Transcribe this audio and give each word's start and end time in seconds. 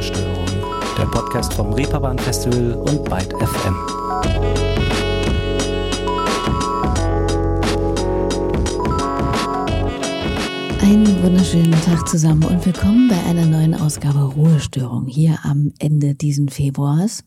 Ruhestörung, 0.00 0.46
der 0.96 1.04
Podcast 1.04 1.52
vom 1.52 1.74
Reeperbahn 1.74 2.18
Festival 2.18 2.72
und 2.72 3.04
Byte 3.04 3.34
FM. 3.34 3.76
Einen 10.80 11.22
wunderschönen 11.22 11.78
Tag 11.82 12.08
zusammen 12.08 12.44
und 12.44 12.64
willkommen 12.64 13.08
bei 13.10 13.22
einer 13.28 13.44
neuen 13.44 13.74
Ausgabe 13.74 14.20
Ruhestörung 14.20 15.06
hier 15.06 15.38
am 15.42 15.74
Ende 15.78 16.14
diesen 16.14 16.48
Februars. 16.48 17.22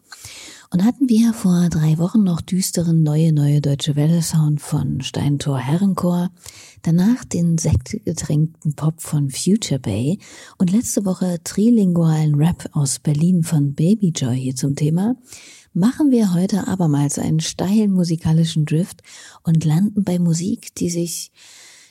Und 0.73 0.83
hatten 0.83 1.07
wir 1.07 1.33
vor 1.33 1.69
drei 1.69 1.99
Wochen 1.99 2.23
noch 2.23 2.41
düsteren 2.41 3.03
neue, 3.03 3.31
neue 3.31 3.61
deutsche 3.61 3.95
Welle-Sound 3.95 4.59
von 4.59 5.01
Steintor 5.01 5.59
Herrenchor, 5.59 6.31
danach 6.81 7.23
den 7.25 7.59
sektgetränkten 7.59 8.73
Pop 8.73 8.99
von 8.99 9.29
Future 9.29 9.79
Bay 9.79 10.17
und 10.57 10.71
letzte 10.71 11.05
Woche 11.05 11.37
trilingualen 11.43 12.33
Rap 12.33 12.71
aus 12.71 12.97
Berlin 12.97 13.43
von 13.43 13.75
Baby 13.75 14.13
Joy 14.15 14.35
hier 14.35 14.55
zum 14.55 14.75
Thema, 14.75 15.15
machen 15.75 16.09
wir 16.09 16.33
heute 16.33 16.67
abermals 16.67 17.19
einen 17.19 17.39
steilen 17.39 17.91
musikalischen 17.91 18.65
Drift 18.65 19.03
und 19.43 19.65
landen 19.65 20.03
bei 20.03 20.17
Musik, 20.17 20.73
die 20.73 20.89
sich 20.89 21.31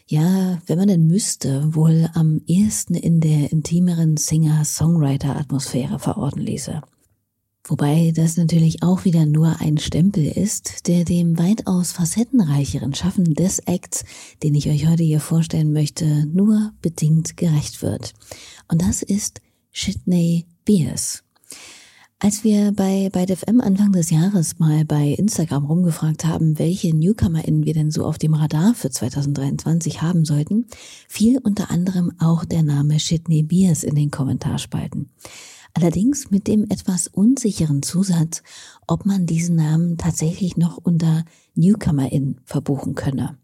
ja, 0.09 0.59
wenn 0.67 0.79
man 0.79 0.89
denn 0.89 1.07
müsste, 1.07 1.73
wohl 1.73 2.11
am 2.15 2.41
ehesten 2.49 2.97
in 2.97 3.21
der 3.21 3.53
intimeren 3.53 4.17
Singer-Songwriter-Atmosphäre 4.17 6.01
verorten 6.01 6.41
ließe. 6.41 6.83
Wobei 7.73 8.13
das 8.15 8.37
natürlich 8.37 8.83
auch 8.83 9.07
wieder 9.07 9.25
nur 9.25 9.61
ein 9.61 9.79
Stempel 9.79 10.27
ist, 10.27 10.87
der 10.89 11.07
dem 11.07 11.39
weitaus 11.39 11.93
facettenreicheren 11.93 12.95
Schaffen 12.95 13.33
des 13.33 13.61
Acts, 13.61 14.05
den 14.43 14.55
ich 14.55 14.69
euch 14.69 14.87
heute 14.87 15.03
hier 15.03 15.21
vorstellen 15.21 15.73
möchte, 15.73 16.27
nur 16.27 16.73
bedingt 16.83 17.39
gerecht 17.39 17.81
wird. 17.81 18.13
Und 18.69 18.83
das 18.83 19.03
ist 19.03 19.41
Shitney 19.71 20.45
Beers. 20.67 21.25
Als 22.19 22.45
wir 22.45 22.73
bei, 22.73 23.09
DFM 23.09 23.63
Anfang 23.63 23.93
des 23.93 24.11
Jahres 24.11 24.59
mal 24.59 24.85
bei 24.85 25.09
Instagram 25.09 25.65
rumgefragt 25.65 26.27
haben, 26.27 26.59
welche 26.59 26.95
NewcomerInnen 26.95 27.65
wir 27.65 27.73
denn 27.73 27.91
so 27.91 28.05
auf 28.05 28.19
dem 28.19 28.35
Radar 28.35 28.75
für 28.75 28.91
2023 28.91 30.03
haben 30.03 30.27
sollten, 30.27 30.67
fiel 31.09 31.39
unter 31.43 31.71
anderem 31.71 32.13
auch 32.19 32.45
der 32.45 32.65
Name 32.65 33.01
Shitney 33.01 33.43
Beers 33.43 33.83
in 33.83 33.95
den 33.95 34.11
Kommentarspalten. 34.11 35.09
Allerdings 35.75 36.31
mit 36.31 36.47
dem 36.49 36.65
etwas 36.69 37.09
unsicheren 37.09 37.83
Zusatz, 37.83 38.43
ob 38.87 39.07
man 39.07 39.27
diesen 39.27 39.57
Namen 39.57 39.97
tatsächlich 39.97 40.57
noch 40.57 40.79
unter 40.79 41.25
Newcomerin 41.55 42.41
verbuchen 42.45 42.95
könne. 42.95 43.39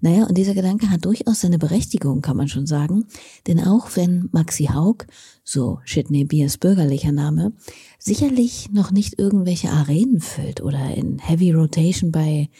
Naja, 0.00 0.24
und 0.26 0.36
dieser 0.36 0.54
Gedanke 0.54 0.90
hat 0.90 1.06
durchaus 1.06 1.40
seine 1.40 1.58
Berechtigung, 1.58 2.20
kann 2.20 2.36
man 2.36 2.48
schon 2.48 2.66
sagen, 2.66 3.06
denn 3.46 3.64
auch 3.64 3.88
wenn 3.94 4.28
Maxi 4.30 4.64
Haug, 4.64 5.06
so 5.42 5.80
Shitney 5.84 6.24
Beers 6.24 6.58
bürgerlicher 6.58 7.12
Name, 7.12 7.54
sicherlich 7.98 8.70
noch 8.72 8.90
nicht 8.90 9.18
irgendwelche 9.18 9.70
Arenen 9.70 10.20
füllt 10.20 10.60
oder 10.60 10.94
in 10.94 11.18
Heavy 11.18 11.52
Rotation 11.52 12.12
bei 12.12 12.50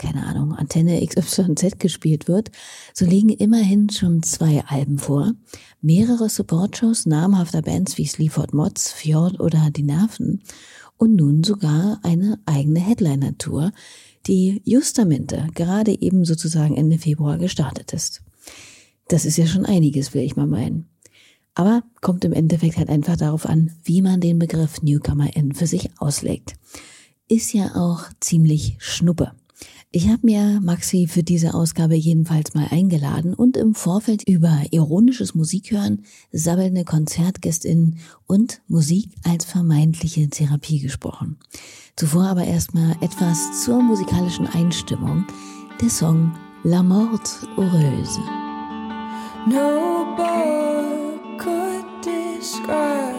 keine 0.00 0.26
Ahnung, 0.26 0.54
Antenne 0.54 1.06
XYZ 1.06 1.78
gespielt 1.78 2.26
wird, 2.26 2.50
so 2.94 3.04
liegen 3.04 3.28
immerhin 3.28 3.90
schon 3.90 4.22
zwei 4.22 4.64
Alben 4.64 4.98
vor, 4.98 5.32
mehrere 5.82 6.28
Supportshows 6.28 7.06
namhafter 7.06 7.62
Bands 7.62 7.98
wie 7.98 8.06
Sleaford 8.06 8.54
Mods, 8.54 8.92
Fjord 8.92 9.38
oder 9.38 9.70
Die 9.70 9.82
Nerven 9.82 10.42
und 10.96 11.16
nun 11.16 11.44
sogar 11.44 12.00
eine 12.02 12.40
eigene 12.46 12.80
Headliner-Tour, 12.80 13.72
die 14.26 14.62
justamente 14.64 15.48
gerade 15.54 16.00
eben 16.00 16.24
sozusagen 16.24 16.76
Ende 16.76 16.98
Februar 16.98 17.36
gestartet 17.36 17.92
ist. 17.92 18.22
Das 19.08 19.26
ist 19.26 19.36
ja 19.36 19.46
schon 19.46 19.66
einiges, 19.66 20.14
will 20.14 20.22
ich 20.22 20.36
mal 20.36 20.46
meinen. 20.46 20.88
Aber 21.54 21.82
kommt 22.00 22.24
im 22.24 22.32
Endeffekt 22.32 22.78
halt 22.78 22.88
einfach 22.88 23.16
darauf 23.16 23.44
an, 23.44 23.72
wie 23.84 24.00
man 24.00 24.20
den 24.20 24.38
Begriff 24.38 24.82
Newcomer 24.82 25.36
N 25.36 25.52
für 25.52 25.66
sich 25.66 25.90
auslegt. 25.98 26.54
Ist 27.28 27.52
ja 27.52 27.74
auch 27.74 28.04
ziemlich 28.20 28.76
schnuppe. 28.78 29.32
Ich 29.92 30.08
habe 30.08 30.20
mir 30.22 30.60
Maxi 30.62 31.08
für 31.08 31.24
diese 31.24 31.52
Ausgabe 31.52 31.96
jedenfalls 31.96 32.54
mal 32.54 32.68
eingeladen 32.70 33.34
und 33.34 33.56
im 33.56 33.74
Vorfeld 33.74 34.22
über 34.22 34.62
ironisches 34.70 35.34
Musikhören, 35.34 36.04
sabbelnde 36.30 36.84
Konzertgästinnen 36.84 37.98
und 38.28 38.62
Musik 38.68 39.08
als 39.24 39.44
vermeintliche 39.46 40.30
Therapie 40.30 40.78
gesprochen. 40.78 41.38
Zuvor 41.96 42.26
aber 42.26 42.44
erstmal 42.44 42.92
etwas 43.00 43.64
zur 43.64 43.82
musikalischen 43.82 44.46
Einstimmung. 44.46 45.26
Der 45.80 45.90
Song 45.90 46.36
La 46.62 46.84
Mort 46.84 47.28
Heureuse. 47.56 48.20
No 49.48 50.04
book 50.16 51.40
could 51.40 51.84
describe 52.04 53.09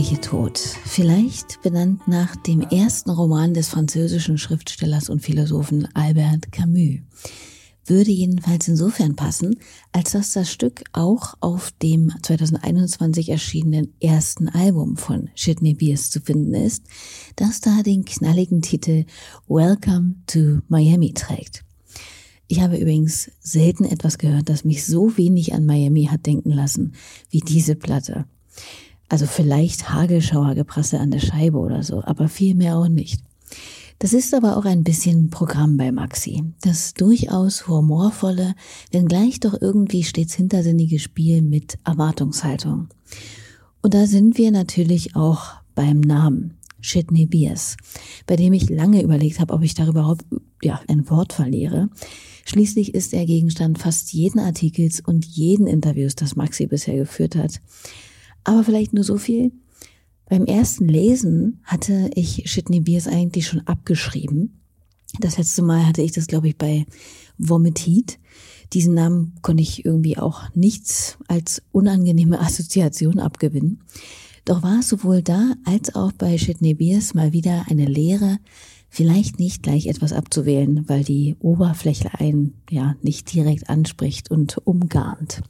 glückliche 0.00 0.20
Tod, 0.22 0.58
vielleicht 0.58 1.60
benannt 1.60 2.08
nach 2.08 2.34
dem 2.34 2.62
ersten 2.62 3.10
Roman 3.10 3.52
des 3.52 3.68
französischen 3.68 4.38
Schriftstellers 4.38 5.10
und 5.10 5.20
Philosophen 5.20 5.88
Albert 5.92 6.50
Camus, 6.52 7.00
würde 7.84 8.10
jedenfalls 8.10 8.66
insofern 8.66 9.14
passen, 9.14 9.56
als 9.92 10.12
dass 10.12 10.32
das 10.32 10.50
Stück 10.50 10.84
auch 10.92 11.34
auf 11.40 11.70
dem 11.82 12.10
2021 12.22 13.28
erschienenen 13.28 13.92
ersten 14.00 14.48
Album 14.48 14.96
von 14.96 15.28
Sidney 15.36 15.74
Beers 15.74 16.08
zu 16.08 16.22
finden 16.22 16.54
ist, 16.54 16.84
das 17.36 17.60
da 17.60 17.82
den 17.82 18.06
knalligen 18.06 18.62
Titel 18.62 19.04
Welcome 19.48 20.14
to 20.26 20.60
Miami 20.68 21.12
trägt. 21.12 21.62
Ich 22.48 22.62
habe 22.62 22.78
übrigens 22.78 23.30
selten 23.40 23.84
etwas 23.84 24.16
gehört, 24.16 24.48
das 24.48 24.64
mich 24.64 24.86
so 24.86 25.18
wenig 25.18 25.52
an 25.52 25.66
Miami 25.66 26.06
hat 26.06 26.24
denken 26.24 26.52
lassen 26.52 26.94
wie 27.28 27.40
diese 27.40 27.76
Platte. 27.76 28.24
Also 29.10 29.26
vielleicht 29.26 29.90
Hagelschauergeprasse 29.90 31.00
an 31.00 31.10
der 31.10 31.18
Scheibe 31.18 31.58
oder 31.58 31.82
so, 31.82 32.02
aber 32.04 32.28
viel 32.28 32.54
mehr 32.54 32.76
auch 32.76 32.88
nicht. 32.88 33.20
Das 33.98 34.12
ist 34.12 34.32
aber 34.32 34.56
auch 34.56 34.64
ein 34.64 34.84
bisschen 34.84 35.30
Programm 35.30 35.76
bei 35.76 35.90
Maxi. 35.90 36.44
Das 36.62 36.94
durchaus 36.94 37.66
humorvolle, 37.66 38.54
wenngleich 38.92 39.40
doch 39.40 39.60
irgendwie 39.60 40.04
stets 40.04 40.34
hintersinnige 40.34 41.00
Spiel 41.00 41.42
mit 41.42 41.76
Erwartungshaltung. 41.84 42.86
Und 43.82 43.94
da 43.94 44.06
sind 44.06 44.38
wir 44.38 44.52
natürlich 44.52 45.16
auch 45.16 45.54
beim 45.74 46.00
Namen. 46.00 46.56
Shitney 46.80 47.26
Beers, 47.26 47.76
bei 48.26 48.36
dem 48.36 48.54
ich 48.54 48.70
lange 48.70 49.02
überlegt 49.02 49.38
habe, 49.38 49.52
ob 49.52 49.62
ich 49.62 49.74
darüber 49.74 50.00
überhaupt 50.00 50.24
ja, 50.62 50.80
ein 50.88 51.10
Wort 51.10 51.34
verliere. 51.34 51.90
Schließlich 52.46 52.94
ist 52.94 53.12
er 53.12 53.26
Gegenstand 53.26 53.78
fast 53.78 54.14
jeden 54.14 54.38
Artikels 54.38 55.00
und 55.00 55.26
jeden 55.26 55.66
Interviews, 55.66 56.14
das 56.14 56.36
Maxi 56.36 56.66
bisher 56.66 56.96
geführt 56.96 57.36
hat. 57.36 57.60
Aber 58.44 58.64
vielleicht 58.64 58.92
nur 58.92 59.04
so 59.04 59.18
viel. 59.18 59.52
Beim 60.28 60.44
ersten 60.44 60.88
Lesen 60.88 61.60
hatte 61.64 62.10
ich 62.14 62.44
Shitney 62.46 62.80
Beers 62.80 63.08
eigentlich 63.08 63.46
schon 63.48 63.66
abgeschrieben. 63.66 64.60
Das 65.18 65.38
letzte 65.38 65.62
Mal 65.62 65.86
hatte 65.86 66.02
ich 66.02 66.12
das, 66.12 66.28
glaube 66.28 66.48
ich, 66.48 66.56
bei 66.56 66.86
Vomitit. 67.36 68.18
Diesen 68.72 68.94
Namen 68.94 69.34
konnte 69.42 69.62
ich 69.62 69.84
irgendwie 69.84 70.18
auch 70.18 70.54
nichts 70.54 71.18
als 71.26 71.62
unangenehme 71.72 72.38
Assoziation 72.38 73.18
abgewinnen. 73.18 73.82
Doch 74.44 74.62
war 74.62 74.80
es 74.80 74.88
sowohl 74.88 75.22
da 75.22 75.54
als 75.64 75.94
auch 75.94 76.12
bei 76.12 76.38
Shitney 76.38 76.74
Beers 76.74 77.14
mal 77.14 77.32
wieder 77.32 77.66
eine 77.68 77.86
Lehre, 77.86 78.38
vielleicht 78.88 79.38
nicht 79.38 79.62
gleich 79.62 79.86
etwas 79.86 80.12
abzuwählen, 80.12 80.88
weil 80.88 81.04
die 81.04 81.36
Oberfläche 81.40 82.18
einen 82.18 82.54
ja 82.70 82.94
nicht 83.02 83.32
direkt 83.32 83.68
anspricht 83.68 84.30
und 84.30 84.58
umgarnt. 84.64 85.42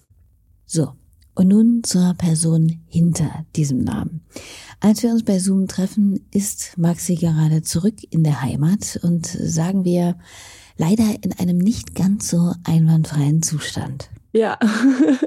So, 0.67 0.93
und 1.41 1.49
nun 1.49 1.83
zur 1.85 2.15
Person 2.19 2.83
hinter 2.87 3.47
diesem 3.57 3.79
Namen. 3.79 4.21
Als 4.79 5.03
wir 5.03 5.09
uns 5.09 5.25
bei 5.25 5.39
Zoom 5.39 5.69
treffen, 5.69 6.29
ist 6.35 6.77
Maxi 6.77 7.15
gerade 7.15 7.63
zurück 7.63 7.95
in 8.11 8.25
der 8.25 8.43
Heimat 8.43 9.01
und 9.03 9.25
sagen 9.25 9.87
wir 9.87 10.19
leider 10.77 11.17
in 11.23 11.33
einem 11.33 11.57
nicht 11.57 11.95
ganz 11.95 12.29
so 12.29 12.53
einwandfreien 12.65 13.41
Zustand. 13.41 14.11
Ja, 14.35 14.59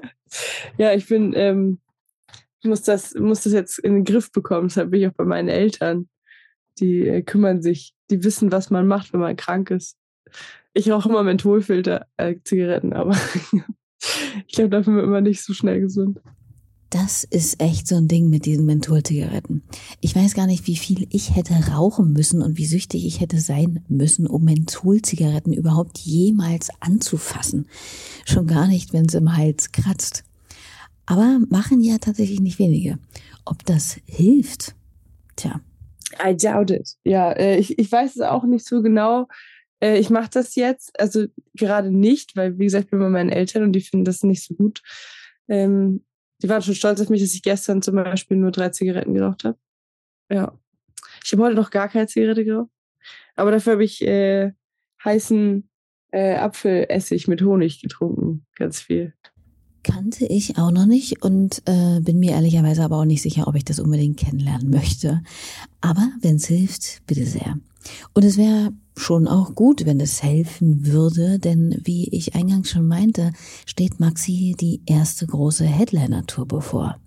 ja, 0.77 0.94
ich 0.94 1.07
bin, 1.07 1.33
ähm, 1.36 1.80
muss 2.63 2.83
das, 2.83 3.15
muss 3.15 3.42
das 3.42 3.54
jetzt 3.54 3.80
in 3.80 3.95
den 3.95 4.04
Griff 4.04 4.31
bekommen. 4.31 4.68
Deshalb 4.68 4.92
bin 4.92 5.01
ich 5.01 5.07
auch 5.07 5.13
bei 5.13 5.25
meinen 5.25 5.50
Eltern. 5.50 6.10
Die 6.77 7.07
äh, 7.07 7.24
kümmern 7.24 7.63
sich, 7.63 7.95
die 8.12 8.24
wissen, 8.24 8.51
was 8.51 8.69
man 8.69 8.86
macht, 8.86 9.13
wenn 9.13 9.19
man 9.19 9.36
krank 9.36 9.71
ist. 9.71 9.98
Ich 10.75 10.92
rauche 10.92 11.10
immer 11.10 11.24
Mentholfilter, 11.24 12.06
äh, 12.18 12.36
aber 12.92 13.18
ich 14.47 14.55
glaube, 14.55 14.69
dafür 14.69 14.95
wird 14.95 15.07
man 15.07 15.23
nicht 15.23 15.44
so 15.44 15.53
schnell 15.53 15.81
gesund. 15.81 16.19
Das 16.89 17.23
ist 17.23 17.59
echt 17.59 17.88
so 17.88 17.95
ein 17.95 18.07
Ding 18.07 18.29
mit 18.29 18.45
diesen 18.45 18.67
Mentholzigaretten. 18.67 19.63
Ich 20.00 20.15
weiß 20.15 20.35
gar 20.35 20.45
nicht, 20.45 20.67
wie 20.67 20.75
viel 20.75 21.07
ich 21.09 21.35
hätte 21.35 21.55
rauchen 21.71 22.13
müssen 22.13 22.44
und 22.44 22.59
wie 22.59 22.67
süchtig 22.67 23.07
ich 23.07 23.19
hätte 23.19 23.39
sein 23.39 23.83
müssen, 23.88 24.27
um 24.27 24.44
Mentholzigaretten 24.44 25.53
überhaupt 25.53 25.97
jemals 25.97 26.69
anzufassen. 26.81 27.65
Schon 28.25 28.45
gar 28.45 28.67
nicht, 28.67 28.94
wenn 28.94 29.05
es 29.05 29.15
im 29.15 29.35
Hals 29.35 29.71
kratzt. 29.71 30.23
Aber 31.07 31.39
machen 31.50 31.81
ja 31.81 31.97
tatsächlich 31.97 32.39
nicht 32.39 32.59
wenige. 32.59 33.00
Ob 33.44 33.65
das 33.65 33.97
hilft? 34.05 34.75
Tja. 35.35 35.61
I 36.23 36.38
doubt 36.38 36.69
it. 36.69 36.95
Ja, 37.03 37.31
äh, 37.31 37.57
ich, 37.57 37.79
ich 37.79 37.91
weiß 37.91 38.15
es 38.15 38.21
auch 38.21 38.44
nicht 38.44 38.67
so 38.67 38.83
genau. 38.83 39.27
Äh, 39.83 40.00
ich 40.00 40.09
mache 40.09 40.30
das 40.31 40.56
jetzt, 40.56 40.97
also 41.00 41.25
gerade 41.53 41.91
nicht, 41.91 42.38
weil, 42.38 42.57
wie 42.57 42.63
gesagt, 42.63 42.85
ich 42.85 42.91
bin 42.91 43.00
bei 43.00 43.09
meinen 43.09 43.30
Eltern 43.30 43.63
und 43.63 43.74
die 43.74 43.81
finden 43.81 44.06
das 44.06 44.24
nicht 44.24 44.44
so 44.44 44.56
gut. 44.56 44.81
Ähm, 45.50 46.06
die 46.41 46.47
waren 46.47 46.62
schon 46.62 46.75
stolz 46.75 47.01
auf 47.01 47.09
mich, 47.09 47.21
dass 47.21 47.33
ich 47.33 47.44
gestern 47.44 47.81
zum 47.81 47.95
Beispiel 47.95 48.38
nur 48.38 48.51
drei 48.51 48.69
Zigaretten 48.69 49.13
geraucht 49.13 49.44
habe. 49.44 49.57
Ja. 50.31 50.57
Ich 51.24 51.33
habe 51.33 51.44
heute 51.44 51.56
noch 51.56 51.69
gar 51.69 51.89
keine 51.89 52.07
Zigarette 52.07 52.45
geraucht. 52.45 52.69
Aber 53.35 53.51
dafür 53.51 53.74
habe 53.74 53.83
ich 53.83 54.01
äh, 54.01 54.53
heißen 55.03 55.69
äh, 56.12 56.36
Apfelessig 56.36 57.27
mit 57.27 57.41
Honig 57.41 57.81
getrunken. 57.81 58.45
Ganz 58.56 58.79
viel. 58.79 59.13
Kannte 59.83 60.25
ich 60.25 60.57
auch 60.57 60.71
noch 60.71 60.86
nicht 60.86 61.21
und 61.24 61.62
äh, 61.65 62.00
bin 62.00 62.19
mir 62.19 62.31
ehrlicherweise 62.31 62.83
aber 62.83 63.00
auch 63.00 63.06
nicht 63.06 63.21
sicher, 63.21 63.47
ob 63.47 63.56
ich 63.56 63.65
das 63.65 63.79
unbedingt 63.79 64.18
kennenlernen 64.18 64.69
möchte. 64.69 65.21
Aber 65.81 66.09
wenn 66.21 66.38
es 66.38 66.47
hilft, 66.47 67.06
bitte 67.06 67.25
sehr. 67.25 67.57
Und 68.13 68.24
es 68.24 68.38
wäre 68.38 68.71
schon 68.97 69.27
auch 69.27 69.56
gut, 69.56 69.85
wenn 69.85 70.00
es 70.00 70.21
helfen 70.24 70.85
würde, 70.85 71.39
denn 71.39 71.80
wie 71.83 72.09
ich 72.09 72.35
eingangs 72.35 72.69
schon 72.69 72.88
meinte, 72.88 73.31
steht 73.65 74.00
Maxi 74.00 74.56
die 74.59 74.81
erste 74.85 75.25
große 75.25 75.65
Headliner-Tour 75.65 76.47
bevor. 76.47 77.00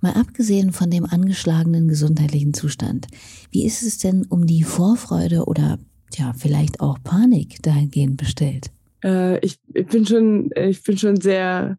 Mal 0.00 0.12
abgesehen 0.12 0.72
von 0.72 0.90
dem 0.90 1.04
angeschlagenen 1.04 1.88
gesundheitlichen 1.88 2.54
Zustand, 2.54 3.08
wie 3.50 3.66
ist 3.66 3.82
es 3.82 3.98
denn 3.98 4.24
um 4.26 4.46
die 4.46 4.62
Vorfreude 4.62 5.44
oder 5.44 5.78
ja, 6.14 6.32
vielleicht 6.36 6.80
auch 6.80 6.98
Panik 7.02 7.62
dahingehend 7.62 8.16
bestellt? 8.16 8.70
Äh, 9.04 9.38
ich, 9.44 9.58
ich, 9.74 9.86
bin 9.86 10.06
schon, 10.06 10.50
ich 10.56 10.82
bin 10.82 10.98
schon 10.98 11.20
sehr 11.20 11.78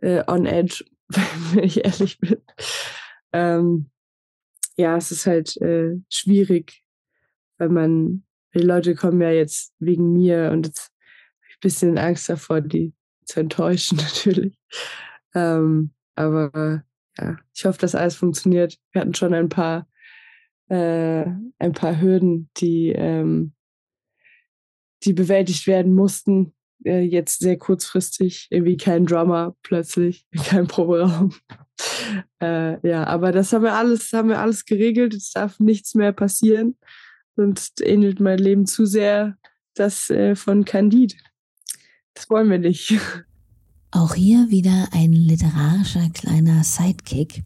äh, 0.00 0.22
on 0.26 0.46
edge, 0.46 0.84
wenn 1.52 1.64
ich 1.64 1.84
ehrlich 1.84 2.18
bin. 2.18 2.36
Ähm, 3.32 3.90
ja, 4.76 4.96
es 4.96 5.10
ist 5.10 5.26
halt 5.26 5.56
äh, 5.58 5.96
schwierig, 6.08 6.83
weil 7.58 7.68
man 7.68 8.24
die 8.54 8.60
Leute 8.60 8.94
kommen 8.94 9.20
ja 9.20 9.30
jetzt 9.30 9.74
wegen 9.78 10.12
mir 10.12 10.50
und 10.52 10.66
jetzt 10.66 10.92
habe 11.40 11.48
ich 11.48 11.56
ein 11.56 11.60
bisschen 11.60 11.98
Angst 11.98 12.28
davor, 12.28 12.60
die 12.60 12.94
zu 13.24 13.40
enttäuschen 13.40 13.96
natürlich. 14.02 14.56
Ähm, 15.34 15.92
aber 16.14 16.84
ja, 17.18 17.36
ich 17.54 17.64
hoffe, 17.64 17.78
dass 17.78 17.94
alles 17.94 18.16
funktioniert. 18.16 18.78
Wir 18.92 19.00
hatten 19.00 19.14
schon 19.14 19.34
ein 19.34 19.48
paar, 19.48 19.88
äh, 20.68 21.24
ein 21.58 21.72
paar 21.72 22.00
Hürden, 22.00 22.50
die, 22.56 22.90
ähm, 22.90 23.52
die 25.02 25.12
bewältigt 25.12 25.66
werden 25.66 25.94
mussten. 25.94 26.54
Äh, 26.84 27.02
jetzt 27.02 27.40
sehr 27.40 27.56
kurzfristig, 27.56 28.48
irgendwie 28.50 28.76
kein 28.76 29.06
Drummer 29.06 29.56
plötzlich, 29.62 30.26
kein 30.46 30.66
Proberaum. 30.68 31.34
äh, 32.40 32.88
ja, 32.88 33.04
aber 33.04 33.32
das 33.32 33.52
haben 33.52 33.64
wir 33.64 33.74
alles, 33.74 34.12
haben 34.12 34.28
wir 34.28 34.40
alles 34.40 34.64
geregelt. 34.64 35.14
Es 35.14 35.32
darf 35.32 35.58
nichts 35.58 35.94
mehr 35.94 36.12
passieren 36.12 36.76
sonst 37.36 37.80
ähnelt 37.80 38.20
mein 38.20 38.38
Leben 38.38 38.66
zu 38.66 38.86
sehr 38.86 39.36
das 39.74 40.10
äh, 40.10 40.36
von 40.36 40.64
Candide. 40.64 41.16
Das 42.14 42.30
wollen 42.30 42.50
wir 42.50 42.58
nicht. 42.58 42.94
Auch 43.90 44.14
hier 44.14 44.50
wieder 44.50 44.88
ein 44.90 45.12
literarischer 45.12 46.10
kleiner 46.10 46.64
Sidekick. 46.64 47.44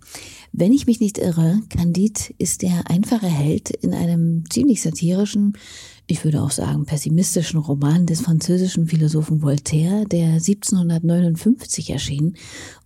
Wenn 0.51 0.73
ich 0.73 0.87
mich 0.87 0.99
nicht 0.99 1.19
irre, 1.19 1.61
Candide 1.69 2.21
ist 2.39 2.63
der 2.63 2.91
einfache 2.91 3.27
Held 3.27 3.69
in 3.69 3.93
einem 3.93 4.49
ziemlich 4.49 4.81
satirischen, 4.81 5.59
ich 6.07 6.25
würde 6.25 6.41
auch 6.41 6.51
sagen 6.51 6.87
pessimistischen 6.87 7.61
Roman 7.61 8.07
des 8.07 8.23
französischen 8.23 8.87
Philosophen 8.87 9.43
Voltaire, 9.43 10.07
der 10.07 10.29
1759 10.37 11.91
erschien 11.91 12.35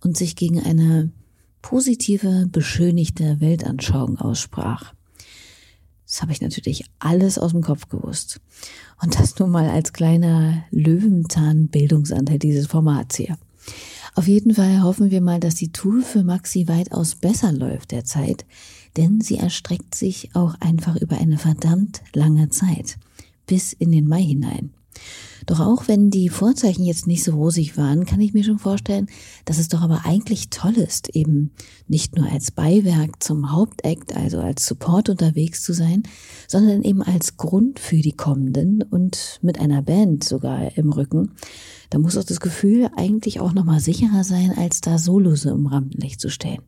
und 0.01 0.17
sich 0.17 0.35
gegen 0.35 0.59
eine 0.59 1.13
positive, 1.61 2.47
beschönigte 2.51 3.39
Weltanschauung 3.39 4.17
aussprach. 4.17 4.93
Das 6.13 6.21
habe 6.21 6.31
ich 6.31 6.41
natürlich 6.41 6.85
alles 6.99 7.39
aus 7.39 7.53
dem 7.53 7.63
Kopf 7.63 7.89
gewusst. 7.89 8.39
Und 9.01 9.19
das 9.19 9.39
nun 9.39 9.49
mal 9.49 9.67
als 9.67 9.93
kleiner 9.93 10.63
Löwenzahn-Bildungsanteil 10.69 12.37
dieses 12.37 12.67
Formats 12.67 13.15
hier. 13.15 13.35
Auf 14.13 14.27
jeden 14.27 14.53
Fall 14.53 14.83
hoffen 14.83 15.09
wir 15.09 15.21
mal, 15.21 15.39
dass 15.39 15.55
die 15.55 15.71
Tour 15.71 16.03
für 16.03 16.23
Maxi 16.23 16.67
weitaus 16.67 17.15
besser 17.15 17.51
läuft 17.51 17.89
derzeit, 17.89 18.45
denn 18.95 19.21
sie 19.21 19.37
erstreckt 19.37 19.95
sich 19.95 20.29
auch 20.35 20.53
einfach 20.59 20.97
über 20.97 21.17
eine 21.17 21.39
verdammt 21.39 22.03
lange 22.13 22.49
Zeit, 22.49 22.99
bis 23.47 23.73
in 23.73 23.91
den 23.91 24.07
Mai 24.07 24.21
hinein. 24.21 24.71
Doch 25.45 25.59
auch 25.59 25.87
wenn 25.87 26.09
die 26.09 26.29
Vorzeichen 26.29 26.85
jetzt 26.85 27.07
nicht 27.07 27.23
so 27.23 27.33
rosig 27.33 27.77
waren, 27.77 28.05
kann 28.05 28.21
ich 28.21 28.33
mir 28.33 28.43
schon 28.43 28.59
vorstellen, 28.59 29.07
dass 29.45 29.59
es 29.59 29.67
doch 29.67 29.81
aber 29.81 30.01
eigentlich 30.05 30.49
toll 30.49 30.73
ist, 30.77 31.09
eben 31.09 31.51
nicht 31.87 32.15
nur 32.15 32.31
als 32.31 32.51
Beiwerk 32.51 33.21
zum 33.21 33.51
Hauptakt, 33.51 34.15
also 34.15 34.39
als 34.39 34.65
Support 34.65 35.09
unterwegs 35.09 35.63
zu 35.63 35.73
sein, 35.73 36.03
sondern 36.47 36.83
eben 36.83 37.01
als 37.01 37.37
Grund 37.37 37.79
für 37.79 37.97
die 37.97 38.13
kommenden 38.13 38.83
und 38.83 39.39
mit 39.41 39.59
einer 39.59 39.81
Band 39.81 40.23
sogar 40.23 40.77
im 40.77 40.91
Rücken. 40.91 41.31
Da 41.89 41.99
muss 41.99 42.17
auch 42.17 42.23
das 42.23 42.39
Gefühl 42.39 42.89
eigentlich 42.95 43.39
auch 43.39 43.53
nochmal 43.53 43.79
sicherer 43.79 44.23
sein, 44.23 44.53
als 44.57 44.81
da 44.81 44.97
Solose 44.97 45.49
im 45.49 45.67
Rampenlicht 45.67 46.19
zu 46.19 46.29
stehen. 46.29 46.63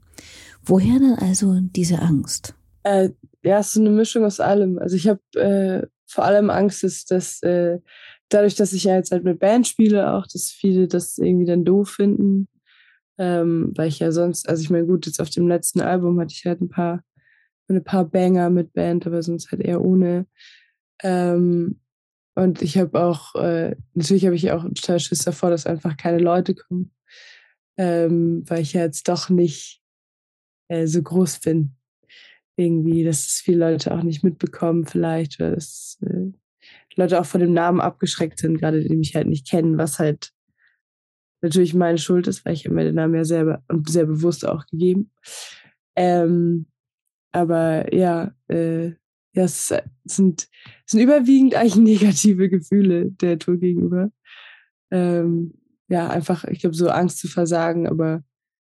Woher 0.64 1.00
dann 1.00 1.16
also 1.16 1.60
diese 1.62 2.00
Angst? 2.00 2.56
Äh, 2.84 3.10
ja, 3.44 3.60
es 3.60 3.70
ist 3.70 3.78
eine 3.78 3.92
Mischung 3.92 4.26
aus 4.26 4.40
allem. 4.40 4.80
Also 4.80 4.96
ich 4.96 5.08
habe 5.08 5.20
äh, 5.36 5.88
vor 6.08 6.26
allem 6.26 6.50
Angst, 6.50 6.84
dass, 6.84 7.06
dass 7.06 7.42
äh, 7.44 7.80
dadurch, 8.30 8.56
dass 8.56 8.74
ich 8.74 8.86
ja 8.86 8.96
jetzt 8.96 9.12
halt 9.12 9.24
mit 9.24 9.40
Band 9.40 9.68
spiele, 9.68 10.14
auch, 10.14 10.28
dass 10.28 10.50
viele 10.52 10.88
das 10.88 11.18
irgendwie 11.18 11.46
dann 11.46 11.66
doof 11.66 11.90
finden. 11.90 12.48
Ähm, 13.18 13.72
weil 13.76 13.88
ich 13.88 14.00
ja 14.00 14.12
sonst, 14.12 14.50
also 14.50 14.62
ich 14.62 14.70
meine, 14.70 14.86
gut, 14.86 15.06
jetzt 15.06 15.22
auf 15.22 15.30
dem 15.30 15.48
letzten 15.48 15.80
Album 15.82 16.20
hatte 16.20 16.34
ich 16.34 16.46
halt 16.46 16.62
ein 16.62 16.70
paar, 16.70 17.04
ein 17.70 17.84
paar 17.84 18.06
Banger 18.06 18.50
mit 18.50 18.74
Band, 18.74 19.08
aber 19.08 19.24
sonst 19.24 19.52
halt 19.52 19.62
eher 19.62 19.82
ohne. 19.82 20.28
Ähm, 21.02 21.80
und 22.36 22.62
ich 22.62 22.78
habe 22.78 23.02
auch, 23.02 23.36
äh, 23.36 23.76
natürlich 23.94 24.26
habe 24.26 24.36
ich 24.36 24.52
auch 24.52 24.64
total 24.64 25.00
Schiss 25.00 25.20
davor, 25.20 25.50
dass 25.50 25.66
einfach 25.66 25.96
keine 25.96 26.20
Leute 26.20 26.56
kommen. 26.56 26.92
Ähm, 27.78 28.44
weil 28.48 28.62
ich 28.62 28.74
ja 28.74 28.82
jetzt 28.82 29.08
doch 29.08 29.30
nicht 29.30 29.82
äh, 30.68 30.88
so 30.88 31.02
groß 31.02 31.40
bin. 31.40 31.76
Irgendwie, 32.58 33.04
dass 33.04 33.26
es 33.26 33.42
viele 33.44 33.72
Leute 33.72 33.94
auch 33.94 34.04
nicht 34.04 34.24
mitbekommen, 34.24 34.86
vielleicht, 34.86 35.40
oder 35.40 35.52
dass 35.52 35.98
äh, 36.02 36.32
Leute 36.96 37.20
auch 37.20 37.26
von 37.26 37.42
dem 37.42 37.54
Namen 37.54 37.82
abgeschreckt 37.82 38.40
sind, 38.40 38.58
gerade 38.60 38.84
die 38.84 38.96
mich 38.96 39.16
halt 39.16 39.28
nicht 39.28 39.48
kennen, 39.48 39.78
was 39.78 40.00
halt 40.00 40.32
natürlich 41.42 41.74
meine 41.74 41.98
Schuld 41.98 42.28
ist, 42.28 42.46
weil 42.46 42.54
ich 42.54 42.68
mir 42.68 42.84
den 42.84 42.96
Namen 42.96 43.16
ja 43.16 43.26
selber 43.26 43.64
und 43.68 43.90
sehr 43.90 44.06
bewusst 44.06 44.48
auch 44.48 44.66
gegeben. 44.68 45.12
Ähm, 45.96 46.68
aber 47.32 47.94
ja, 47.94 48.34
äh, 48.48 48.88
ja, 49.34 49.44
es 49.44 49.74
sind, 50.06 50.48
es 50.86 50.92
sind 50.92 51.02
überwiegend 51.02 51.56
eigentlich 51.56 51.76
negative 52.02 52.50
Gefühle 52.50 53.12
der 53.12 53.38
Tour 53.38 53.58
gegenüber. 53.58 54.12
Ähm, 54.92 55.54
ja, 55.88 56.10
einfach, 56.10 56.46
ich 56.46 56.60
glaube, 56.60 56.76
so 56.76 56.90
Angst 56.90 57.20
zu 57.20 57.28
versagen, 57.28 57.88
aber 57.88 58.24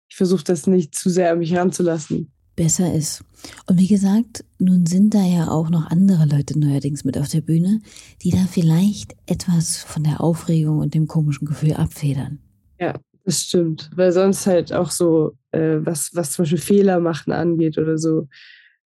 ich 0.08 0.16
versuche 0.16 0.44
das 0.44 0.66
nicht 0.66 0.94
zu 0.94 1.08
sehr 1.08 1.32
an 1.32 1.38
mich 1.38 1.56
ranzulassen 1.56 2.32
besser 2.56 2.92
ist. 2.92 3.22
Und 3.66 3.78
wie 3.78 3.86
gesagt, 3.86 4.44
nun 4.58 4.86
sind 4.86 5.14
da 5.14 5.22
ja 5.22 5.48
auch 5.48 5.70
noch 5.70 5.90
andere 5.90 6.26
Leute 6.26 6.58
neuerdings 6.58 7.04
mit 7.04 7.18
auf 7.18 7.28
der 7.28 7.42
Bühne, 7.42 7.80
die 8.22 8.30
da 8.30 8.46
vielleicht 8.50 9.14
etwas 9.26 9.76
von 9.76 10.02
der 10.02 10.20
Aufregung 10.20 10.78
und 10.78 10.94
dem 10.94 11.06
komischen 11.06 11.46
Gefühl 11.46 11.74
abfedern. 11.74 12.38
Ja, 12.80 12.94
das 13.24 13.42
stimmt. 13.42 13.90
Weil 13.94 14.12
sonst 14.12 14.46
halt 14.46 14.72
auch 14.72 14.90
so, 14.90 15.36
äh, 15.52 15.78
was, 15.80 16.14
was 16.14 16.32
zum 16.32 16.44
Beispiel 16.44 16.58
Fehler 16.58 17.00
machen 17.00 17.32
angeht 17.32 17.78
oder 17.78 17.98
so, 17.98 18.28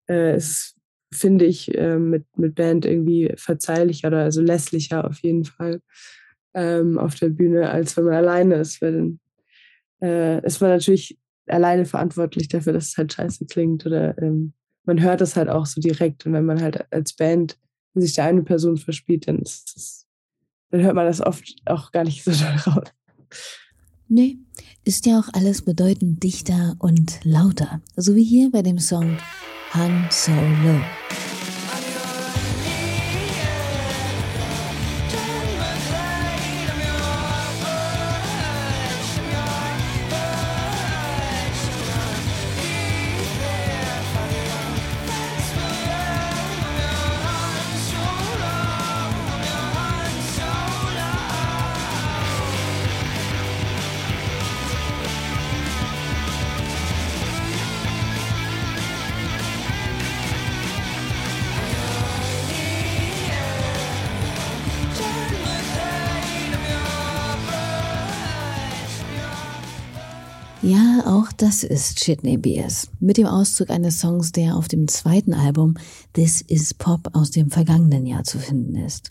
äh, 0.09 0.35
ist, 0.35 0.75
finde 1.13 1.45
ich, 1.45 1.73
äh, 1.77 1.97
mit, 1.97 2.25
mit 2.37 2.55
Band 2.55 2.85
irgendwie 2.85 3.31
verzeihlicher 3.35 4.09
oder 4.09 4.23
also 4.23 4.41
lässlicher 4.41 5.05
auf 5.05 5.19
jeden 5.19 5.45
Fall 5.45 5.81
ähm, 6.53 6.97
auf 6.97 7.15
der 7.15 7.29
Bühne, 7.29 7.69
als 7.69 7.95
wenn 7.95 8.05
man 8.05 8.13
alleine 8.15 8.55
ist. 8.55 8.81
Weil 8.81 8.93
dann 8.93 9.19
äh, 10.01 10.45
ist 10.45 10.61
man 10.61 10.71
natürlich 10.71 11.17
alleine 11.51 11.85
verantwortlich 11.85 12.47
dafür, 12.47 12.73
dass 12.73 12.89
es 12.89 12.97
halt 12.97 13.13
scheiße 13.13 13.45
klingt 13.45 13.85
oder 13.85 14.17
ähm, 14.21 14.53
man 14.85 15.01
hört 15.01 15.21
es 15.21 15.35
halt 15.35 15.49
auch 15.49 15.65
so 15.65 15.81
direkt 15.81 16.25
und 16.25 16.33
wenn 16.33 16.45
man 16.45 16.61
halt 16.61 16.91
als 16.91 17.13
Band 17.13 17.57
sich 17.93 18.13
da 18.13 18.25
eine 18.25 18.43
Person 18.43 18.77
verspielt, 18.77 19.27
dann 19.27 19.39
es, 19.39 20.05
dann 20.71 20.81
hört 20.81 20.95
man 20.95 21.05
das 21.05 21.21
oft 21.21 21.55
auch 21.65 21.91
gar 21.91 22.03
nicht 22.03 22.23
so 22.23 22.31
doll 22.65 22.73
raus. 22.73 22.87
Nee, 24.07 24.39
ist 24.85 25.05
ja 25.05 25.19
auch 25.19 25.29
alles 25.33 25.61
bedeutend 25.61 26.23
dichter 26.23 26.75
und 26.79 27.19
lauter, 27.23 27.81
so 27.95 28.15
wie 28.15 28.23
hier 28.23 28.49
bei 28.51 28.63
dem 28.63 28.79
Song 28.79 29.17
Han 29.71 30.07
Solo. 30.09 30.81
Auch 71.09 71.31
das 71.31 71.63
ist 71.63 72.03
Shitney 72.03 72.37
BS. 72.37 72.89
Mit 72.99 73.17
dem 73.17 73.25
Auszug 73.25 73.71
eines 73.71 73.99
Songs, 73.99 74.31
der 74.31 74.55
auf 74.55 74.67
dem 74.67 74.87
zweiten 74.87 75.33
Album 75.33 75.73
This 76.13 76.41
is 76.41 76.75
Pop 76.75 77.09
aus 77.13 77.31
dem 77.31 77.49
vergangenen 77.49 78.05
Jahr 78.05 78.23
zu 78.23 78.37
finden 78.37 78.75
ist. 78.75 79.09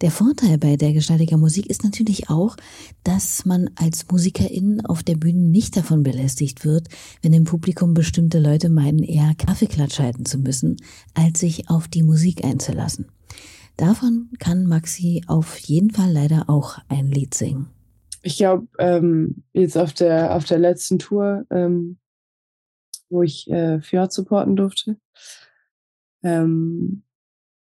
Der 0.00 0.12
Vorteil 0.12 0.58
bei 0.58 0.76
der 0.76 0.92
gestaltiger 0.92 1.36
Musik 1.36 1.66
ist 1.66 1.82
natürlich 1.82 2.30
auch, 2.30 2.56
dass 3.02 3.44
man 3.44 3.68
als 3.74 4.06
Musikerin 4.10 4.86
auf 4.86 5.02
der 5.02 5.16
Bühne 5.16 5.40
nicht 5.40 5.76
davon 5.76 6.04
belästigt 6.04 6.64
wird, 6.64 6.86
wenn 7.20 7.32
im 7.32 7.44
Publikum 7.44 7.94
bestimmte 7.94 8.38
Leute 8.38 8.68
meinen, 8.68 9.02
eher 9.02 9.34
Kaffeeklatsch 9.34 9.98
halten 9.98 10.24
zu 10.24 10.38
müssen, 10.38 10.76
als 11.14 11.40
sich 11.40 11.68
auf 11.68 11.88
die 11.88 12.04
Musik 12.04 12.44
einzulassen. 12.44 13.06
Davon 13.76 14.28
kann 14.38 14.66
Maxi 14.66 15.22
auf 15.26 15.58
jeden 15.58 15.90
Fall 15.90 16.12
leider 16.12 16.48
auch 16.48 16.78
ein 16.88 17.08
Lied 17.08 17.34
singen. 17.34 17.66
Ich 18.26 18.38
glaube, 18.38 18.66
ähm, 18.78 19.44
jetzt 19.52 19.76
auf 19.76 19.92
der, 19.92 20.34
auf 20.34 20.46
der 20.46 20.58
letzten 20.58 20.98
Tour, 20.98 21.44
ähm, 21.50 21.98
wo 23.10 23.22
ich 23.22 23.50
äh, 23.50 23.82
Fjord 23.82 24.14
supporten 24.14 24.56
durfte, 24.56 24.96
ähm, 26.22 27.02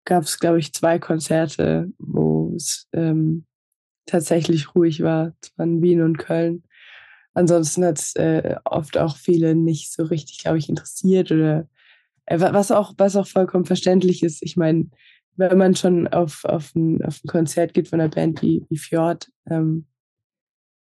gab 0.06 0.24
es, 0.24 0.39
glaube 0.39 0.60
ich, 0.60 0.72
zwei 0.72 1.00
Konzerte, 1.00 1.91
wo 1.98 2.53
es 2.56 2.88
ähm, 2.94 3.46
tatsächlich 4.06 4.75
ruhig 4.75 5.01
war. 5.01 5.34
Es 5.41 5.51
waren 5.58 5.82
Wien 5.82 6.03
und 6.03 6.20
Köln. 6.20 6.62
Ansonsten 7.34 7.84
hat 7.84 7.98
es 7.98 8.15
äh, 8.15 8.56
oft 8.63 9.00
auch 9.00 9.18
viele 9.18 9.56
nicht 9.56 9.91
so 9.91 10.03
richtig, 10.03 10.44
glaube 10.44 10.60
ich, 10.60 10.70
interessiert 10.70 11.32
oder 11.32 11.68
äh, 12.27 12.39
was 12.39 12.70
auch, 12.70 12.94
was 12.98 13.15
auch 13.15 13.27
vollkommen 13.27 13.65
verständlich 13.65 14.22
ist. 14.22 14.44
Ich 14.44 14.58
meine, 14.58 14.91
wenn 15.38 15.58
man 15.58 15.75
schon 15.75 16.08
auf, 16.08 16.46
auf, 16.46 16.75
ein, 16.75 17.03
auf 17.03 17.24
ein 17.24 17.27
Konzert 17.27 17.74
geht 17.74 17.88
von 17.88 18.00
einer 18.00 18.10
Band 18.12 18.44
wie, 18.44 18.63
wie 18.70 18.77
Fjord, 18.77 19.32
ähm, 19.50 19.88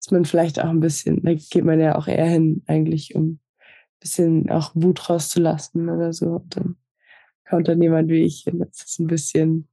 ist 0.01 0.13
man 0.13 0.25
vielleicht 0.25 0.61
auch 0.61 0.69
ein 0.69 0.81
bisschen, 0.81 1.23
da 1.23 1.35
geht 1.35 1.65
man 1.65 1.81
ja 1.81 1.97
auch 1.97 2.07
eher 2.07 2.27
hin, 2.27 2.63
eigentlich, 2.67 3.15
um 3.15 3.25
ein 3.25 3.41
bisschen 4.01 4.51
auch 4.51 4.73
Wut 4.75 5.09
rauszulassen 5.09 5.89
oder 5.89 6.13
so. 6.13 6.27
Und 6.27 6.57
dann 6.57 6.77
kommt 7.49 7.69
dann 7.69 7.83
jemand 7.83 8.09
wie 8.09 8.25
ich 8.25 8.43
hin. 8.45 8.61
Das 8.61 8.85
ist 8.85 8.99
ein 9.01 9.07
bisschen 9.07 9.69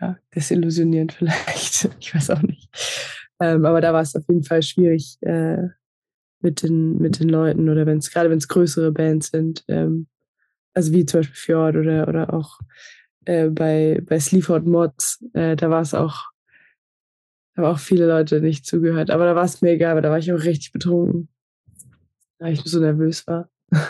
ja, 0.00 0.18
desillusionierend 0.34 1.12
vielleicht. 1.18 1.88
ich 2.00 2.14
weiß 2.14 2.30
auch 2.30 2.42
nicht. 2.42 2.68
Ähm, 3.40 3.64
aber 3.64 3.80
da 3.80 3.92
war 3.92 4.02
es 4.02 4.16
auf 4.16 4.24
jeden 4.28 4.44
Fall 4.44 4.62
schwierig 4.62 5.18
äh, 5.22 5.68
mit, 6.40 6.62
den, 6.62 6.98
mit 6.98 7.20
den 7.20 7.28
Leuten 7.28 7.68
oder 7.68 7.86
wenn 7.86 7.98
es, 7.98 8.10
gerade 8.10 8.30
wenn 8.30 8.38
es 8.38 8.48
größere 8.48 8.92
Bands 8.92 9.30
sind, 9.30 9.64
ähm, 9.68 10.06
also 10.74 10.92
wie 10.92 11.06
zum 11.06 11.20
Beispiel 11.20 11.36
Fjord 11.36 11.76
oder, 11.76 12.08
oder 12.08 12.32
auch 12.32 12.60
äh, 13.24 13.48
bei, 13.48 14.00
bei 14.04 14.20
Sleaford 14.20 14.66
Mods, 14.66 15.24
äh, 15.34 15.56
da 15.56 15.70
war 15.70 15.82
es 15.82 15.94
auch, 15.94 16.30
da 17.56 17.62
haben 17.62 17.74
auch 17.74 17.78
viele 17.78 18.06
Leute 18.06 18.40
nicht 18.40 18.66
zugehört. 18.66 19.10
Aber 19.10 19.24
da 19.24 19.34
war 19.34 19.44
es 19.44 19.62
mir 19.62 19.70
egal, 19.70 19.92
aber 19.92 20.02
da 20.02 20.10
war 20.10 20.18
ich 20.18 20.30
auch 20.30 20.44
richtig 20.44 20.72
betrunken. 20.72 21.28
Weil 22.38 22.52
ich 22.52 22.60
so 22.62 22.78
nervös 22.78 23.26
war. 23.26 23.48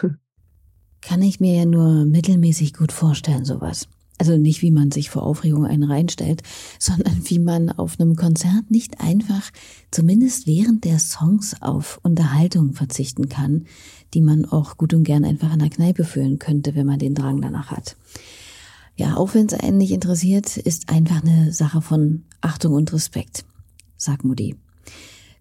Kann 1.02 1.20
ich 1.20 1.40
mir 1.40 1.54
ja 1.54 1.64
nur 1.66 2.04
mittelmäßig 2.04 2.74
gut 2.74 2.92
vorstellen, 2.92 3.44
sowas. 3.44 3.88
Also 4.18 4.36
nicht, 4.38 4.62
wie 4.62 4.70
man 4.70 4.92
sich 4.92 5.10
vor 5.10 5.24
Aufregung 5.24 5.66
einen 5.66 5.82
reinstellt, 5.82 6.42
sondern 6.78 7.20
wie 7.24 7.40
man 7.40 7.70
auf 7.70 7.98
einem 7.98 8.14
Konzert 8.14 8.70
nicht 8.70 9.00
einfach, 9.00 9.50
zumindest 9.90 10.46
während 10.46 10.84
der 10.84 11.00
Songs, 11.00 11.60
auf 11.60 11.98
Unterhaltung 12.04 12.72
verzichten 12.72 13.28
kann, 13.28 13.66
die 14.14 14.20
man 14.20 14.44
auch 14.44 14.76
gut 14.76 14.94
und 14.94 15.02
gern 15.02 15.24
einfach 15.24 15.52
in 15.52 15.58
der 15.58 15.70
Kneipe 15.70 16.04
führen 16.04 16.38
könnte, 16.38 16.76
wenn 16.76 16.86
man 16.86 17.00
den 17.00 17.16
Drang 17.16 17.42
danach 17.42 17.72
hat. 17.72 17.96
Ja, 18.94 19.16
auch 19.16 19.34
wenn 19.34 19.46
es 19.46 19.54
einen 19.54 19.78
nicht 19.78 19.90
interessiert, 19.90 20.56
ist 20.56 20.88
einfach 20.88 21.22
eine 21.22 21.52
Sache 21.52 21.82
von 21.82 22.22
Achtung 22.40 22.72
und 22.72 22.92
Respekt, 22.92 23.44
sagt 23.96 24.24
Moody. 24.24 24.56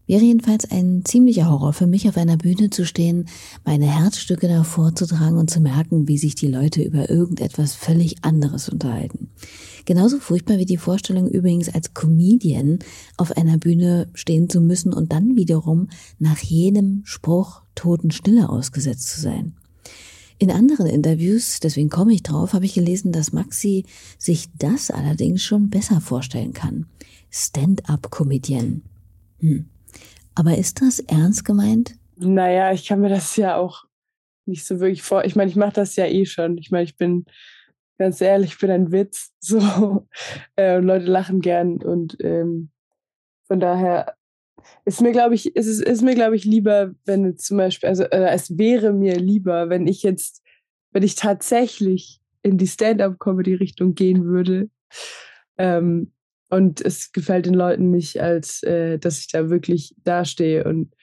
Wäre 0.08 0.24
jedenfalls 0.24 0.70
ein 0.70 1.04
ziemlicher 1.04 1.50
Horror 1.50 1.74
für 1.74 1.88
mich, 1.88 2.08
auf 2.08 2.16
einer 2.16 2.38
Bühne 2.38 2.70
zu 2.70 2.86
stehen, 2.86 3.28
meine 3.64 3.88
Herzstücke 3.88 4.48
da 4.48 4.64
vorzutragen 4.64 5.40
und 5.40 5.50
zu 5.50 5.60
merken, 5.60 6.08
wie 6.08 6.20
sich 6.20 6.36
die 6.36 6.48
Leute 6.48 6.84
über 6.84 7.10
irgendetwas 7.10 7.74
völlig 7.74 8.24
anderes 8.24 8.70
unterhalten. 8.70 9.30
Genauso 9.86 10.20
furchtbar 10.20 10.60
wie 10.60 10.66
die 10.66 10.78
Vorstellung 10.78 11.28
übrigens 11.28 11.70
als 11.70 11.96
Comedian 11.96 12.80
auf 13.18 13.36
einer 13.36 13.58
Bühne 13.58 14.08
stehen 14.14 14.48
zu 14.48 14.62
müssen 14.62 14.94
und 14.94 15.12
dann 15.12 15.36
wiederum 15.36 15.90
nach 16.20 16.40
jedem 16.40 17.02
Spruch 17.06 17.64
Totenstille 17.74 18.50
ausgesetzt 18.50 19.10
zu 19.10 19.22
sein. 19.22 19.54
In 20.38 20.52
anderen 20.52 20.88
Interviews, 20.88 21.62
deswegen 21.62 21.90
komme 21.90 22.14
ich 22.14 22.22
drauf, 22.22 22.54
habe 22.54 22.66
ich 22.66 22.74
gelesen, 22.74 23.12
dass 23.12 23.32
Maxi 23.32 23.86
sich 24.20 24.50
das 24.58 24.92
allerdings 24.92 25.42
schon 25.42 25.70
besser 25.70 26.02
vorstellen 26.02 26.54
kann. 26.54 26.88
Stand-up-Comedian. 27.36 28.82
Hm. 29.40 29.70
Aber 30.36 30.58
ist 30.58 30.82
das 30.82 31.00
ernst 31.00 31.44
gemeint? 31.44 31.96
Naja, 32.16 32.72
ich 32.72 32.88
kann 32.88 33.02
mir 33.02 33.10
das 33.10 33.36
ja 33.36 33.58
auch 33.58 33.84
nicht 34.46 34.66
so 34.66 34.80
wirklich 34.80 35.02
vor. 35.02 35.26
Ich 35.26 35.36
meine, 35.36 35.50
ich 35.50 35.58
mache 35.58 35.74
das 35.74 35.98
ja 35.98 36.06
eh 36.06 36.26
schon. 36.26 36.58
Ich 36.58 36.72
meine, 36.72 36.86
ich 36.86 36.96
bin 36.96 37.26
ganz 37.98 38.22
ehrlich, 38.22 38.52
ich 38.52 38.58
bin 38.60 38.72
ein 38.72 38.92
Witz. 38.92 39.34
So, 39.42 40.08
äh, 40.56 40.80
Leute 40.80 41.06
lachen 41.06 41.42
gern 41.42 41.84
und 41.84 42.18
ähm, 42.22 42.72
von 43.48 43.60
daher 43.60 44.16
ist 44.86 45.02
mir, 45.02 45.12
glaube 45.12 45.36
ich, 45.36 45.56
ist 45.56 45.68
ist 45.68 46.02
mir, 46.02 46.16
glaube 46.16 46.36
ich, 46.36 46.46
lieber, 46.46 46.96
wenn 47.06 47.38
zum 47.38 47.58
Beispiel, 47.58 47.90
also 47.90 48.04
äh, 48.06 48.30
es 48.30 48.58
wäre 48.58 48.92
mir 48.92 49.20
lieber, 49.20 49.70
wenn 49.70 49.86
ich 49.86 50.02
jetzt, 50.02 50.42
wenn 50.92 51.04
ich 51.04 51.16
tatsächlich 51.16 52.22
in 52.42 52.58
die 52.58 52.66
Stand-up-Comedy-Richtung 52.66 53.94
gehen 53.94 54.26
würde. 54.26 54.70
Ähm, 55.58 56.12
und 56.50 56.82
es 56.82 57.12
gefällt 57.12 57.46
den 57.46 57.54
Leuten 57.54 57.92
nicht, 57.92 58.22
als 58.22 58.64
äh, 58.64 58.98
dass 58.98 59.20
ich 59.20 59.28
da 59.28 59.50
wirklich 59.50 59.96
dastehe 60.04 60.64
und 60.64 60.94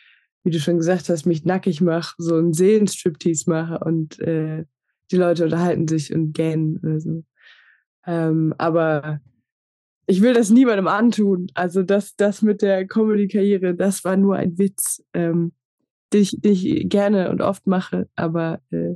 wie 0.45 0.51
du 0.51 0.59
schon 0.59 0.79
gesagt 0.79 1.09
hast, 1.09 1.25
mich 1.25 1.45
nackig 1.45 1.81
mache, 1.81 2.15
so 2.19 2.37
einen 2.37 2.53
Seelenstriptease 2.53 3.49
mache 3.49 3.79
und 3.79 4.19
äh, 4.21 4.65
die 5.11 5.17
Leute 5.17 5.45
unterhalten 5.45 5.87
sich 5.87 6.13
und 6.13 6.33
gähnen 6.33 6.79
oder 6.79 7.01
so. 7.01 7.25
Ähm, 8.07 8.55
aber 8.59 9.21
ich 10.07 10.21
will 10.21 10.35
das 10.35 10.51
niemandem 10.51 10.89
antun. 10.89 11.47
Also 11.55 11.83
das, 11.83 12.17
das 12.17 12.43
mit 12.43 12.63
der 12.63 12.87
Comedy-Karriere, 12.87 13.75
das 13.75 14.05
war 14.05 14.17
nur 14.17 14.37
ein 14.37 14.59
Witz, 14.59 15.05
ähm, 15.15 15.53
den, 16.13 16.23
ich, 16.23 16.41
den 16.41 16.53
ich 16.53 16.89
gerne 16.89 17.31
und 17.31 17.41
oft 17.41 17.67
mache. 17.67 18.09
Aber 18.17 18.61
äh, 18.71 18.95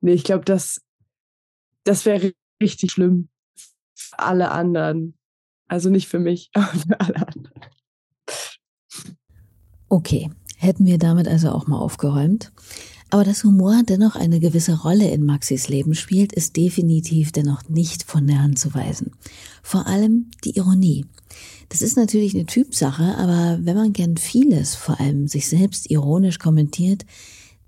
nee, 0.00 0.12
ich 0.12 0.24
glaube, 0.24 0.44
das, 0.44 0.82
das 1.84 2.04
wäre 2.04 2.32
richtig 2.62 2.92
schlimm 2.92 3.28
für 3.94 4.18
alle 4.18 4.50
anderen. 4.50 5.16
Also 5.68 5.90
nicht 5.90 6.08
für 6.08 6.18
mich, 6.18 6.50
aber 6.54 6.66
für 6.66 7.00
alle 7.00 7.28
anderen. 7.28 7.48
Okay, 9.88 10.30
hätten 10.56 10.86
wir 10.86 10.98
damit 10.98 11.28
also 11.28 11.50
auch 11.50 11.66
mal 11.66 11.78
aufgeräumt. 11.78 12.52
Aber 13.10 13.22
dass 13.22 13.44
Humor 13.44 13.82
dennoch 13.88 14.16
eine 14.16 14.40
gewisse 14.40 14.80
Rolle 14.80 15.08
in 15.10 15.24
Maxis 15.24 15.68
Leben 15.68 15.94
spielt, 15.94 16.32
ist 16.32 16.56
definitiv 16.56 17.30
dennoch 17.30 17.68
nicht 17.68 18.02
von 18.02 18.26
der 18.26 18.42
Hand 18.42 18.58
zu 18.58 18.74
weisen. 18.74 19.12
Vor 19.62 19.86
allem 19.86 20.32
die 20.42 20.56
Ironie. 20.56 21.06
Das 21.68 21.80
ist 21.80 21.96
natürlich 21.96 22.34
eine 22.34 22.46
Typsache, 22.46 23.16
aber 23.16 23.58
wenn 23.62 23.76
man 23.76 23.92
gern 23.92 24.16
vieles, 24.16 24.74
vor 24.74 24.98
allem 24.98 25.28
sich 25.28 25.48
selbst 25.48 25.90
ironisch 25.90 26.40
kommentiert, 26.40 27.04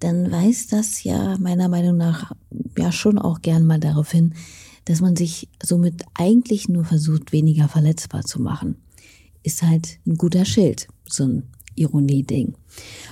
dann 0.00 0.30
weist 0.32 0.72
das 0.72 1.04
ja 1.04 1.36
meiner 1.38 1.68
Meinung 1.68 1.96
nach 1.96 2.32
ja 2.76 2.90
schon 2.90 3.18
auch 3.18 3.40
gern 3.40 3.66
mal 3.66 3.78
darauf 3.78 4.10
hin, 4.10 4.34
dass 4.86 5.00
man 5.00 5.14
sich 5.14 5.48
somit 5.62 6.02
eigentlich 6.14 6.68
nur 6.68 6.84
versucht, 6.84 7.32
weniger 7.32 7.68
verletzbar 7.68 8.22
zu 8.22 8.40
machen. 8.40 8.76
Ist 9.42 9.62
halt 9.62 9.98
ein 10.06 10.14
guter 10.14 10.44
Schild, 10.44 10.88
so 11.04 11.24
ein 11.24 11.42
Ironie-Ding. 11.76 12.54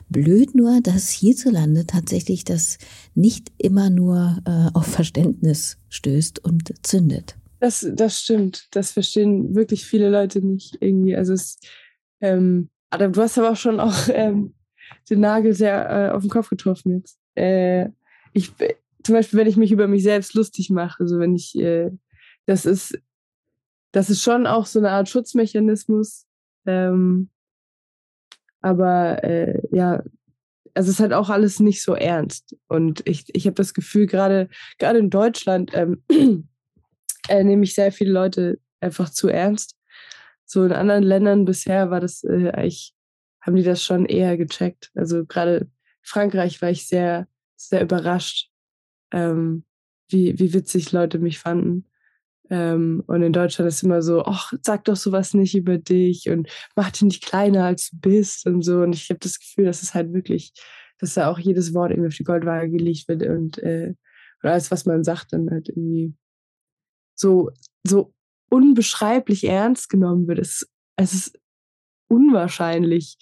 Blöd 0.08 0.54
nur, 0.54 0.80
dass 0.80 1.10
hierzulande 1.10 1.86
tatsächlich 1.86 2.44
das 2.44 2.78
nicht 3.14 3.52
immer 3.58 3.90
nur 3.90 4.38
äh, 4.46 4.70
auf 4.76 4.86
Verständnis 4.86 5.78
stößt 5.90 6.44
und 6.44 6.74
zündet. 6.86 7.36
Das, 7.60 7.86
das 7.94 8.20
stimmt. 8.20 8.68
Das 8.72 8.92
verstehen 8.92 9.54
wirklich 9.54 9.84
viele 9.84 10.10
Leute 10.10 10.40
nicht 10.40 10.78
irgendwie. 10.80 11.16
Also 11.16 11.32
es, 11.32 11.58
ähm, 12.20 12.70
Adam, 12.90 13.12
du 13.12 13.22
hast 13.22 13.38
aber 13.38 13.52
auch 13.52 13.56
schon 13.56 13.80
auch 13.80 13.96
ähm, 14.12 14.54
den 15.08 15.20
Nagel 15.20 15.54
sehr 15.54 15.90
äh, 15.90 16.10
auf 16.10 16.22
den 16.22 16.30
Kopf 16.30 16.50
getroffen 16.50 16.98
jetzt. 16.98 17.18
Äh, 17.34 17.88
ich, 18.32 18.52
zum 19.04 19.14
Beispiel, 19.14 19.38
wenn 19.38 19.46
ich 19.46 19.56
mich 19.56 19.70
über 19.70 19.86
mich 19.86 20.02
selbst 20.02 20.34
lustig 20.34 20.70
mache, 20.70 21.00
also 21.00 21.18
wenn 21.18 21.34
ich, 21.34 21.54
äh, 21.56 21.90
das 22.46 22.66
ist, 22.66 22.98
das 23.92 24.10
ist 24.10 24.22
schon 24.22 24.46
auch 24.46 24.66
so 24.66 24.78
eine 24.80 24.90
Art 24.90 25.08
Schutzmechanismus. 25.08 26.26
Ähm, 26.66 27.30
aber 28.60 29.22
äh, 29.22 29.60
ja, 29.72 30.02
also 30.72 30.88
es 30.88 30.96
ist 30.96 31.00
halt 31.00 31.12
auch 31.12 31.28
alles 31.28 31.60
nicht 31.60 31.82
so 31.82 31.94
ernst. 31.94 32.56
Und 32.66 33.06
ich, 33.06 33.26
ich 33.34 33.46
habe 33.46 33.54
das 33.54 33.74
Gefühl, 33.74 34.06
gerade 34.06 34.48
gerade 34.78 34.98
in 34.98 35.10
Deutschland 35.10 35.70
ähm, 35.74 36.02
äh, 37.28 37.44
nehme 37.44 37.64
ich 37.64 37.74
sehr 37.74 37.92
viele 37.92 38.10
Leute 38.10 38.58
einfach 38.80 39.10
zu 39.10 39.28
ernst. 39.28 39.76
So 40.46 40.64
in 40.64 40.72
anderen 40.72 41.04
Ländern 41.04 41.44
bisher 41.44 41.90
war 41.90 42.00
das 42.00 42.24
äh, 42.24 42.50
eigentlich, 42.50 42.94
haben 43.42 43.56
die 43.56 43.62
das 43.62 43.82
schon 43.82 44.06
eher 44.06 44.36
gecheckt. 44.36 44.90
Also 44.94 45.24
gerade 45.26 45.68
Frankreich 46.02 46.60
war 46.62 46.70
ich 46.70 46.86
sehr, 46.86 47.28
sehr 47.56 47.82
überrascht, 47.82 48.50
ähm, 49.14 49.64
wie, 50.10 50.38
wie 50.38 50.52
witzig 50.52 50.92
Leute 50.92 51.18
mich 51.18 51.38
fanden. 51.38 51.86
Ähm, 52.50 53.02
und 53.06 53.22
in 53.22 53.32
Deutschland 53.32 53.68
ist 53.68 53.82
immer 53.82 54.02
so, 54.02 54.24
ach, 54.24 54.52
sag 54.60 54.84
doch 54.84 54.96
sowas 54.96 55.32
nicht 55.32 55.56
über 55.56 55.78
dich 55.78 56.28
und 56.28 56.48
mach 56.76 56.90
dich 56.90 57.02
nicht 57.02 57.24
kleiner 57.24 57.64
als 57.64 57.90
du 57.90 57.98
bist 58.00 58.46
und 58.46 58.62
so. 58.62 58.82
Und 58.82 58.94
ich 58.94 59.08
habe 59.08 59.20
das 59.20 59.38
Gefühl, 59.38 59.64
das 59.64 59.82
ist 59.82 59.94
halt 59.94 60.12
wirklich 60.12 60.52
dass 60.98 61.14
da 61.14 61.30
auch 61.30 61.38
jedes 61.38 61.74
Wort 61.74 61.90
irgendwie 61.90 62.08
auf 62.08 62.16
die 62.16 62.24
Goldwaage 62.24 62.70
gelegt 62.70 63.08
wird 63.08 63.22
und 63.24 63.58
äh, 63.58 63.94
alles, 64.40 64.70
was 64.70 64.84
man 64.84 65.04
sagt, 65.04 65.32
dann 65.32 65.50
halt 65.50 65.68
irgendwie 65.70 66.14
so, 67.14 67.50
so 67.82 68.12
unbeschreiblich 68.50 69.44
ernst 69.44 69.88
genommen 69.88 70.28
wird. 70.28 70.38
Es, 70.38 70.68
es 70.96 71.14
ist 71.14 71.38
unwahrscheinlich, 72.08 73.16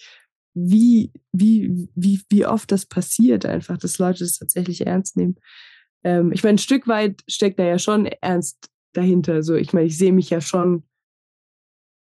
wie, 0.53 1.11
wie, 1.31 1.87
wie, 1.95 2.21
wie 2.29 2.45
oft 2.45 2.71
das 2.71 2.85
passiert, 2.85 3.45
einfach, 3.45 3.77
dass 3.77 3.99
Leute 3.99 4.19
das 4.19 4.37
tatsächlich 4.37 4.85
ernst 4.85 5.15
nehmen. 5.15 5.35
Ähm, 6.03 6.31
ich 6.31 6.43
meine, 6.43 6.55
ein 6.55 6.59
Stück 6.59 6.87
weit 6.87 7.23
steckt 7.27 7.59
da 7.59 7.63
ja 7.63 7.79
schon 7.79 8.05
Ernst 8.05 8.69
dahinter. 8.93 9.43
So, 9.43 9.55
ich 9.55 9.73
meine, 9.73 9.87
ich 9.87 9.97
sehe 9.97 10.13
mich 10.13 10.29
ja 10.29 10.41
schon 10.41 10.83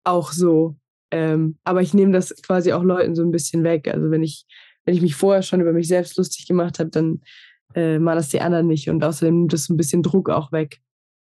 auch 0.03 0.31
so. 0.31 0.75
Ähm, 1.11 1.57
aber 1.63 1.81
ich 1.81 1.93
nehme 1.93 2.11
das 2.11 2.35
quasi 2.41 2.73
auch 2.73 2.83
Leuten 2.83 3.15
so 3.15 3.23
ein 3.23 3.31
bisschen 3.31 3.63
weg. 3.63 3.87
Also 3.87 4.11
wenn 4.11 4.23
ich, 4.23 4.45
wenn 4.85 4.95
ich 4.95 5.01
mich 5.01 5.15
vorher 5.15 5.41
schon 5.41 5.61
über 5.61 5.73
mich 5.73 5.87
selbst 5.87 6.17
lustig 6.17 6.47
gemacht 6.47 6.79
habe, 6.79 6.89
dann 6.89 7.21
äh, 7.75 7.99
machen 7.99 8.17
das 8.17 8.29
die 8.29 8.41
anderen 8.41 8.67
nicht. 8.67 8.89
Und 8.89 9.03
außerdem 9.03 9.39
nimmt 9.39 9.53
das 9.53 9.69
ein 9.69 9.77
bisschen 9.77 10.03
Druck 10.03 10.29
auch 10.29 10.51
weg, 10.51 10.81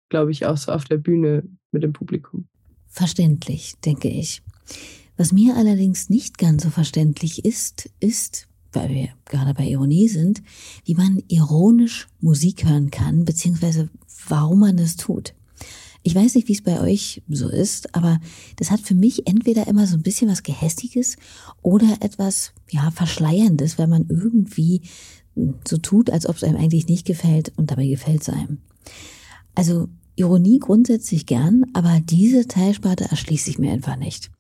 glaube 0.10 0.32
ich, 0.32 0.46
auch 0.46 0.58
so 0.58 0.72
auf 0.72 0.86
der 0.86 0.98
Bühne 0.98 1.44
mit 1.72 1.84
dem 1.84 1.94
Publikum. 1.94 2.48
Verständlich, 2.88 3.76
denke 3.86 4.10
ich. 4.10 4.42
Was 5.16 5.32
mir 5.32 5.56
allerdings 5.56 6.10
nicht 6.10 6.38
ganz 6.38 6.64
so 6.64 6.70
verständlich 6.70 7.46
ist, 7.46 7.90
ist, 8.00 8.49
weil 8.74 8.90
wir 8.90 9.10
gerade 9.26 9.54
bei 9.54 9.68
Ironie 9.68 10.08
sind, 10.08 10.42
wie 10.86 10.96
man 10.96 11.22
ironisch 11.28 12.08
Musik 12.22 12.66
hören 12.66 12.92
kann, 12.92 13.26
beziehungsweise 13.26 13.90
warum 14.28 14.60
man 14.60 14.78
es 14.80 14.96
tut. 14.96 15.34
Ich 16.02 16.16
weiß 16.16 16.36
nicht, 16.36 16.48
wie 16.48 16.54
es 16.54 16.64
bei 16.64 16.80
euch 16.80 17.22
so 17.28 17.50
ist, 17.50 17.94
aber 17.94 18.20
das 18.56 18.72
hat 18.72 18.80
für 18.80 18.96
mich 18.96 19.28
entweder 19.28 19.68
immer 19.68 19.86
so 19.86 19.96
ein 19.96 20.02
bisschen 20.02 20.30
was 20.30 20.44
Gehässiges 20.44 21.18
oder 21.62 21.98
etwas, 22.00 22.54
ja, 22.70 22.90
Verschleierndes, 22.92 23.78
weil 23.78 23.88
man 23.88 24.06
irgendwie 24.08 24.82
so 25.68 25.78
tut, 25.78 26.10
als 26.10 26.28
ob 26.28 26.38
es 26.38 26.44
einem 26.44 26.58
eigentlich 26.58 26.88
nicht 26.88 27.06
gefällt 27.06 27.52
und 27.58 27.72
dabei 27.72 27.88
gefällt 27.88 28.22
es 28.22 28.30
einem. 28.30 28.60
Also 29.56 29.90
Ironie 30.16 30.60
grundsätzlich 30.60 31.26
gern, 31.26 31.66
aber 31.74 32.00
diese 32.02 32.48
Teilsparte 32.48 33.06
erschließt 33.06 33.46
sich 33.46 33.60
mir 33.60 33.72
einfach 33.72 33.98
nicht. 33.98 34.32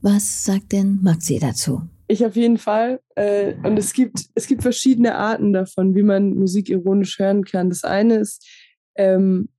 Was 0.00 0.44
sagt 0.44 0.72
denn 0.72 1.00
Maxi 1.02 1.38
dazu? 1.38 1.82
Ich 2.10 2.24
auf 2.24 2.36
jeden 2.36 2.56
Fall. 2.56 3.00
Äh, 3.16 3.54
und 3.62 3.78
es 3.78 3.92
gibt, 3.92 4.30
es 4.34 4.46
gibt 4.46 4.62
verschiedene 4.62 5.14
Arten 5.14 5.52
davon, 5.52 5.94
wie 5.94 6.02
man 6.02 6.34
Musik 6.34 6.70
ironisch 6.70 7.18
hören 7.18 7.44
kann. 7.44 7.68
Das 7.68 7.84
eine 7.84 8.16
ist, 8.16 8.48
ähm, 8.94 9.50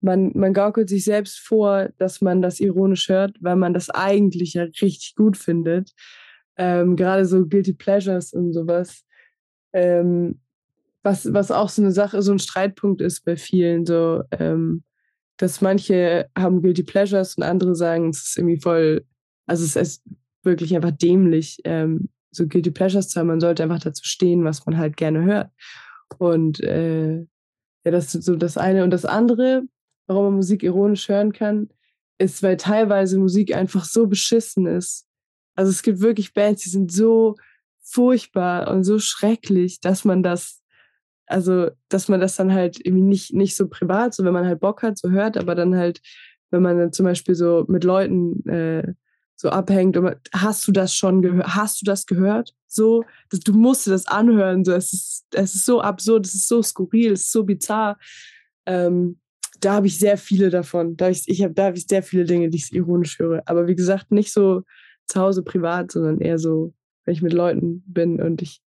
man, 0.00 0.32
man 0.34 0.54
gaukelt 0.54 0.88
sich 0.88 1.04
selbst 1.04 1.38
vor, 1.38 1.90
dass 1.98 2.22
man 2.22 2.40
das 2.40 2.60
ironisch 2.60 3.10
hört, 3.10 3.36
weil 3.40 3.56
man 3.56 3.74
das 3.74 3.90
eigentlich 3.90 4.54
ja 4.54 4.62
richtig 4.62 5.16
gut 5.16 5.36
findet. 5.36 5.92
Ähm, 6.56 6.96
gerade 6.96 7.26
so 7.26 7.46
Guilty 7.46 7.74
Pleasures 7.74 8.32
und 8.32 8.54
sowas. 8.54 9.04
Ähm, 9.74 10.40
was, 11.02 11.32
was 11.32 11.50
auch 11.50 11.68
so 11.68 11.82
eine 11.82 11.92
Sache, 11.92 12.22
so 12.22 12.32
ein 12.32 12.38
Streitpunkt 12.38 13.02
ist 13.02 13.24
bei 13.24 13.36
vielen, 13.36 13.84
so, 13.84 14.22
ähm, 14.30 14.82
dass 15.36 15.60
manche 15.60 16.30
haben 16.36 16.62
Guilty 16.62 16.84
Pleasures 16.84 17.36
und 17.36 17.42
andere 17.42 17.74
sagen, 17.74 18.08
es 18.08 18.28
ist 18.28 18.38
irgendwie 18.38 18.60
voll, 18.60 19.04
also 19.46 19.64
es 19.64 19.76
ist 19.76 20.02
wirklich 20.48 20.74
einfach 20.74 20.90
dämlich, 20.90 21.60
ähm, 21.64 22.08
so 22.30 22.46
Guilty 22.46 22.70
Pleasures 22.70 23.08
zu 23.08 23.20
haben. 23.20 23.28
Man 23.28 23.40
sollte 23.40 23.62
einfach 23.62 23.80
dazu 23.80 24.04
stehen, 24.04 24.44
was 24.44 24.66
man 24.66 24.76
halt 24.76 24.96
gerne 24.96 25.24
hört. 25.24 25.50
Und 26.18 26.60
äh, 26.60 27.18
ja, 27.18 27.90
das 27.90 28.14
ist 28.14 28.24
so 28.24 28.36
das 28.36 28.56
eine. 28.56 28.84
Und 28.84 28.90
das 28.90 29.04
andere, 29.04 29.62
warum 30.06 30.24
man 30.24 30.34
Musik 30.34 30.62
ironisch 30.62 31.08
hören 31.08 31.32
kann, 31.32 31.68
ist, 32.18 32.42
weil 32.42 32.56
teilweise 32.56 33.18
Musik 33.18 33.54
einfach 33.54 33.84
so 33.84 34.06
beschissen 34.06 34.66
ist. 34.66 35.06
Also 35.54 35.70
es 35.70 35.82
gibt 35.82 36.00
wirklich 36.00 36.34
Bands, 36.34 36.62
die 36.62 36.70
sind 36.70 36.92
so 36.92 37.36
furchtbar 37.82 38.70
und 38.70 38.84
so 38.84 38.98
schrecklich, 38.98 39.80
dass 39.80 40.04
man 40.04 40.22
das, 40.22 40.62
also 41.26 41.70
dass 41.88 42.08
man 42.08 42.20
das 42.20 42.36
dann 42.36 42.52
halt 42.52 42.84
irgendwie 42.84 43.04
nicht, 43.04 43.32
nicht 43.32 43.56
so 43.56 43.68
privat, 43.68 44.14
so 44.14 44.24
wenn 44.24 44.32
man 44.32 44.46
halt 44.46 44.60
Bock 44.60 44.82
hat, 44.82 44.98
so 44.98 45.10
hört, 45.10 45.36
aber 45.36 45.54
dann 45.54 45.76
halt, 45.76 46.00
wenn 46.50 46.62
man 46.62 46.78
dann 46.78 46.92
zum 46.92 47.04
Beispiel 47.04 47.34
so 47.34 47.64
mit 47.68 47.84
Leuten 47.84 48.46
äh, 48.48 48.94
so 49.40 49.50
abhängt, 49.50 49.96
und 49.96 50.16
hast 50.34 50.66
du 50.66 50.72
das 50.72 50.92
schon 50.92 51.22
gehört, 51.22 51.54
hast 51.54 51.80
du 51.80 51.84
das 51.84 52.06
gehört? 52.06 52.54
So, 52.66 53.04
das, 53.30 53.38
du 53.40 53.52
musst 53.52 53.86
dir 53.86 53.92
das 53.92 54.06
anhören, 54.06 54.64
so, 54.64 54.72
es 54.72 54.92
ist, 54.92 55.26
es 55.32 55.54
ist 55.54 55.64
so 55.64 55.80
absurd, 55.80 56.26
es 56.26 56.34
ist 56.34 56.48
so 56.48 56.60
skurril, 56.60 57.12
es 57.12 57.22
ist 57.22 57.32
so 57.32 57.44
bizarr. 57.44 57.98
Ähm, 58.66 59.20
da 59.60 59.74
habe 59.74 59.86
ich 59.86 59.98
sehr 59.98 60.18
viele 60.18 60.50
davon. 60.50 60.96
Da 60.96 61.06
habe 61.06 61.12
ich, 61.12 61.28
ich 61.28 61.42
hab, 61.42 61.58
habe 61.58 61.76
ich 61.76 61.86
sehr 61.86 62.02
viele 62.02 62.24
Dinge, 62.24 62.50
die 62.50 62.58
ich 62.58 62.72
ironisch 62.72 63.18
höre. 63.20 63.42
Aber 63.46 63.68
wie 63.68 63.76
gesagt, 63.76 64.10
nicht 64.10 64.32
so 64.32 64.62
zu 65.06 65.20
Hause 65.20 65.44
privat, 65.44 65.92
sondern 65.92 66.20
eher 66.20 66.38
so, 66.38 66.74
wenn 67.04 67.14
ich 67.14 67.22
mit 67.22 67.32
Leuten 67.32 67.84
bin 67.86 68.20
und 68.20 68.42
ich 68.42 68.60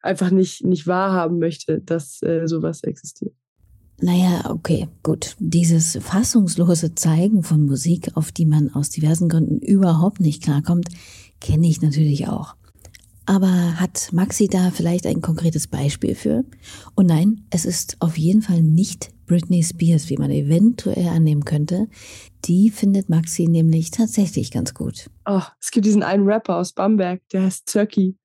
einfach 0.00 0.30
nicht, 0.30 0.64
nicht 0.64 0.86
wahrhaben 0.86 1.38
möchte, 1.38 1.80
dass 1.82 2.22
äh, 2.22 2.46
sowas 2.46 2.82
existiert. 2.84 3.34
Naja, 4.00 4.50
okay, 4.50 4.88
gut. 5.02 5.36
Dieses 5.38 5.98
fassungslose 6.00 6.94
Zeigen 6.94 7.42
von 7.42 7.64
Musik, 7.64 8.10
auf 8.14 8.30
die 8.30 8.44
man 8.44 8.70
aus 8.74 8.90
diversen 8.90 9.28
Gründen 9.28 9.58
überhaupt 9.58 10.20
nicht 10.20 10.42
klarkommt, 10.42 10.88
kenne 11.40 11.66
ich 11.66 11.80
natürlich 11.80 12.28
auch. 12.28 12.56
Aber 13.24 13.80
hat 13.80 14.12
Maxi 14.12 14.46
da 14.46 14.70
vielleicht 14.70 15.06
ein 15.06 15.20
konkretes 15.20 15.66
Beispiel 15.66 16.14
für? 16.14 16.44
Und 16.94 17.06
nein, 17.06 17.44
es 17.50 17.64
ist 17.64 17.96
auf 18.00 18.16
jeden 18.18 18.42
Fall 18.42 18.62
nicht 18.62 19.10
Britney 19.26 19.64
Spears, 19.64 20.08
wie 20.08 20.16
man 20.16 20.30
eventuell 20.30 21.08
annehmen 21.08 21.44
könnte. 21.44 21.88
Die 22.44 22.70
findet 22.70 23.08
Maxi 23.08 23.48
nämlich 23.48 23.90
tatsächlich 23.90 24.52
ganz 24.52 24.74
gut. 24.74 25.10
Oh, 25.26 25.42
es 25.60 25.72
gibt 25.72 25.86
diesen 25.86 26.04
einen 26.04 26.24
Rapper 26.24 26.56
aus 26.56 26.72
Bamberg, 26.72 27.20
der 27.30 27.42
heißt 27.42 27.66
Turkey. 27.72 28.16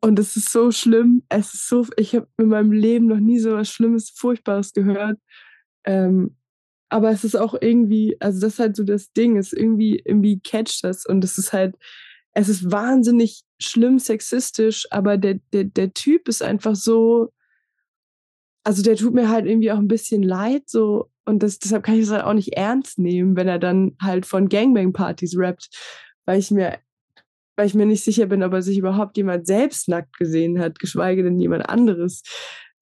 Und 0.00 0.18
es 0.18 0.36
ist 0.36 0.52
so 0.52 0.70
schlimm. 0.70 1.24
Es 1.28 1.54
ist 1.54 1.68
so, 1.68 1.86
ich 1.96 2.14
habe 2.14 2.28
in 2.38 2.48
meinem 2.48 2.72
Leben 2.72 3.06
noch 3.06 3.18
nie 3.18 3.38
so 3.38 3.52
was 3.52 3.68
Schlimmes, 3.68 4.10
Furchtbares 4.10 4.72
gehört. 4.72 5.18
Ähm, 5.84 6.36
aber 6.88 7.10
es 7.10 7.24
ist 7.24 7.34
auch 7.34 7.54
irgendwie, 7.60 8.16
also 8.20 8.40
das 8.40 8.54
ist 8.54 8.58
halt 8.60 8.76
so 8.76 8.84
das 8.84 9.12
Ding, 9.12 9.36
ist 9.36 9.52
irgendwie, 9.52 10.00
irgendwie 10.04 10.40
catcht 10.40 10.84
das. 10.84 11.04
Und 11.04 11.24
es 11.24 11.36
ist 11.36 11.52
halt, 11.52 11.76
es 12.32 12.48
ist 12.48 12.70
wahnsinnig 12.70 13.42
schlimm 13.60 13.98
sexistisch, 13.98 14.86
aber 14.90 15.18
der, 15.18 15.40
der, 15.52 15.64
der 15.64 15.92
Typ 15.92 16.28
ist 16.28 16.42
einfach 16.42 16.76
so, 16.76 17.32
also 18.64 18.82
der 18.82 18.96
tut 18.96 19.14
mir 19.14 19.28
halt 19.28 19.46
irgendwie 19.46 19.72
auch 19.72 19.78
ein 19.78 19.88
bisschen 19.88 20.22
leid, 20.22 20.68
so, 20.68 21.10
und 21.24 21.42
das, 21.42 21.58
deshalb 21.58 21.84
kann 21.84 21.96
ich 21.96 22.02
es 22.02 22.10
halt 22.10 22.24
auch 22.24 22.34
nicht 22.34 22.54
ernst 22.54 22.98
nehmen, 22.98 23.36
wenn 23.36 23.48
er 23.48 23.58
dann 23.58 23.96
halt 24.00 24.24
von 24.24 24.48
Gangbang-Partys 24.48 25.36
rappt, 25.36 25.68
weil 26.26 26.38
ich 26.38 26.50
mir, 26.50 26.78
weil 27.58 27.66
ich 27.66 27.74
mir 27.74 27.86
nicht 27.86 28.04
sicher 28.04 28.26
bin, 28.26 28.44
ob 28.44 28.52
er 28.52 28.62
sich 28.62 28.78
überhaupt 28.78 29.16
jemand 29.16 29.48
selbst 29.48 29.88
nackt 29.88 30.16
gesehen 30.16 30.60
hat, 30.60 30.78
geschweige 30.78 31.24
denn 31.24 31.40
jemand 31.40 31.68
anderes. 31.68 32.22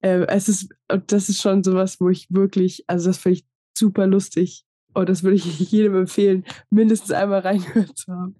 Äh, 0.02 0.26
es 0.28 0.50
ist, 0.50 0.68
das 1.06 1.30
ist 1.30 1.40
schon 1.40 1.64
sowas, 1.64 1.98
wo 1.98 2.10
ich 2.10 2.26
wirklich, 2.28 2.84
also 2.86 3.06
das 3.06 3.16
finde 3.16 3.38
ich 3.38 3.46
super 3.76 4.06
lustig. 4.06 4.66
Und 4.92 5.08
das 5.08 5.22
würde 5.22 5.36
ich 5.36 5.46
jedem 5.70 5.96
empfehlen, 5.96 6.44
mindestens 6.68 7.12
einmal 7.12 7.40
reingehört 7.40 7.96
zu 7.96 8.12
haben. 8.12 8.36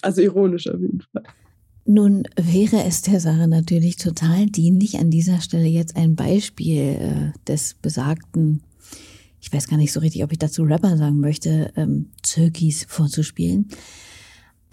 Also 0.00 0.22
ironisch 0.22 0.68
auf 0.68 0.80
jeden 0.80 1.02
Fall. 1.02 1.24
Nun 1.84 2.22
wäre 2.36 2.82
es 2.84 3.02
der 3.02 3.20
Sache 3.20 3.46
natürlich 3.46 3.96
total 3.96 4.46
dienlich, 4.46 4.96
an 4.96 5.10
dieser 5.10 5.42
Stelle 5.42 5.66
jetzt 5.66 5.96
ein 5.96 6.16
Beispiel 6.16 6.80
äh, 6.80 7.32
des 7.46 7.74
besagten, 7.74 8.62
ich 9.38 9.52
weiß 9.52 9.68
gar 9.68 9.76
nicht 9.76 9.92
so 9.92 10.00
richtig, 10.00 10.24
ob 10.24 10.32
ich 10.32 10.38
dazu 10.38 10.62
Rapper 10.62 10.96
sagen 10.96 11.20
möchte, 11.20 11.74
ähm, 11.76 12.06
Zirkis 12.22 12.86
vorzuspielen. 12.88 13.68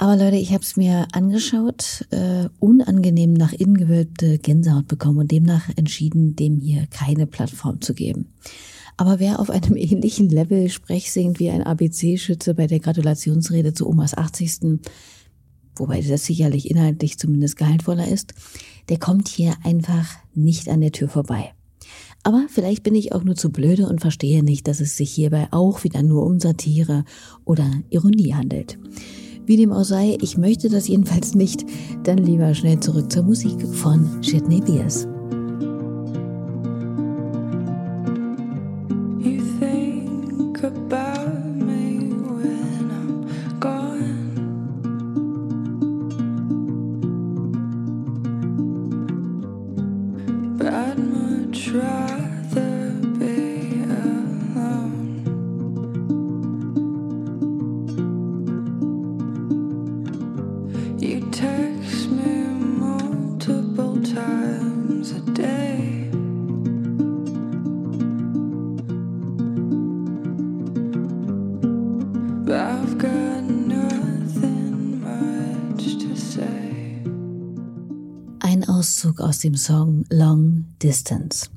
Aber 0.02 0.16
Leute, 0.16 0.38
ich 0.38 0.52
habe 0.52 0.64
es 0.64 0.78
mir 0.78 1.08
angeschaut, 1.12 2.08
äh, 2.10 2.50
unangenehm 2.58 3.34
nach 3.34 3.54
innen 3.54 3.78
gewölbte 3.78 4.40
Gänsehaut 4.40 4.88
bekommen 4.88 5.20
und 5.20 5.32
demnach 5.32 5.70
entschieden, 5.76 6.36
dem 6.36 6.58
hier 6.58 6.88
keine 6.88 7.28
Plattform 7.28 7.82
zu 7.82 7.94
geben. 7.94 8.34
Aber 8.98 9.20
wer 9.20 9.40
auf 9.40 9.52
einem 9.52 9.76
ähnlichen 9.78 10.28
Level 10.30 10.70
Sprech 10.70 11.12
singt 11.12 11.40
wie 11.40 11.52
ein 11.52 11.62
ABC-Schütze 11.62 12.56
bei 12.56 12.66
der 12.66 12.80
Gratulationsrede 12.80 13.76
zu 13.76 13.88
Omas 13.88 14.18
80 14.18 14.80
wobei 15.76 16.02
das 16.02 16.26
sicherlich 16.26 16.72
inhaltlich 16.72 17.20
zumindest 17.20 17.58
gehaltvoller 17.58 18.08
ist, 18.08 18.34
der 18.90 18.98
kommt 18.98 19.28
hier 19.28 19.54
einfach 19.64 20.16
nicht 20.34 20.68
an 20.68 20.82
der 20.82 20.94
Tür 20.94 21.10
vorbei. 21.10 21.54
Aber 22.24 22.48
vielleicht 22.50 22.82
bin 22.82 22.96
ich 22.96 23.14
auch 23.14 23.24
nur 23.24 23.36
zu 23.36 23.52
blöde 23.52 23.88
und 23.88 24.02
verstehe 24.02 24.42
nicht, 24.42 24.68
dass 24.68 24.80
es 24.80 24.98
sich 24.98 25.12
hierbei 25.12 25.48
auch 25.52 25.84
wieder 25.84 26.02
nur 26.02 26.26
um 26.26 26.40
Satire 26.40 27.06
oder 27.46 27.70
Ironie 27.92 28.34
handelt. 28.34 28.80
Wie 29.45 29.58
dem 29.58 29.71
auch 29.71 29.84
sei, 29.84 30.17
ich 30.21 30.38
möchte 30.38 30.69
das 30.69 30.88
jedenfalls 30.88 31.36
nicht, 31.36 31.65
dann 32.04 32.17
lieber 32.17 32.54
schnell 32.54 32.80
zurück 32.80 33.12
zur 33.12 33.23
Musik 33.23 33.67
von 33.67 34.23
Shitney 34.23 34.62
Beers. 34.62 35.08
Dem 79.41 79.56
Song 79.56 80.06
Long 80.10 80.65
Distance. 80.82 81.49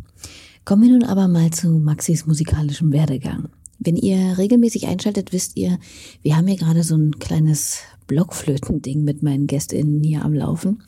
Kommen 0.64 0.82
wir 0.82 0.90
nun 0.90 1.04
aber 1.04 1.28
mal 1.28 1.50
zu 1.50 1.68
Maxis 1.68 2.26
musikalischem 2.26 2.92
Werdegang. 2.92 3.48
Wenn 3.78 3.96
ihr 3.96 4.38
regelmäßig 4.38 4.86
einschaltet, 4.86 5.32
wisst 5.32 5.56
ihr, 5.56 5.78
wir 6.22 6.36
haben 6.36 6.46
hier 6.46 6.56
gerade 6.56 6.82
so 6.82 6.96
ein 6.96 7.18
kleines 7.18 7.80
Blockflötending 8.06 9.04
mit 9.04 9.22
meinen 9.22 9.46
GästInnen 9.46 10.02
hier 10.02 10.24
am 10.24 10.32
Laufen. 10.32 10.82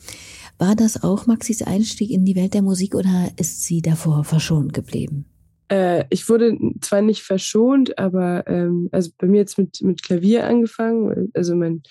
War 0.57 0.75
das 0.75 1.03
auch 1.03 1.27
Maxis 1.27 1.61
Einstieg 1.61 2.09
in 2.09 2.25
die 2.25 2.35
Welt 2.35 2.53
der 2.53 2.63
Musik 2.63 2.95
oder 2.95 3.29
ist 3.37 3.63
sie 3.63 3.81
davor 3.81 4.23
verschont 4.23 4.73
geblieben? 4.73 5.25
Äh, 5.69 6.05
ich 6.09 6.27
wurde 6.29 6.57
zwar 6.81 7.01
nicht 7.01 7.21
verschont, 7.21 7.97
aber 7.99 8.47
ähm, 8.47 8.89
also 8.91 9.11
bei 9.17 9.27
mir 9.27 9.37
jetzt 9.37 9.57
mit, 9.57 9.81
mit 9.81 10.01
Klavier 10.01 10.47
angefangen. 10.47 11.29
Also 11.33 11.55
mein, 11.55 11.83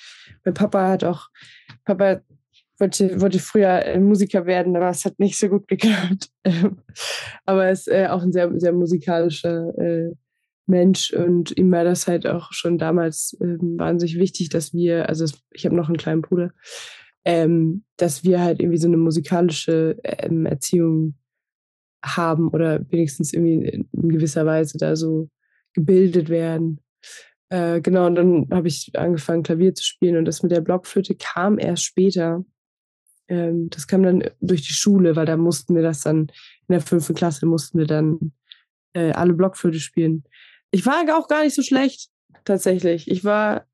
mein 0.45 0.55
Papa 0.55 0.88
hat 0.88 1.05
auch, 1.05 1.29
Papa 1.85 2.21
wollte, 2.79 3.21
wollte 3.21 3.39
früher 3.39 3.85
äh, 3.85 3.99
Musiker 3.99 4.47
werden, 4.47 4.77
aber 4.77 4.91
es 4.91 5.05
hat 5.05 5.19
nicht 5.19 5.39
so 5.39 5.49
gut 5.49 5.69
geklappt. 5.69 6.31
aber 7.45 7.67
er 7.67 7.73
ist 7.73 7.89
äh, 7.89 8.07
auch 8.09 8.23
ein 8.23 8.33
sehr, 8.33 8.51
sehr 8.59 8.73
musikalischer 8.73 9.77
äh, 9.79 10.12
Mensch 10.67 11.12
und 11.12 11.57
ihm 11.57 11.71
war 11.71 11.85
das 11.85 12.07
halt 12.09 12.27
auch 12.27 12.53
schon 12.53 12.77
damals 12.77 13.37
äh, 13.41 13.57
wahnsinnig 13.61 14.19
wichtig, 14.19 14.49
dass 14.49 14.75
wir, 14.75 15.09
also 15.09 15.25
ich 15.53 15.65
habe 15.65 15.77
noch 15.77 15.89
einen 15.89 15.97
kleinen 15.97 16.23
Bruder, 16.23 16.51
ähm, 17.25 17.85
dass 17.97 18.25
wir 18.25 18.41
halt 18.41 18.61
irgendwie 18.61 18.79
so 18.79 18.89
eine 18.89 18.97
musikalische 18.97 19.97
ähm, 20.03 20.45
Erziehung 20.47 21.15
haben 22.05 22.49
oder 22.49 22.85
wenigstens 22.91 23.33
irgendwie 23.33 23.87
in 23.93 24.09
gewisser 24.09 24.45
Weise 24.47 24.79
da 24.79 24.97
so 24.97 25.29
gebildet 25.75 26.29
werden. 26.29 26.81
Äh, 27.49 27.81
genau, 27.81 28.07
und 28.07 28.17
dann 28.17 28.49
habe 28.51 28.69
ich 28.69 28.91
angefangen, 28.95 29.43
Klavier 29.43 29.75
zu 29.75 29.85
spielen 29.85 30.17
und 30.17 30.25
das 30.25 30.43
mit 30.43 30.53
der 30.53 30.61
Blockflöte 30.61 31.15
kam 31.15 31.59
erst 31.59 31.85
später. 31.85 32.45
Ähm, 33.29 33.71
das 33.71 33.87
kam 33.87 34.03
dann 34.03 34.25
durch 34.41 34.62
die 34.62 34.73
Schule, 34.73 35.17
weil 35.17 35.27
da 35.27 35.37
mussten 35.37 35.75
wir 35.75 35.83
das 35.83 36.01
dann, 36.01 36.29
in 36.69 36.73
der 36.73 36.81
fünften 36.81 37.15
Klasse 37.15 37.47
mussten 37.47 37.79
wir 37.79 37.87
dann 37.87 38.33
äh, 38.95 39.12
alle 39.12 39.35
Blockflöte 39.35 39.81
spielen. 39.81 40.25
Ich 40.71 40.87
war 40.87 41.03
auch 41.17 41.29
gar 41.29 41.43
nicht 41.43 41.55
so 41.55 41.62
schlecht, 41.62 42.11
tatsächlich. 42.45 43.11
Ich 43.11 43.25
war 43.25 43.67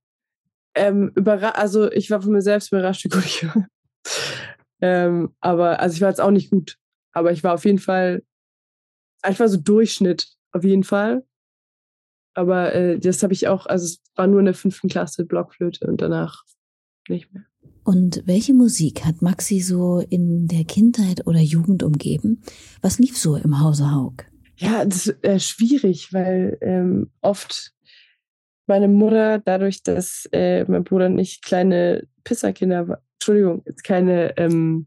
ähm, 0.75 1.13
überrascht, 1.15 1.57
also 1.57 1.91
ich 1.91 2.11
war 2.11 2.23
von 2.23 2.33
mir 2.33 2.43
selbst 2.43 2.73
überrascht, 2.73 3.05
wie 3.05 3.09
gut 3.09 3.25
ich 3.25 3.47
war. 3.47 3.67
ähm, 4.81 5.35
aber, 5.41 5.81
also 5.81 5.95
ich 5.95 6.01
war 6.01 6.09
jetzt 6.09 6.21
auch 6.21 6.31
nicht 6.31 6.51
gut. 6.51 6.77
Aber 7.13 7.31
ich 7.33 7.45
war 7.45 7.55
auf 7.55 7.65
jeden 7.65 7.79
Fall 7.79 8.23
einfach 9.23 9.49
so 9.49 9.59
Durchschnitt, 9.59 10.29
auf 10.53 10.65
jeden 10.65 10.85
Fall. 10.85 11.25
Aber 12.35 12.75
äh, 12.75 12.99
das 12.99 13.23
habe 13.23 13.35
ich 13.35 13.49
auch, 13.49 13.67
also 13.67 13.85
es 13.85 14.03
war 14.15 14.27
nur 14.27 14.41
in 14.41 14.47
der 14.47 14.55
fünften 14.55 14.89
Klasse 14.89 15.27
Blockflöte 15.27 15.87
und 15.87 16.01
danach 16.01 16.45
nicht 17.09 17.33
mehr. 17.33 17.45
Und 17.85 18.23
welche 18.27 18.55
Musik 18.55 19.05
hat 19.05 19.23
Maxi 19.23 19.61
so 19.61 20.01
in 20.09 20.47
der 20.47 20.65
Kindheit 20.65 21.27
oder 21.27 21.41
Jugend 21.41 21.83
umgeben? 21.83 22.43
Was 22.81 22.99
lief 22.99 23.19
so 23.19 23.37
im 23.37 23.61
Hause 23.61 23.91
Haug? 23.91 24.25
Ja, 24.57 24.85
das 24.85 25.09
ist 25.09 25.25
äh, 25.25 25.41
schwierig, 25.41 26.13
weil 26.13 26.59
ähm, 26.61 27.11
oft 27.21 27.73
meine 28.67 28.89
Mutter, 28.89 29.39
dadurch, 29.39 29.83
dass 29.83 30.29
äh, 30.33 30.65
mein 30.65 30.85
Bruder 30.85 31.09
nicht 31.09 31.45
kleine 31.45 32.07
Pisserkinder 32.23 32.89
war, 32.89 33.03
Entschuldigung, 33.15 33.63
jetzt 33.67 33.85
keine, 33.85 34.37
ähm, 34.37 34.87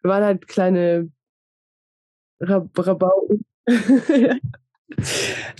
wir 0.00 0.10
waren 0.10 0.24
halt 0.24 0.48
kleine 0.48 1.10
Rab 2.40 2.70
Rabauken. 2.76 3.44
äh, 3.66 4.38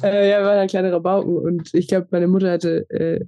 ja, 0.03 0.39
wir 0.41 0.47
waren 0.47 0.59
halt 0.59 0.71
kleine 0.71 0.93
Rabauken 0.93 1.37
und 1.37 1.75
ich 1.75 1.89
glaube, 1.89 2.09
meine 2.11 2.29
Mutter 2.29 2.53
hatte 2.53 2.89
äh, 2.91 3.25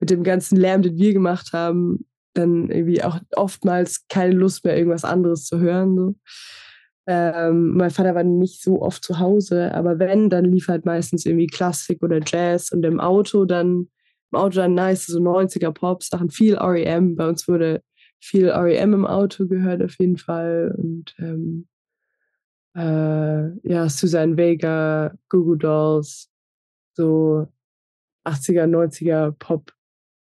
mit 0.00 0.10
dem 0.10 0.22
ganzen 0.22 0.56
Lärm, 0.56 0.82
den 0.82 0.96
wir 0.96 1.12
gemacht 1.12 1.52
haben, 1.52 2.06
dann 2.40 2.70
irgendwie 2.70 3.02
auch 3.02 3.18
oftmals 3.36 4.06
keine 4.08 4.34
Lust 4.34 4.64
mehr, 4.64 4.76
irgendwas 4.76 5.04
anderes 5.04 5.44
zu 5.44 5.60
hören. 5.60 5.96
So. 5.96 6.14
Ähm, 7.06 7.76
mein 7.76 7.90
Vater 7.90 8.14
war 8.14 8.24
nicht 8.24 8.62
so 8.62 8.82
oft 8.82 9.02
zu 9.04 9.18
Hause, 9.18 9.74
aber 9.74 9.98
wenn, 9.98 10.30
dann 10.30 10.44
lief 10.44 10.68
halt 10.68 10.84
meistens 10.84 11.26
irgendwie 11.26 11.46
Klassik 11.46 12.02
oder 12.02 12.20
Jazz 12.24 12.70
und 12.70 12.84
im 12.84 13.00
Auto 13.00 13.44
dann, 13.44 13.88
im 14.30 14.38
Auto 14.38 14.56
dann 14.56 14.74
nice, 14.74 15.06
so 15.06 15.18
90er 15.18 15.72
Pop-Sachen, 15.72 16.30
viel 16.30 16.56
REM. 16.56 17.16
Bei 17.16 17.28
uns 17.28 17.48
wurde 17.48 17.82
viel 18.20 18.50
REM 18.50 18.92
im 18.92 19.06
Auto 19.06 19.46
gehört 19.46 19.82
auf 19.82 19.98
jeden 19.98 20.18
Fall 20.18 20.74
und 20.76 21.14
ähm, 21.18 21.66
äh, 22.76 23.68
ja, 23.68 23.88
Susan 23.88 24.36
Vega, 24.36 25.12
Goo 25.28 25.56
Dolls, 25.56 26.30
so 26.94 27.48
80er, 28.24 28.66
90er 28.66 29.32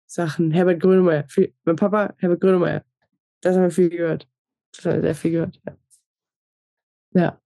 Pop-Sachen. 0.08 0.50
Herbert 0.50 0.80
Grönemeyer, 0.80 1.24
viel, 1.28 1.52
mein 1.64 1.76
Papa, 1.76 2.14
Herbert 2.18 2.40
Grönemeyer, 2.40 2.82
das 3.42 3.54
haben 3.54 3.62
wir 3.64 3.70
viel 3.70 3.90
gehört. 3.90 4.26
Das 4.72 4.84
haben 4.84 4.94
wir 4.94 5.02
sehr 5.02 5.14
viel 5.14 5.30
gehört, 5.32 5.60
ja. 5.66 5.76
Ja. 7.14 7.40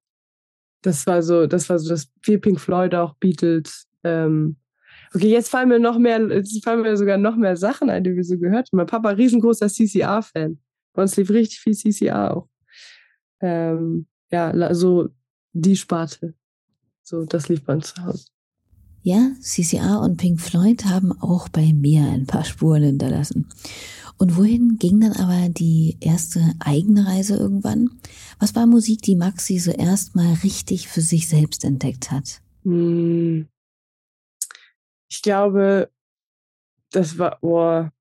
Das 0.83 1.07
war 1.07 1.23
so, 1.23 1.47
das 1.47 1.69
war 1.69 1.79
so 1.79 1.91
das 1.91 2.11
viel 2.23 2.39
Pink 2.39 2.61
Floyd 2.61 2.95
auch, 2.95 3.15
Beatles. 3.15 3.89
Ähm. 4.03 4.57
Okay, 5.15 5.29
jetzt 5.29 5.49
fallen 5.49 5.69
mir 5.69 5.79
noch 5.79 5.99
mehr, 5.99 6.21
jetzt 6.29 6.65
fallen 6.65 6.83
mir 6.83 6.97
sogar 6.97 7.19
noch 7.19 7.37
mehr 7.37 7.57
Sachen 7.57 7.91
ein, 7.91 8.03
die 8.03 8.17
wir 8.17 8.25
so 8.25 8.39
gehört 8.39 8.69
haben. 8.69 8.77
Mein 8.77 8.87
Papa 8.87 9.11
riesengroßer 9.11 9.69
CCR-Fan. 9.69 10.59
Bei 10.93 11.03
uns 11.03 11.17
lief 11.17 11.31
richtig 11.31 11.61
viel 11.61 11.75
CCR 11.75 12.37
auch. 12.37 12.49
Ähm, 13.41 14.07
ja, 14.31 14.75
so 14.75 15.09
die 15.53 15.77
Sparte. 15.77 16.35
So, 17.03 17.25
das 17.25 17.49
lief 17.49 17.65
bei 17.65 17.75
uns 17.75 17.95
zu 17.95 18.05
Hause. 18.05 18.32
Ja, 19.05 19.33
CCR 19.41 20.01
und 20.01 20.17
Pink 20.17 20.41
Floyd 20.41 20.85
haben 20.85 21.11
auch 21.21 21.49
bei 21.49 21.73
mir 21.73 22.03
ein 22.03 22.27
paar 22.27 22.45
Spuren 22.45 22.85
hinterlassen. 22.85 23.49
Und 24.17 24.37
wohin 24.37 24.77
ging 24.79 25.01
dann 25.01 25.13
aber 25.15 25.49
die 25.49 25.97
erste 26.01 26.41
eigene 26.61 27.05
Reise 27.07 27.37
irgendwann? 27.37 27.91
Was 28.39 28.55
war 28.55 28.67
Musik, 28.67 29.03
die 29.03 29.17
Maxi 29.17 29.59
so 29.59 29.73
erstmal 29.73 30.35
richtig 30.45 30.87
für 30.87 31.01
sich 31.01 31.29
selbst 31.29 31.65
entdeckt 31.65 32.13
hat? 32.13 32.41
Hm. 32.63 33.49
Ich 35.11 35.23
glaube, 35.23 35.91
das 36.93 37.19
war, 37.19 37.41
boah, 37.41 37.93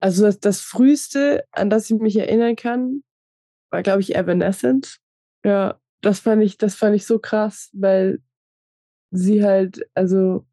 also 0.00 0.24
das, 0.24 0.38
das 0.38 0.60
früheste, 0.60 1.44
an 1.52 1.70
das 1.70 1.90
ich 1.90 1.98
mich 1.98 2.16
erinnern 2.16 2.56
kann, 2.56 3.02
war, 3.70 3.82
glaube 3.82 4.02
ich, 4.02 4.14
Evanescence. 4.14 4.98
Ja, 5.44 5.80
das 6.02 6.20
fand 6.20 6.42
ich, 6.42 6.58
das 6.58 6.74
fand 6.74 6.94
ich 6.94 7.06
so 7.06 7.18
krass, 7.18 7.70
weil 7.72 8.20
sie 9.12 9.44
halt, 9.44 9.80
also 9.94 10.46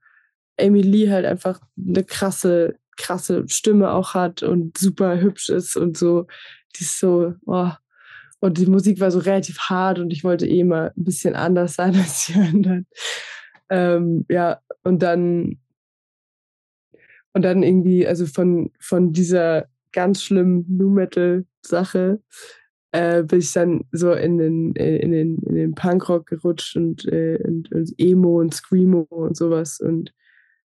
Amy 0.60 0.82
Lee 0.82 1.10
halt 1.10 1.26
einfach 1.26 1.60
eine 1.78 2.04
krasse 2.04 2.78
krasse 3.00 3.46
Stimme 3.48 3.92
auch 3.92 4.14
hat 4.14 4.44
und 4.44 4.78
super 4.78 5.20
hübsch 5.20 5.50
ist 5.50 5.76
und 5.76 5.98
so. 5.98 6.28
Die 6.76 6.84
ist 6.84 7.00
so, 7.00 7.34
oh. 7.48 7.72
Und 8.42 8.58
die 8.58 8.68
Musik 8.68 9.00
war 9.00 9.12
so 9.12 9.20
relativ 9.20 9.60
hart 9.62 10.00
und 10.00 10.14
ich 10.14 10.24
wollte 10.24 10.48
eh 10.48 10.64
mal 10.64 10.94
ein 10.96 11.04
bisschen 11.04 11.36
anders 11.36 11.76
sein 11.76 11.96
als 11.96 12.28
die 12.28 12.36
anderen. 12.36 12.88
Ähm, 13.70 14.26
ja, 14.30 14.62
und 14.84 15.02
dann, 15.02 15.60
und 17.34 17.42
dann 17.42 17.64
irgendwie, 17.64 18.06
also 18.06 18.26
von, 18.26 18.72
von 18.80 19.14
dieser 19.14 19.68
ganz 19.92 20.24
schlimmen 20.24 20.66
Nu 20.68 20.90
Metal 20.90 21.46
Sache 21.62 22.22
äh, 22.92 23.24
bin 23.24 23.40
ich 23.40 23.54
dann 23.54 23.86
so 23.92 24.14
in 24.14 24.38
den, 24.38 24.74
in 24.76 25.12
den, 25.12 25.38
in 25.40 25.56
den 25.56 25.76
Punkrock 25.76 26.28
gerutscht 26.28 26.76
und, 26.76 27.06
äh, 27.06 27.40
und, 27.44 27.72
und 27.72 27.94
Emo 27.98 28.40
und 28.40 28.54
Screamo 28.54 29.08
und 29.10 29.38
sowas 29.38 29.80
und 29.80 30.14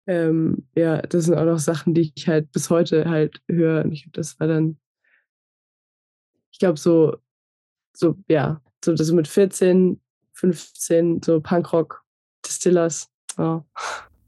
ähm, 0.06 0.68
ja, 0.76 1.02
das 1.02 1.24
sind 1.24 1.34
auch 1.34 1.44
noch 1.44 1.58
Sachen, 1.58 1.92
die 1.94 2.12
ich 2.14 2.28
halt 2.28 2.52
bis 2.52 2.70
heute 2.70 3.06
halt 3.06 3.42
höre. 3.48 3.84
Und 3.84 3.92
ich, 3.92 4.08
das 4.12 4.38
war 4.38 4.46
dann, 4.46 4.78
ich 6.52 6.58
glaube, 6.58 6.78
so, 6.78 7.16
so, 7.92 8.16
ja, 8.28 8.60
so 8.84 8.94
das 8.94 9.10
mit 9.10 9.26
14, 9.26 10.00
15, 10.34 11.22
so 11.22 11.40
Punkrock, 11.40 12.04
Distillers. 12.44 13.10
Ja. 13.36 13.64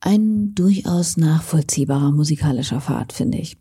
Ein 0.01 0.55
durchaus 0.55 1.17
nachvollziehbarer 1.17 2.13
musikalischer 2.13 2.81
Pfad, 2.81 3.13
finde 3.13 3.39
ich. 3.39 3.57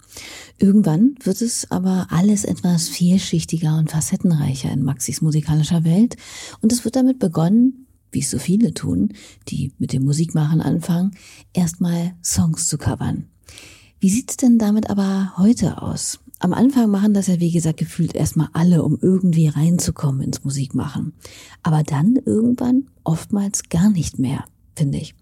Irgendwann 0.59 1.15
wird 1.23 1.41
es 1.41 1.71
aber 1.71 2.07
alles 2.09 2.45
etwas 2.45 2.87
vielschichtiger 2.89 3.77
und 3.77 3.89
facettenreicher 3.89 4.71
in 4.71 4.83
Maxis 4.83 5.21
musikalischer 5.21 5.83
Welt 5.83 6.15
und 6.61 6.71
es 6.71 6.85
wird 6.85 6.95
damit 6.95 7.19
begonnen, 7.19 7.87
wie 8.11 8.19
es 8.19 8.29
so 8.29 8.37
viele 8.39 8.73
tun, 8.73 9.13
die 9.47 9.73
mit 9.79 9.93
dem 9.93 10.03
Musikmachen 10.03 10.61
anfangen, 10.61 11.11
erstmal 11.53 12.13
Songs 12.23 12.67
zu 12.67 12.77
covern. 12.77 13.25
Wie 13.99 14.09
sieht's 14.09 14.37
denn 14.37 14.59
damit 14.59 14.89
aber 14.91 15.33
heute 15.37 15.81
aus? 15.81 16.19
Am 16.39 16.53
Anfang 16.53 16.91
machen 16.91 17.15
das 17.15 17.27
ja, 17.27 17.39
wie 17.39 17.51
gesagt, 17.51 17.77
gefühlt 17.77 18.13
erstmal 18.13 18.49
alle, 18.53 18.83
um 18.83 18.99
irgendwie 19.01 19.47
reinzukommen 19.47 20.21
ins 20.21 20.43
Musikmachen. 20.43 21.13
Aber 21.63 21.81
dann 21.81 22.15
irgendwann 22.15 22.85
oftmals 23.03 23.69
gar 23.69 23.89
nicht 23.89 24.19
mehr, 24.19 24.45
finde 24.75 24.99
ich. 24.99 25.15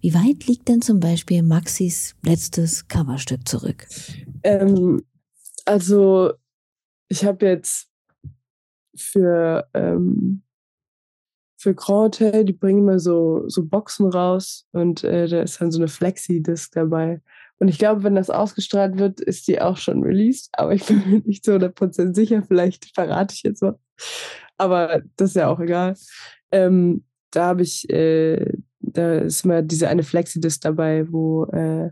Wie 0.00 0.14
weit 0.14 0.46
liegt 0.46 0.68
denn 0.68 0.82
zum 0.82 1.00
Beispiel 1.00 1.42
Maxis 1.42 2.14
letztes 2.22 2.86
Coverstück 2.88 3.48
zurück? 3.48 3.86
Ähm, 4.42 5.02
also, 5.64 6.32
ich 7.08 7.24
habe 7.24 7.46
jetzt 7.46 7.88
für 8.94 9.68
ähm, 9.74 10.42
für 11.58 11.74
Grand 11.74 12.20
Hotel, 12.20 12.44
die 12.44 12.52
bringen 12.52 12.80
immer 12.80 13.00
so, 13.00 13.42
so 13.48 13.64
Boxen 13.64 14.08
raus 14.08 14.66
und 14.72 15.02
äh, 15.02 15.26
da 15.26 15.42
ist 15.42 15.60
dann 15.60 15.72
so 15.72 15.80
eine 15.80 15.88
Flexi-Disc 15.88 16.72
dabei. 16.72 17.20
Und 17.58 17.66
ich 17.66 17.78
glaube, 17.78 18.04
wenn 18.04 18.14
das 18.14 18.30
ausgestrahlt 18.30 18.98
wird, 18.98 19.20
ist 19.20 19.48
die 19.48 19.60
auch 19.60 19.76
schon 19.76 20.04
released. 20.04 20.50
Aber 20.52 20.72
ich 20.72 20.86
bin 20.86 21.02
mir 21.10 21.20
nicht 21.24 21.44
so 21.44 21.52
100% 21.52 22.14
sicher. 22.14 22.44
Vielleicht 22.46 22.94
verrate 22.94 23.34
ich 23.34 23.42
jetzt 23.42 23.62
was. 23.62 23.74
Aber 24.56 25.02
das 25.16 25.30
ist 25.30 25.36
ja 25.36 25.48
auch 25.48 25.58
egal. 25.58 25.96
Ähm, 26.52 27.04
da 27.32 27.46
habe 27.46 27.62
ich, 27.62 27.90
äh, 27.90 28.52
da 28.80 29.18
ist 29.18 29.44
immer 29.44 29.62
diese 29.62 29.88
eine 29.88 30.02
Flexidisc 30.02 30.60
dabei, 30.62 31.10
wo, 31.10 31.44
äh, 31.46 31.90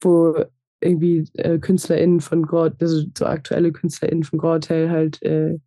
wo 0.00 0.44
irgendwie 0.80 1.24
äh, 1.34 1.58
KünstlerInnen 1.58 2.20
von 2.20 2.46
Gore, 2.46 2.76
also 2.80 3.04
so 3.16 3.26
aktuelle 3.26 3.72
KünstlerInnen 3.72 4.24
von 4.24 4.38
Gore 4.38 4.90
halt 4.90 5.22
äh, 5.22 5.58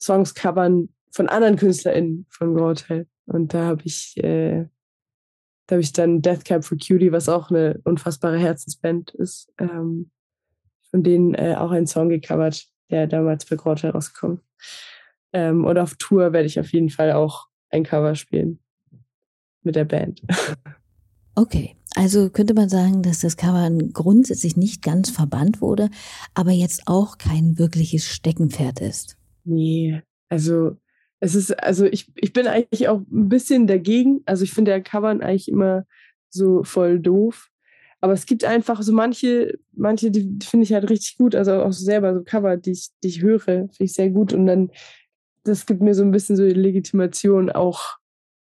Songs 0.00 0.34
covern 0.34 0.88
von 1.12 1.28
anderen 1.28 1.56
KünstlerInnen 1.56 2.26
von 2.30 2.54
Gore. 2.54 3.06
Und 3.26 3.54
da 3.54 3.66
habe 3.66 3.82
ich, 3.84 4.16
äh, 4.16 4.66
da 5.66 5.74
habe 5.74 5.82
ich 5.82 5.92
dann 5.92 6.22
Death 6.22 6.44
Cab 6.44 6.64
for 6.64 6.78
Cutie, 6.78 7.12
was 7.12 7.28
auch 7.28 7.50
eine 7.50 7.80
unfassbare 7.84 8.38
Herzensband 8.38 9.10
ist, 9.14 9.52
ähm, 9.58 10.10
von 10.90 11.02
denen 11.02 11.34
äh, 11.34 11.54
auch 11.56 11.70
einen 11.70 11.86
Song 11.86 12.08
gecovert, 12.08 12.66
der 12.90 13.06
damals 13.06 13.44
bei 13.44 13.56
Gore 13.56 13.90
rausgekommen. 13.90 14.40
Ähm, 15.32 15.64
und 15.64 15.78
auf 15.78 15.94
Tour 15.94 16.32
werde 16.32 16.46
ich 16.46 16.58
auf 16.58 16.72
jeden 16.72 16.90
Fall 16.90 17.12
auch 17.12 17.46
ein 17.70 17.84
Cover 17.84 18.16
spielen 18.16 18.58
mit 19.62 19.76
der 19.76 19.84
Band. 19.84 20.22
Okay, 21.36 21.76
also 21.94 22.28
könnte 22.28 22.54
man 22.54 22.68
sagen, 22.68 23.02
dass 23.02 23.20
das 23.20 23.36
Cover 23.36 23.70
grundsätzlich 23.92 24.56
nicht 24.56 24.82
ganz 24.82 25.10
verbannt 25.10 25.62
wurde, 25.62 25.88
aber 26.34 26.50
jetzt 26.50 26.82
auch 26.86 27.18
kein 27.18 27.56
wirkliches 27.56 28.04
Steckenpferd 28.04 28.80
ist. 28.80 29.16
Nee, 29.44 30.02
also 30.28 30.76
es 31.20 31.34
ist, 31.34 31.52
also 31.62 31.84
ich, 31.84 32.10
ich 32.16 32.32
bin 32.32 32.46
eigentlich 32.46 32.88
auch 32.88 33.00
ein 33.10 33.28
bisschen 33.28 33.66
dagegen. 33.66 34.22
Also 34.26 34.44
ich 34.44 34.52
finde 34.52 34.70
ja 34.70 34.80
Covern 34.80 35.20
eigentlich 35.20 35.48
immer 35.48 35.86
so 36.30 36.64
voll 36.64 36.98
doof. 36.98 37.48
Aber 38.00 38.14
es 38.14 38.24
gibt 38.24 38.44
einfach 38.44 38.80
so 38.82 38.92
manche, 38.92 39.58
manche, 39.72 40.10
die 40.10 40.38
finde 40.42 40.64
ich 40.64 40.72
halt 40.72 40.88
richtig 40.88 41.18
gut. 41.18 41.34
Also 41.34 41.52
auch 41.62 41.72
selber 41.72 42.14
so 42.14 42.22
Cover, 42.22 42.56
die 42.56 42.72
ich, 42.72 42.88
die 43.02 43.08
ich 43.08 43.20
höre, 43.20 43.38
finde 43.38 43.74
ich 43.78 43.92
sehr 43.92 44.08
gut. 44.08 44.32
Und 44.32 44.46
dann, 44.46 44.70
das 45.44 45.66
gibt 45.66 45.82
mir 45.82 45.94
so 45.94 46.02
ein 46.02 46.10
bisschen 46.10 46.36
so 46.36 46.44
die 46.44 46.54
Legitimation, 46.54 47.50
auch 47.50 47.99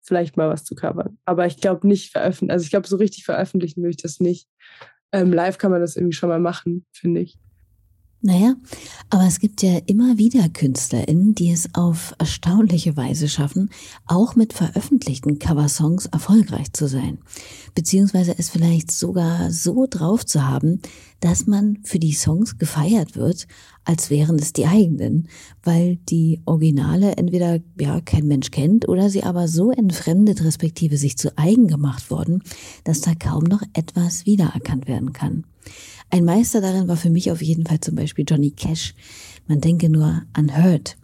vielleicht 0.05 0.37
mal 0.37 0.49
was 0.49 0.65
zu 0.65 0.75
covern. 0.75 1.19
Aber 1.25 1.47
ich 1.47 1.57
glaube 1.57 1.87
nicht 1.87 2.13
veröffentlichen. 2.13 2.53
Also 2.53 2.65
ich 2.65 2.71
glaube, 2.71 2.87
so 2.87 2.97
richtig 2.97 3.25
veröffentlichen 3.25 3.83
will 3.83 3.91
ich 3.91 3.97
das 3.97 4.21
nicht. 4.21 4.49
Ähm, 5.13 5.33
live 5.33 5.59
kann 5.59 5.71
man 5.71 5.81
das 5.81 5.97
irgendwie 5.97 6.15
schon 6.15 6.29
mal 6.29 6.41
machen, 6.41 6.87
finde 6.93 7.23
ich. 7.23 7.39
Naja, 8.27 8.55
aber 9.11 9.27
es 9.27 9.39
gibt 9.39 9.61
ja 9.61 9.77
immer 9.85 10.17
wieder 10.17 10.49
KünstlerInnen, 10.49 11.35
die 11.35 11.51
es 11.51 11.69
auf 11.75 12.15
erstaunliche 12.19 12.97
Weise 12.97 13.29
schaffen, 13.29 13.69
auch 14.07 14.35
mit 14.35 14.55
veröffentlichten 14.55 15.39
Coversongs 15.39 16.07
erfolgreich 16.07 16.73
zu 16.73 16.89
sein. 16.89 17.19
Beziehungsweise 17.75 18.35
es 18.39 18.49
vielleicht 18.49 18.91
sogar 18.93 19.51
so 19.51 19.87
drauf 19.91 20.25
zu 20.25 20.49
haben, 20.49 20.81
dass 21.21 21.47
man 21.47 21.81
für 21.83 21.99
die 21.99 22.15
Songs 22.15 22.57
gefeiert 22.57 23.15
wird, 23.15 23.47
als 23.85 24.09
wären 24.09 24.39
es 24.39 24.55
die 24.55 24.65
eigenen, 24.65 25.29
weil 25.63 25.97
die 26.09 26.41
Originale 26.47 27.19
entweder 27.19 27.59
ja 27.79 28.01
kein 28.01 28.27
Mensch 28.27 28.51
kennt 28.51 28.89
oder 28.89 29.11
sie 29.11 29.23
aber 29.23 29.49
so 29.49 29.71
entfremdet 29.71 30.43
respektive 30.43 30.97
sich 30.97 31.19
zu 31.19 31.37
eigen 31.37 31.69
gemacht 31.69 32.11
worden, 32.11 32.43
dass 32.85 33.03
da 33.03 33.15
kaum 33.15 33.45
noch 33.45 33.61
etwas 33.75 34.25
wiedererkannt 34.25 34.89
werden 34.89 35.13
kann. 35.13 35.45
Ein 36.11 36.25
Meister 36.25 36.61
darin 36.61 36.89
war 36.89 36.97
für 36.97 37.11
mich 37.11 37.31
auf 37.31 37.43
jeden 37.43 37.67
Fall 37.67 37.81
zum 37.81 37.95
Beispiel 37.95 38.25
Johnny 38.29 38.51
Cash. 38.51 38.95
Man 39.47 39.61
denke 39.61 39.89
nur 39.89 40.23
an 40.33 40.57
Hurt. 40.57 40.97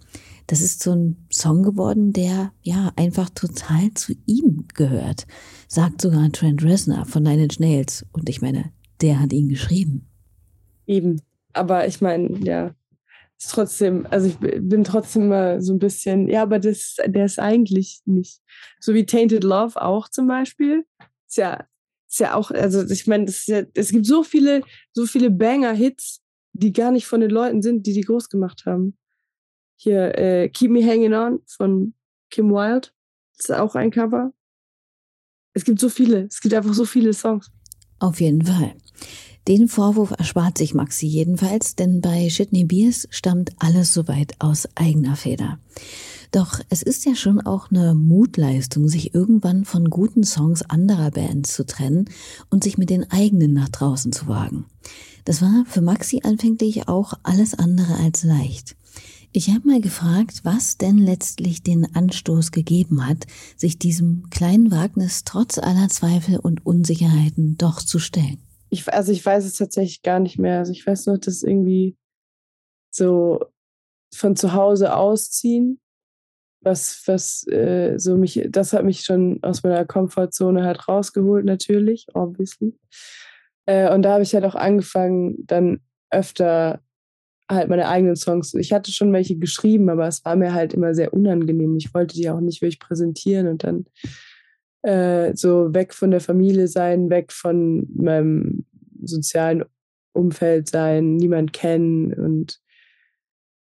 Das 0.46 0.60
ist 0.60 0.82
so 0.82 0.92
ein 0.92 1.16
Song 1.30 1.62
geworden, 1.62 2.12
der 2.12 2.52
ja 2.62 2.92
einfach 2.96 3.30
total 3.30 3.92
zu 3.94 4.14
ihm 4.26 4.66
gehört. 4.74 5.26
Sagt 5.68 6.02
sogar 6.02 6.30
Trent 6.32 6.64
Reznor 6.64 7.04
von 7.06 7.22
Nine 7.22 7.44
Inch 7.44 7.60
Nails. 7.60 8.04
Und 8.12 8.28
ich 8.28 8.42
meine, 8.42 8.72
der 9.00 9.20
hat 9.20 9.32
ihn 9.32 9.48
geschrieben. 9.48 10.08
Eben. 10.86 11.22
Aber 11.52 11.86
ich 11.86 12.00
meine, 12.00 12.36
ja, 12.38 12.74
ist 13.38 13.52
trotzdem, 13.52 14.06
also 14.10 14.26
ich 14.26 14.38
bin 14.38 14.84
trotzdem 14.84 15.22
immer 15.22 15.60
so 15.62 15.72
ein 15.72 15.78
bisschen, 15.78 16.28
ja, 16.28 16.42
aber 16.42 16.58
das, 16.58 16.96
der 17.06 17.24
ist 17.24 17.38
eigentlich 17.38 18.00
nicht. 18.04 18.40
So 18.80 18.92
wie 18.92 19.06
Tainted 19.06 19.44
Love 19.44 19.80
auch 19.80 20.08
zum 20.08 20.26
Beispiel. 20.26 20.84
Ist 21.28 21.36
ja 21.36 21.64
ist 22.10 22.18
ja 22.18 22.34
auch, 22.34 22.50
also 22.50 22.82
ich 22.82 23.06
meine, 23.06 23.32
ja, 23.46 23.62
es 23.74 23.90
gibt 23.90 24.04
so 24.04 24.24
viele, 24.24 24.62
so 24.92 25.06
viele 25.06 25.30
Banger-Hits, 25.30 26.20
die 26.52 26.72
gar 26.72 26.90
nicht 26.90 27.06
von 27.06 27.20
den 27.20 27.30
Leuten 27.30 27.62
sind, 27.62 27.86
die 27.86 27.92
die 27.92 28.00
groß 28.00 28.28
gemacht 28.28 28.66
haben. 28.66 28.98
Hier, 29.76 30.18
äh, 30.18 30.48
Keep 30.48 30.72
Me 30.72 30.84
Hanging 30.84 31.14
On 31.14 31.40
von 31.46 31.94
Kim 32.28 32.50
Wilde, 32.50 32.88
ist 33.38 33.52
auch 33.52 33.76
ein 33.76 33.92
Cover. 33.92 34.32
Es 35.54 35.64
gibt 35.64 35.78
so 35.78 35.88
viele, 35.88 36.24
es 36.24 36.40
gibt 36.40 36.52
einfach 36.54 36.74
so 36.74 36.84
viele 36.84 37.12
Songs. 37.12 37.50
Auf 38.00 38.20
jeden 38.20 38.44
Fall. 38.44 38.74
Den 39.48 39.68
Vorwurf 39.68 40.12
erspart 40.16 40.58
sich 40.58 40.74
Maxi 40.74 41.06
jedenfalls, 41.06 41.74
denn 41.74 42.00
bei 42.00 42.28
Shitney 42.28 42.64
Beers 42.64 43.08
stammt 43.10 43.52
alles 43.58 43.94
soweit 43.94 44.34
aus 44.38 44.68
eigener 44.74 45.16
Feder. 45.16 45.58
Doch 46.30 46.60
es 46.68 46.82
ist 46.82 47.06
ja 47.06 47.16
schon 47.16 47.40
auch 47.40 47.70
eine 47.70 47.94
Mutleistung, 47.94 48.86
sich 48.86 49.14
irgendwann 49.14 49.64
von 49.64 49.90
guten 49.90 50.22
Songs 50.22 50.62
anderer 50.62 51.10
Bands 51.10 51.54
zu 51.54 51.66
trennen 51.66 52.04
und 52.50 52.62
sich 52.62 52.78
mit 52.78 52.90
den 52.90 53.10
eigenen 53.10 53.52
nach 53.52 53.68
draußen 53.68 54.12
zu 54.12 54.28
wagen. 54.28 54.66
Das 55.24 55.42
war 55.42 55.64
für 55.66 55.80
Maxi 55.80 56.20
anfänglich 56.22 56.88
auch 56.88 57.14
alles 57.22 57.54
andere 57.54 57.94
als 57.94 58.22
leicht. 58.22 58.76
Ich 59.32 59.48
habe 59.50 59.66
mal 59.66 59.80
gefragt, 59.80 60.40
was 60.42 60.76
denn 60.76 60.98
letztlich 60.98 61.62
den 61.62 61.94
Anstoß 61.94 62.50
gegeben 62.50 63.06
hat, 63.06 63.26
sich 63.56 63.78
diesem 63.78 64.28
kleinen 64.30 64.70
Wagnis 64.70 65.22
trotz 65.24 65.58
aller 65.58 65.88
Zweifel 65.88 66.38
und 66.38 66.66
Unsicherheiten 66.66 67.56
doch 67.56 67.80
zu 67.80 67.98
stellen. 67.98 68.38
Ich, 68.70 68.92
also 68.92 69.12
ich 69.12 69.24
weiß 69.24 69.44
es 69.44 69.54
tatsächlich 69.54 70.02
gar 70.02 70.20
nicht 70.20 70.38
mehr. 70.38 70.58
Also 70.58 70.72
ich 70.72 70.86
weiß 70.86 71.06
nur, 71.06 71.18
dass 71.18 71.42
irgendwie 71.42 71.96
so 72.90 73.44
von 74.14 74.36
zu 74.36 74.52
Hause 74.52 74.94
ausziehen 74.94 75.80
was, 76.62 77.02
was 77.06 77.46
äh, 77.48 77.98
so 77.98 78.16
mich, 78.16 78.46
das 78.48 78.72
hat 78.72 78.84
mich 78.84 79.00
schon 79.00 79.38
aus 79.42 79.62
meiner 79.62 79.84
Komfortzone 79.84 80.64
halt 80.64 80.88
rausgeholt, 80.88 81.44
natürlich, 81.44 82.06
obviously. 82.14 82.74
Äh, 83.66 83.92
und 83.92 84.02
da 84.02 84.12
habe 84.12 84.22
ich 84.22 84.34
halt 84.34 84.44
auch 84.44 84.54
angefangen, 84.54 85.36
dann 85.46 85.80
öfter 86.10 86.80
halt 87.50 87.68
meine 87.68 87.88
eigenen 87.88 88.16
Songs. 88.16 88.54
Ich 88.54 88.72
hatte 88.72 88.92
schon 88.92 89.12
welche 89.12 89.36
geschrieben, 89.36 89.88
aber 89.88 90.06
es 90.06 90.24
war 90.24 90.36
mir 90.36 90.54
halt 90.54 90.72
immer 90.74 90.94
sehr 90.94 91.12
unangenehm. 91.12 91.76
Ich 91.76 91.92
wollte 91.94 92.14
die 92.14 92.30
auch 92.30 92.40
nicht 92.40 92.62
wirklich 92.62 92.78
präsentieren 92.78 93.48
und 93.48 93.64
dann 93.64 93.86
äh, 94.82 95.34
so 95.34 95.72
weg 95.74 95.94
von 95.94 96.10
der 96.10 96.20
Familie 96.20 96.68
sein, 96.68 97.10
weg 97.10 97.32
von 97.32 97.86
meinem 97.94 98.64
sozialen 99.02 99.64
Umfeld 100.12 100.68
sein, 100.68 101.16
niemand 101.16 101.52
kennen 101.52 102.12
und 102.12 102.60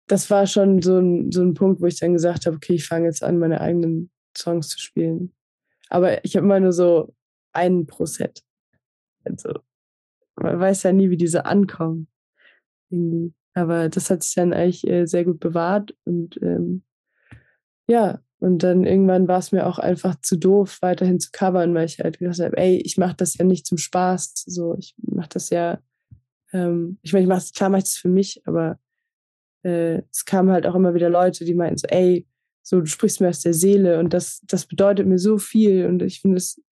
das 0.09 0.31
war 0.31 0.46
schon 0.46 0.83
so 0.83 0.98
ein, 0.98 1.31
so 1.31 1.42
ein 1.42 1.54
Punkt, 1.54 1.81
wo 1.81 1.87
ich 1.87 2.00
dann 2.00 2.14
gesagt 2.14 2.46
habe, 2.46 2.57
okay, 2.57 2.74
ich 2.74 2.87
fange 2.87 3.07
jetzt 3.07 3.22
an, 3.22 3.38
meine 3.38 3.61
eigenen 3.61 4.11
Songs 4.37 4.68
zu 4.68 4.81
spielen. 4.81 5.35
Aber 5.90 6.24
ich 6.24 6.35
habe 6.35 6.46
immer 6.46 6.61
nur 6.61 6.72
so 6.72 7.14
einen 7.52 7.87
pro 7.87 8.07
Set. 8.07 8.42
Also, 9.24 9.61
man 10.37 10.59
weiß 10.59 10.85
ja 10.85 10.92
nie, 10.92 11.11
wie 11.11 11.16
diese 11.16 11.44
ankommen. 11.44 12.09
Aber 13.54 13.88
das 13.88 14.09
hat 14.11 14.22
sich 14.22 14.35
dann 14.35 14.52
eigentlich 14.52 14.87
äh, 14.87 15.07
sehr 15.07 15.24
gut 15.24 15.40
bewahrt 15.40 15.94
und 16.04 16.40
ähm, 16.42 16.85
ja, 17.87 18.20
und 18.40 18.62
dann 18.62 18.85
irgendwann 18.85 19.27
war 19.27 19.38
es 19.38 19.51
mir 19.51 19.66
auch 19.66 19.79
einfach 19.79 20.16
zu 20.20 20.37
doof, 20.37 20.79
weiterhin 20.81 21.18
zu 21.18 21.31
covern, 21.33 21.74
weil 21.74 21.87
ich 21.87 21.98
halt 21.98 22.18
gesagt 22.18 22.53
habe, 22.53 22.57
ey, 22.57 22.77
ich 22.77 22.96
mache 22.96 23.16
das 23.16 23.37
ja 23.37 23.44
nicht 23.44 23.66
zum 23.66 23.79
Spaß. 23.79 24.44
So, 24.46 24.77
ich 24.79 24.94
mache 24.98 25.31
das 25.31 25.51
ja, 25.51 25.81
ähm, 26.53 26.98
ich 27.03 27.12
meine, 27.12 27.24
ich 27.24 27.29
mache 27.29 27.44
klar 27.55 27.68
mache 27.70 27.81
ich 27.81 27.85
das 27.85 27.96
für 27.96 28.09
mich, 28.09 28.42
aber 28.46 28.79
äh, 29.64 30.03
es 30.11 30.24
kamen 30.24 30.51
halt 30.51 30.66
auch 30.66 30.77
immer 30.77 30.94
wieder 30.94 31.11
Leute, 31.11 31.44
die 31.44 31.55
meinten 31.55 31.79
so, 31.79 31.88
ey, 31.88 32.27
so, 32.62 32.81
du 32.81 32.87
sprichst 32.87 33.20
mir 33.20 33.29
aus 33.29 33.40
der 33.40 33.55
Seele 33.55 33.98
und 33.98 34.12
das, 34.12 34.42
das 34.46 34.66
bedeutet 34.66 35.07
mir 35.07 35.18
so 35.18 35.38
viel 35.38 35.87
und 35.87 36.03
ich 36.03 36.20
finde 36.20 36.37
es, 36.37 36.62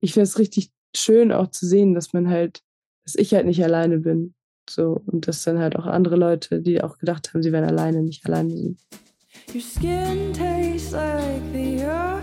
ich 0.00 0.14
finde 0.14 0.24
es 0.24 0.38
richtig 0.38 0.70
schön 0.96 1.32
auch 1.32 1.48
zu 1.48 1.66
sehen, 1.66 1.94
dass 1.94 2.12
man 2.12 2.30
halt, 2.30 2.62
dass 3.04 3.14
ich 3.14 3.34
halt 3.34 3.46
nicht 3.46 3.62
alleine 3.62 3.98
bin. 3.98 4.34
So, 4.68 5.02
und 5.06 5.26
dass 5.26 5.42
dann 5.42 5.58
halt 5.58 5.74
auch 5.74 5.86
andere 5.86 6.14
Leute, 6.14 6.62
die 6.62 6.82
auch 6.82 6.98
gedacht 6.98 7.34
haben, 7.34 7.42
sie 7.42 7.50
wären 7.50 7.64
alleine, 7.64 8.02
nicht 8.02 8.24
alleine 8.24 8.56
sind. 8.56 8.80
Your 9.52 9.62
skin 9.62 10.32
tastes 10.32 10.92
like 10.92 11.52
the 11.52 11.84
ocean, 11.84 12.19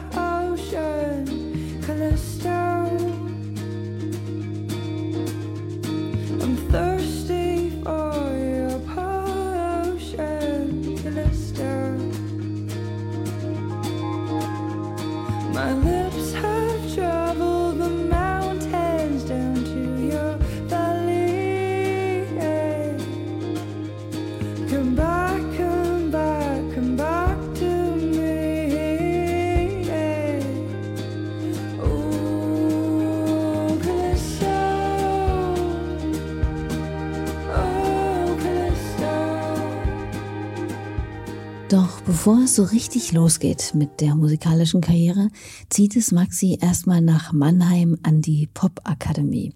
Doch 41.70 42.00
bevor 42.00 42.44
es 42.46 42.56
so 42.56 42.64
richtig 42.64 43.12
losgeht 43.12 43.74
mit 43.76 44.00
der 44.00 44.16
musikalischen 44.16 44.80
Karriere, 44.80 45.28
zieht 45.70 45.98
es 45.98 46.14
Maxi 46.14 46.58
erstmal 46.62 47.02
nach 47.02 47.34
Mannheim 47.34 47.98
an 48.04 48.22
die 48.22 48.48
Popakademie. 48.54 49.54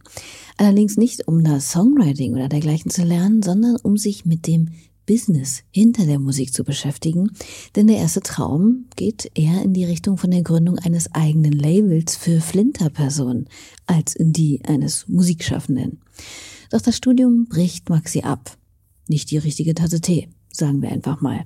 Allerdings 0.58 0.98
nicht, 0.98 1.30
um 1.30 1.42
da 1.42 1.62
Songwriting 1.62 2.34
oder 2.34 2.50
dergleichen 2.50 2.92
zu 2.92 3.04
lernen, 3.04 3.42
sondern 3.42 3.78
um 3.78 3.96
sich 3.96 4.26
mit 4.26 4.46
dem 4.46 4.72
Business 5.06 5.64
hinter 5.72 6.06
der 6.06 6.20
Musik 6.20 6.54
zu 6.54 6.66
beschäftigen, 6.66 7.32
denn 7.78 7.88
der 7.88 8.00
erste 8.00 8.20
Traum 8.20 8.88
geht 8.98 9.32
eher 9.34 9.62
in 9.62 9.72
die 9.72 9.86
Richtung 9.86 10.18
von 10.18 10.32
der 10.32 10.44
Gründung 10.44 10.78
eines 10.80 11.14
eigenen 11.14 11.54
Labels 11.54 12.18
für 12.18 12.42
Flinterpersonen 12.42 13.48
als 13.86 14.18
in 14.18 14.34
die 14.34 14.60
eines 14.66 15.08
Musikschaffenden. 15.08 16.02
Doch 16.72 16.82
das 16.82 16.98
Studium 16.98 17.46
bricht 17.46 17.90
Maxi 17.90 18.20
ab. 18.20 18.58
Nicht 19.08 19.32
die 19.32 19.38
richtige 19.38 19.74
Tasse 19.76 20.02
Tee 20.02 20.28
sagen 20.52 20.82
wir 20.82 20.90
einfach 20.90 21.22
mal. 21.22 21.46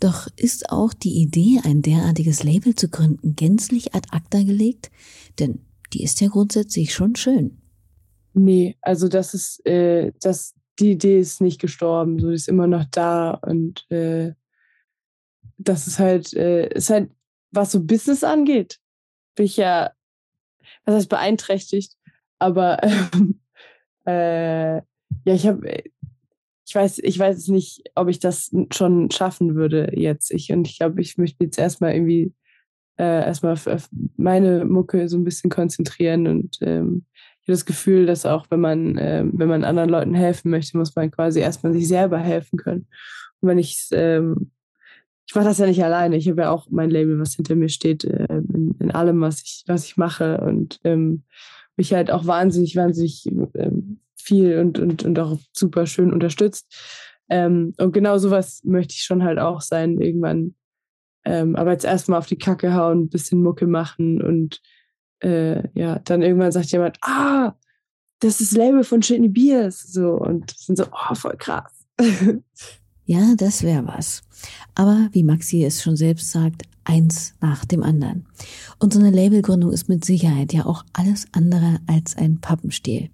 Doch 0.00 0.28
ist 0.36 0.70
auch 0.70 0.92
die 0.92 1.20
Idee, 1.20 1.60
ein 1.64 1.82
derartiges 1.82 2.42
Label 2.42 2.74
zu 2.74 2.88
gründen, 2.88 3.36
gänzlich 3.36 3.94
ad 3.94 4.08
acta 4.10 4.42
gelegt? 4.42 4.90
Denn 5.38 5.64
die 5.92 6.02
ist 6.02 6.20
ja 6.20 6.28
grundsätzlich 6.28 6.94
schon 6.94 7.16
schön. 7.16 7.60
Nee, 8.32 8.76
also 8.80 9.08
das 9.08 9.34
ist, 9.34 9.66
äh, 9.66 10.12
das, 10.20 10.54
die 10.78 10.92
Idee 10.92 11.18
ist 11.18 11.40
nicht 11.40 11.60
gestorben, 11.60 12.20
so 12.20 12.28
die 12.28 12.34
ist 12.34 12.48
immer 12.48 12.66
noch 12.66 12.84
da 12.84 13.32
und 13.32 13.90
äh, 13.90 14.34
das 15.58 15.86
ist 15.86 15.98
halt, 15.98 16.32
äh, 16.34 16.68
ist 16.68 16.90
halt, 16.90 17.10
was 17.50 17.72
so 17.72 17.84
Business 17.84 18.24
angeht, 18.24 18.78
bin 19.34 19.46
ich 19.46 19.56
ja, 19.56 19.92
was 20.84 20.94
heißt 20.94 21.08
beeinträchtigt, 21.08 21.96
aber 22.38 22.78
äh, 24.06 24.76
ja, 24.76 25.34
ich 25.34 25.46
habe 25.46 25.82
ich 26.70 26.74
weiß, 26.76 27.00
ich 27.02 27.18
weiß 27.18 27.48
nicht, 27.48 27.82
ob 27.96 28.06
ich 28.08 28.20
das 28.20 28.54
schon 28.72 29.10
schaffen 29.10 29.56
würde 29.56 29.90
jetzt. 29.92 30.30
Ich, 30.30 30.52
und 30.52 30.68
ich 30.68 30.78
glaube, 30.78 31.00
ich 31.00 31.18
möchte 31.18 31.42
jetzt 31.42 31.58
erstmal 31.58 31.94
irgendwie 31.94 32.32
äh, 32.96 33.26
erstmal 33.26 33.54
auf 33.54 33.88
meine 34.16 34.64
Mucke 34.64 35.08
so 35.08 35.16
ein 35.18 35.24
bisschen 35.24 35.50
konzentrieren 35.50 36.28
und 36.28 36.58
ähm, 36.60 37.06
ich 37.40 37.48
habe 37.48 37.54
das 37.54 37.66
Gefühl, 37.66 38.06
dass 38.06 38.24
auch 38.24 38.46
wenn 38.50 38.60
man, 38.60 38.96
äh, 38.98 39.24
wenn 39.32 39.48
man 39.48 39.64
anderen 39.64 39.90
Leuten 39.90 40.14
helfen 40.14 40.52
möchte, 40.52 40.78
muss 40.78 40.94
man 40.94 41.10
quasi 41.10 41.40
erstmal 41.40 41.72
sich 41.72 41.88
selber 41.88 42.18
helfen 42.18 42.56
können. 42.56 42.86
Und 43.40 43.48
wenn 43.48 43.58
ich 43.58 43.88
ähm, 43.90 44.52
ich 45.26 45.34
mache 45.34 45.46
das 45.46 45.58
ja 45.58 45.66
nicht 45.66 45.82
alleine. 45.82 46.16
Ich 46.16 46.28
habe 46.28 46.42
ja 46.42 46.50
auch 46.50 46.68
mein 46.70 46.90
Label, 46.90 47.18
was 47.18 47.34
hinter 47.34 47.56
mir 47.56 47.68
steht, 47.68 48.04
äh, 48.04 48.26
in, 48.28 48.76
in, 48.78 48.90
allem, 48.92 49.20
was 49.20 49.42
ich, 49.42 49.64
was 49.66 49.86
ich 49.86 49.96
mache. 49.96 50.40
Und 50.40 50.78
ähm, 50.84 51.24
mich 51.76 51.92
halt 51.94 52.12
auch 52.12 52.26
wahnsinnig, 52.26 52.76
wahnsinnig 52.76 53.26
ähm, 53.54 53.98
viel 54.20 54.58
und, 54.58 54.78
und, 54.78 55.04
und 55.04 55.18
auch 55.18 55.38
super 55.52 55.86
schön 55.86 56.12
unterstützt. 56.12 56.66
Ähm, 57.28 57.74
und 57.78 57.92
genau 57.92 58.18
sowas 58.18 58.62
möchte 58.64 58.94
ich 58.94 59.02
schon 59.02 59.22
halt 59.22 59.38
auch 59.38 59.60
sein 59.60 60.00
irgendwann. 60.00 60.54
Ähm, 61.24 61.56
aber 61.56 61.72
jetzt 61.72 61.84
erstmal 61.84 62.18
auf 62.18 62.26
die 62.26 62.38
Kacke 62.38 62.74
hauen, 62.74 63.08
bisschen 63.08 63.42
Mucke 63.42 63.66
machen 63.66 64.22
und 64.22 64.60
äh, 65.20 65.68
ja, 65.78 65.98
dann 66.00 66.22
irgendwann 66.22 66.52
sagt 66.52 66.72
jemand, 66.72 66.98
ah, 67.02 67.54
das 68.20 68.40
ist 68.40 68.52
das 68.52 68.58
Label 68.58 68.84
von 68.84 69.02
Shitney 69.02 69.28
Beers. 69.28 69.92
So, 69.92 70.12
und 70.12 70.50
sind 70.56 70.76
so, 70.76 70.86
oh, 70.86 71.14
voll 71.14 71.36
krass. 71.38 71.86
ja, 73.04 73.34
das 73.36 73.62
wäre 73.62 73.86
was. 73.86 74.22
Aber 74.74 75.08
wie 75.12 75.22
Maxi 75.22 75.64
es 75.64 75.82
schon 75.82 75.96
selbst 75.96 76.30
sagt, 76.30 76.62
eins 76.84 77.34
nach 77.40 77.64
dem 77.64 77.82
anderen. 77.82 78.26
Und 78.78 78.92
so 78.92 79.00
eine 79.00 79.10
Labelgründung 79.10 79.72
ist 79.72 79.88
mit 79.88 80.04
Sicherheit 80.04 80.52
ja 80.52 80.66
auch 80.66 80.84
alles 80.92 81.26
andere 81.32 81.80
als 81.86 82.16
ein 82.16 82.40
Pappenstiel. 82.40 83.10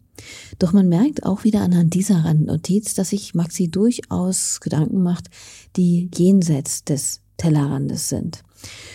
Doch 0.59 0.73
man 0.73 0.89
merkt 0.89 1.25
auch 1.25 1.45
wieder 1.45 1.61
anhand 1.61 1.95
dieser 1.95 2.25
Randnotiz, 2.25 2.95
dass 2.95 3.11
sich 3.11 3.35
Maxi 3.35 3.69
durchaus 3.69 4.61
Gedanken 4.61 5.03
macht, 5.03 5.29
die 5.77 6.11
jenseits 6.15 6.85
des 6.85 7.21
Tellerrandes 7.37 8.09
sind. 8.09 8.43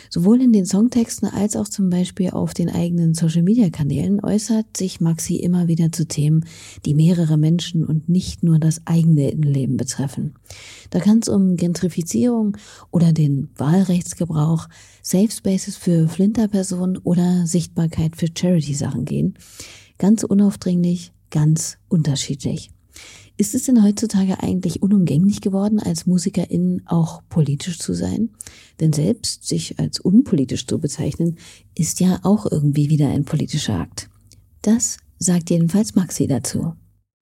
Sowohl 0.10 0.42
in 0.42 0.52
den 0.52 0.66
Songtexten 0.66 1.30
als 1.30 1.56
auch 1.56 1.68
zum 1.68 1.90
Beispiel 1.90 2.32
auf 2.32 2.54
den 2.54 2.70
eigenen 2.70 3.14
Social-Media-Kanälen 3.14 4.24
äußert 4.24 4.76
sich 4.76 5.00
Maxi 5.00 5.36
immer 5.36 5.68
wieder 5.68 5.92
zu 5.92 6.08
Themen, 6.08 6.46
die 6.86 6.96
mehrere 6.96 7.38
Menschen 7.38 7.86
und 7.86 8.10
nicht 8.10 8.44
nur 8.44 8.60
das 8.60 8.82
eigene 8.86 9.30
Innenleben 9.30 9.78
betreffen. 9.78 10.36
Da 10.90 11.00
kann 11.00 11.20
es 11.20 11.30
um 11.30 11.56
Gentrifizierung 11.56 12.58
oder 12.90 13.14
den 13.14 13.50
Wahlrechtsgebrauch, 13.56 14.68
Safe 15.02 15.32
Spaces 15.32 15.78
für 15.78 16.08
Flinterpersonen 16.10 16.98
oder 16.98 17.46
Sichtbarkeit 17.46 18.16
für 18.18 18.28
Charity-Sachen 18.36 19.06
gehen. 19.06 19.38
Ganz 20.02 20.24
unaufdringlich, 20.24 21.14
ganz 21.30 21.78
unterschiedlich. 21.88 22.72
Ist 23.38 23.54
es 23.54 23.66
denn 23.66 23.84
heutzutage 23.84 24.42
eigentlich 24.42 24.82
unumgänglich 24.82 25.42
geworden, 25.42 25.80
als 25.80 26.08
Musikerin 26.08 26.82
auch 26.88 27.22
politisch 27.30 27.78
zu 27.78 27.94
sein? 27.94 28.32
Denn 28.80 28.94
selbst 28.94 29.48
sich 29.48 29.78
als 29.78 30.00
unpolitisch 30.00 30.66
zu 30.66 30.80
bezeichnen, 30.80 31.38
ist 31.78 32.00
ja 32.00 32.20
auch 32.24 32.52
irgendwie 32.52 32.90
wieder 32.90 33.10
ein 33.10 33.26
politischer 33.26 33.76
Akt. 33.76 34.10
Das 34.64 34.98
sagt 35.20 35.52
jedenfalls 35.52 35.94
Maxi 35.94 36.26
dazu. 36.26 36.74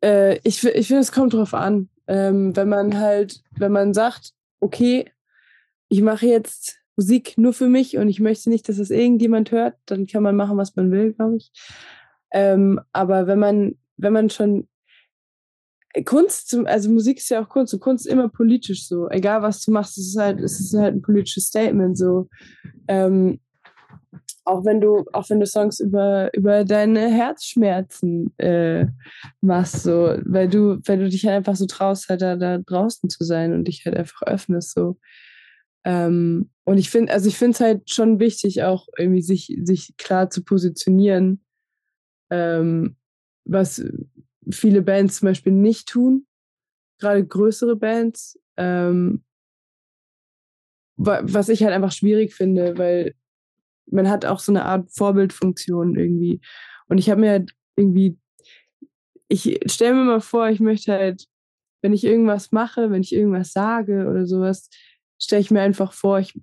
Äh, 0.01 0.37
ich 0.45 0.63
ich 0.63 0.87
finde, 0.87 1.01
es 1.01 1.11
kommt 1.11 1.33
drauf 1.33 1.53
an. 1.53 1.89
Ähm, 2.07 2.55
wenn 2.55 2.69
man 2.69 2.97
halt, 2.97 3.43
wenn 3.57 3.73
man 3.73 3.93
sagt, 3.93 4.31
okay, 4.61 5.11
ich 5.89 6.01
mache 6.01 6.27
jetzt 6.27 6.77
Musik 6.95 7.37
nur 7.37 7.51
für 7.51 7.67
mich 7.67 7.97
und 7.97 8.07
ich 8.07 8.21
möchte 8.21 8.49
nicht, 8.49 8.69
dass 8.69 8.77
das 8.77 8.89
irgendjemand 8.89 9.51
hört, 9.51 9.75
dann 9.85 10.07
kann 10.07 10.23
man 10.23 10.37
machen, 10.37 10.55
was 10.55 10.77
man 10.77 10.91
will, 10.91 11.11
glaube 11.11 11.35
ich. 11.35 11.51
Ähm, 12.31 12.79
aber 12.91 13.27
wenn 13.27 13.39
man, 13.39 13.75
wenn 13.97 14.13
man 14.13 14.29
schon 14.29 14.67
Kunst, 16.05 16.55
also 16.65 16.89
Musik 16.91 17.17
ist 17.17 17.29
ja 17.29 17.41
auch 17.41 17.49
Kunst 17.49 17.73
und 17.73 17.79
Kunst 17.79 18.05
ist 18.05 18.11
immer 18.11 18.29
politisch 18.29 18.87
so. 18.87 19.09
Egal 19.09 19.41
was 19.41 19.63
du 19.63 19.71
machst, 19.71 19.97
es 19.97 20.09
ist 20.09 20.17
halt, 20.17 20.39
es 20.39 20.59
ist 20.59 20.73
halt 20.73 20.95
ein 20.95 21.01
politisches 21.01 21.45
Statement 21.45 21.97
so. 21.97 22.29
Ähm, 22.87 23.39
auch 24.45 24.65
wenn 24.65 24.81
du, 24.81 25.05
auch 25.13 25.29
wenn 25.29 25.39
du 25.39 25.45
Songs 25.45 25.79
über, 25.79 26.31
über 26.33 26.63
deine 26.63 27.09
Herzschmerzen 27.09 28.33
äh, 28.37 28.87
machst, 29.41 29.83
so, 29.83 30.15
weil 30.25 30.47
du, 30.47 30.79
weil 30.85 30.99
du 30.99 31.09
dich 31.09 31.25
halt 31.25 31.37
einfach 31.37 31.55
so 31.55 31.65
traust, 31.65 32.09
halt 32.09 32.21
da, 32.21 32.35
da 32.35 32.59
draußen 32.59 33.09
zu 33.09 33.23
sein 33.23 33.53
und 33.53 33.67
dich 33.67 33.83
halt 33.85 33.97
einfach 33.97 34.23
öffnest, 34.23 34.73
so. 34.73 34.97
Ähm, 35.85 36.49
und 36.65 36.77
ich 36.77 36.89
finde, 36.89 37.13
also 37.13 37.27
ich 37.27 37.37
finde 37.37 37.51
es 37.51 37.59
halt 37.61 37.89
schon 37.89 38.19
wichtig, 38.19 38.63
auch 38.63 38.87
irgendwie 38.97 39.21
sich, 39.21 39.55
sich 39.63 39.95
klar 39.97 40.29
zu 40.29 40.43
positionieren 40.43 41.41
ähm, 42.29 42.95
was 43.45 43.83
viele 44.51 44.81
Bands 44.81 45.17
zum 45.17 45.27
Beispiel 45.27 45.53
nicht 45.53 45.87
tun, 45.87 46.25
gerade 46.99 47.25
größere 47.25 47.75
Bands, 47.75 48.39
ähm, 48.57 49.23
was 50.97 51.49
ich 51.49 51.63
halt 51.63 51.73
einfach 51.73 51.93
schwierig 51.93 52.33
finde, 52.33 52.77
weil 52.77 53.15
man 53.91 54.09
hat 54.09 54.25
auch 54.25 54.39
so 54.39 54.51
eine 54.51 54.65
Art 54.65 54.91
Vorbildfunktion 54.91 55.95
irgendwie. 55.95 56.41
Und 56.87 56.97
ich 56.97 57.09
habe 57.09 57.21
mir 57.21 57.31
halt 57.31 57.53
irgendwie, 57.75 58.19
ich 59.29 59.59
stelle 59.67 59.93
mir 59.93 60.03
mal 60.03 60.21
vor, 60.21 60.49
ich 60.49 60.59
möchte 60.59 60.91
halt, 60.91 61.25
wenn 61.81 61.93
ich 61.93 62.03
irgendwas 62.03 62.51
mache, 62.51 62.91
wenn 62.91 63.01
ich 63.01 63.13
irgendwas 63.13 63.53
sage 63.53 64.07
oder 64.09 64.25
sowas, 64.25 64.69
stelle 65.21 65.41
ich 65.41 65.51
mir 65.51 65.61
einfach 65.61 65.93
vor, 65.93 66.19
ich 66.19 66.33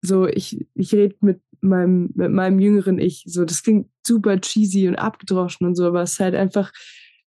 so, 0.00 0.26
ich, 0.26 0.66
ich 0.74 0.92
rede 0.94 1.16
mit 1.20 1.42
meinem, 1.60 2.10
mit 2.14 2.30
meinem 2.30 2.58
jüngeren 2.58 2.98
Ich. 2.98 3.24
So, 3.26 3.44
das 3.44 3.62
klingt 3.62 3.88
super 4.06 4.40
cheesy 4.40 4.88
und 4.88 4.96
abgedroschen 4.96 5.66
und 5.66 5.74
so, 5.74 5.86
aber 5.86 6.02
es 6.02 6.12
ist 6.12 6.20
halt 6.20 6.34
einfach, 6.34 6.72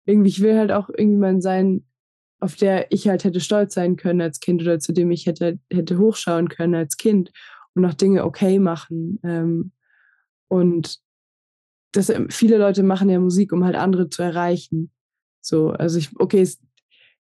irgendwie, 0.05 0.31
ich 0.31 0.43
will 0.43 0.57
halt 0.57 0.73
auch 0.73 0.89
irgendjemand 0.89 1.43
sein, 1.43 1.85
auf 2.41 2.57
der 2.57 2.91
ich 2.91 3.07
halt 3.07 3.25
hätte 3.25 3.41
stolz 3.41 3.75
sein 3.75 3.97
können 3.97 4.21
als 4.21 4.41
Kind 4.41 4.63
oder 4.63 4.79
zu 4.79 4.93
dem 4.93 5.11
ich 5.11 5.27
hätte, 5.27 5.59
hätte 5.71 5.99
hochschauen 5.99 6.49
können 6.49 6.75
als 6.75 6.97
Kind 6.97 7.31
und 7.75 7.85
auch 7.85 7.95
Dinge 7.95 8.25
okay 8.25 8.59
machen. 8.59 9.21
Ähm, 9.23 9.73
und 10.49 10.99
das, 11.93 12.13
viele 12.31 12.59
Leute 12.59 12.83
machen 12.83 13.11
ja 13.11 13.21
Musik, 13.21 13.53
um 13.53 13.65
halt 13.65 13.77
andere 13.77 14.09
zu 14.09 14.23
erreichen. 14.23 14.91
So, 15.41 15.71
also 15.71 15.99
ich, 15.99 16.11
okay, 16.19 16.41
es, 16.41 16.59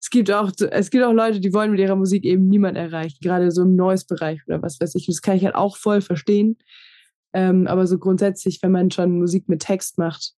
es 0.01 0.09
gibt 0.09 0.31
auch, 0.31 0.51
es 0.71 0.89
gibt 0.89 1.03
auch 1.03 1.13
Leute, 1.13 1.39
die 1.39 1.53
wollen 1.53 1.71
mit 1.71 1.79
ihrer 1.79 1.95
Musik 1.95 2.25
eben 2.25 2.47
niemand 2.47 2.77
erreichen, 2.77 3.17
gerade 3.21 3.51
so 3.51 3.63
im 3.63 3.75
Noise-Bereich 3.75 4.41
oder 4.47 4.61
was 4.61 4.79
weiß 4.79 4.95
ich. 4.95 5.07
Das 5.07 5.21
kann 5.21 5.37
ich 5.37 5.45
halt 5.45 5.55
auch 5.55 5.77
voll 5.77 6.01
verstehen. 6.01 6.57
Ähm, 7.35 7.67
aber 7.67 7.85
so 7.85 7.99
grundsätzlich, 7.99 8.63
wenn 8.63 8.71
man 8.71 8.89
schon 8.89 9.19
Musik 9.19 9.47
mit 9.47 9.61
Text 9.61 9.99
macht, 9.99 10.33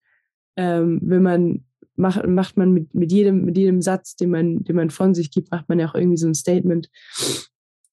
ähm, 0.57 0.99
will 1.01 1.21
man, 1.21 1.65
macht, 1.95 2.27
macht 2.27 2.57
man 2.57 2.73
mit, 2.73 2.93
mit, 2.93 3.11
jedem, 3.11 3.45
mit 3.45 3.57
jedem 3.57 3.81
Satz, 3.81 4.15
den 4.15 4.31
man, 4.31 4.63
den 4.65 4.75
man 4.75 4.89
von 4.89 5.13
sich 5.13 5.31
gibt, 5.31 5.51
macht 5.51 5.69
man 5.69 5.79
ja 5.79 5.87
auch 5.87 5.95
irgendwie 5.95 6.17
so 6.17 6.27
ein 6.27 6.35
Statement. 6.35 6.89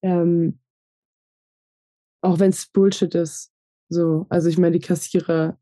Ähm, 0.03 0.59
auch 2.23 2.41
wenn 2.41 2.51
es 2.51 2.67
Bullshit 2.67 3.15
ist. 3.15 3.53
So, 3.91 4.27
also 4.31 4.49
ich 4.49 4.59
meine, 4.59 4.79
die 4.79 4.85
Kassierer, 4.85 5.59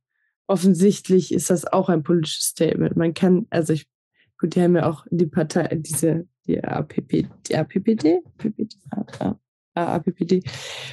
offensichtlich 0.47 1.34
ist 1.34 1.51
das 1.51 1.66
auch 1.66 1.88
ein 1.88 2.03
politisches 2.03 2.47
Statement. 2.47 2.97
Man 2.97 3.14
kann, 3.14 3.47
also 3.51 3.72
ich 3.72 3.88
Gut, 4.43 4.57
die 4.57 4.62
haben 4.62 4.74
ja 4.74 4.90
auch 4.90 5.07
die 5.09 5.26
Partei, 5.26 5.68
diese, 5.76 6.26
die 6.49 6.62
APP, 6.64 7.28
die 7.47 7.57
APPD? 7.57 8.22
APPD? 8.38 9.38
APPD. 9.75 10.43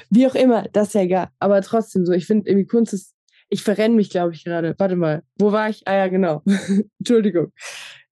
Wie 0.09 0.27
auch 0.27 0.35
immer, 0.35 0.63
das 0.71 0.89
ist 0.89 0.93
ja 0.93 1.01
egal. 1.01 1.29
Aber 1.39 1.61
trotzdem 1.61 2.05
so, 2.05 2.13
ich 2.13 2.25
finde 2.25 2.49
irgendwie 2.49 2.67
Kunst 2.67 2.93
ist, 2.93 3.15
ich 3.49 3.63
verrenne 3.63 3.95
mich, 3.95 4.09
glaube 4.09 4.33
ich, 4.33 4.43
gerade. 4.43 4.75
Warte 4.77 4.95
mal, 4.95 5.23
wo 5.37 5.51
war 5.51 5.69
ich? 5.69 5.87
Ah 5.87 5.95
ja, 5.95 6.07
genau. 6.07 6.43
Entschuldigung. 6.99 7.51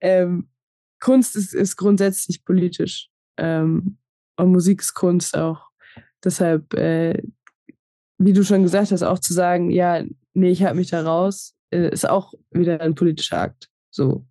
Ähm, 0.01 0.49
Kunst 0.99 1.35
ist, 1.35 1.53
ist 1.53 1.77
grundsätzlich 1.77 2.43
politisch. 2.43 3.09
Ähm, 3.37 3.97
und 4.35 4.51
Musik 4.51 4.81
ist 4.81 4.93
Kunst 4.93 5.37
auch. 5.37 5.69
Deshalb, 6.23 6.73
äh, 6.73 7.21
wie 8.17 8.33
du 8.33 8.43
schon 8.43 8.63
gesagt 8.63 8.91
hast, 8.91 9.03
auch 9.03 9.19
zu 9.19 9.33
sagen, 9.33 9.69
ja, 9.69 10.03
nee, 10.33 10.49
ich 10.49 10.63
halte 10.63 10.77
mich 10.77 10.89
da 10.89 11.01
raus, 11.01 11.53
äh, 11.69 11.89
ist 11.89 12.09
auch 12.09 12.33
wieder 12.51 12.81
ein 12.81 12.95
politischer 12.95 13.39
Akt. 13.39 13.69
So. 13.91 14.25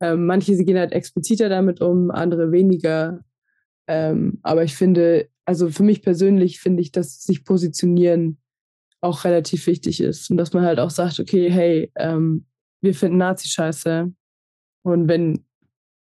Ähm, 0.00 0.26
manche 0.26 0.56
gehen 0.56 0.78
halt 0.78 0.92
expliziter 0.92 1.48
damit 1.48 1.80
um, 1.80 2.10
andere 2.10 2.52
weniger. 2.52 3.24
Ähm, 3.86 4.38
aber 4.42 4.64
ich 4.64 4.76
finde, 4.76 5.28
also 5.44 5.70
für 5.70 5.82
mich 5.82 6.02
persönlich 6.02 6.60
finde 6.60 6.82
ich, 6.82 6.92
dass 6.92 7.22
sich 7.22 7.44
positionieren 7.44 8.38
auch 9.00 9.24
relativ 9.24 9.66
wichtig 9.66 10.00
ist 10.00 10.30
und 10.30 10.38
dass 10.38 10.52
man 10.52 10.64
halt 10.64 10.78
auch 10.78 10.90
sagt, 10.90 11.20
okay, 11.20 11.50
hey, 11.50 11.92
ähm, 11.96 12.46
wir 12.80 12.94
finden 12.94 13.18
Nazi 13.18 13.48
scheiße 13.48 14.12
und 14.82 15.08
wenn 15.08 15.44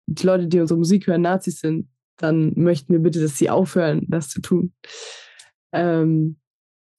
die 0.07 0.26
Leute, 0.26 0.47
die 0.47 0.61
unsere 0.61 0.78
Musik 0.78 1.07
hören, 1.07 1.22
Nazis 1.22 1.61
sind, 1.61 1.89
dann 2.16 2.53
möchten 2.57 2.93
wir 2.93 3.01
bitte, 3.01 3.20
dass 3.20 3.39
sie 3.39 3.51
aufhören, 3.51 4.07
das 4.09 4.28
zu 4.28 4.41
tun. 4.41 4.72
Ähm, 5.72 6.37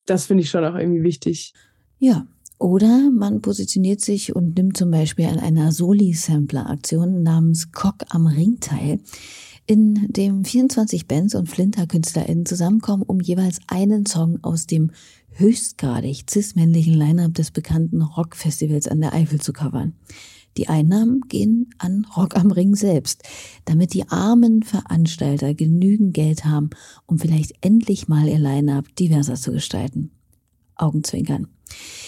das 0.06 0.26
finde 0.26 0.44
ich 0.44 0.50
schon 0.50 0.66
auch 0.66 0.76
irgendwie 0.76 1.04
wichtig. 1.04 1.54
Ja, 2.00 2.28
oder 2.58 3.12
man 3.12 3.42
positioniert 3.42 4.02
sich 4.02 4.36
und 4.36 4.58
nimmt 4.58 4.78
zum 4.78 4.92
Beispiel 4.92 5.26
an 5.26 5.40
einer 5.40 5.72
Soli-Sampler-Aktion 5.72 7.24
namens 7.24 7.72
Cock 7.72 8.06
am 8.10 8.28
Ring 8.28 8.60
teil, 8.60 9.00
in 9.68 10.08
dem 10.10 10.46
24 10.46 11.08
Bands 11.08 11.36
und 11.36 11.50
Flinter-KünstlerInnen 11.50 12.46
zusammenkommen, 12.46 13.04
um 13.04 13.20
jeweils 13.20 13.60
einen 13.68 14.06
Song 14.06 14.40
aus 14.44 14.68
dem 14.68 14.92
höchstgradig 15.32 16.26
cis-männlichen 16.30 16.94
Line-Up 16.94 17.34
des 17.34 17.52
bekannten 17.52 18.02
Rockfestivals 18.02 18.88
an 18.88 19.02
der 19.02 19.14
Eifel 19.14 19.42
zu 19.42 19.54
covern. 19.54 19.94
Die 20.58 20.70
Einnahmen 20.70 21.22
gehen 21.28 21.70
an 21.80 22.06
Rock 22.16 22.38
am 22.38 22.52
Ring 22.52 22.76
selbst, 22.76 23.24
damit 23.66 23.94
die 23.94 24.08
armen 24.08 24.64
Veranstalter 24.64 25.54
genügend 25.54 26.14
Geld 26.14 26.46
haben, 26.46 26.70
um 27.06 27.20
vielleicht 27.20 27.54
endlich 27.62 28.08
mal 28.08 28.28
ihr 28.28 28.40
Line-Up 28.40 28.96
diverser 28.96 29.36
zu 29.36 29.52
gestalten. 29.52 30.12
Augenzwinkern. 30.76 31.48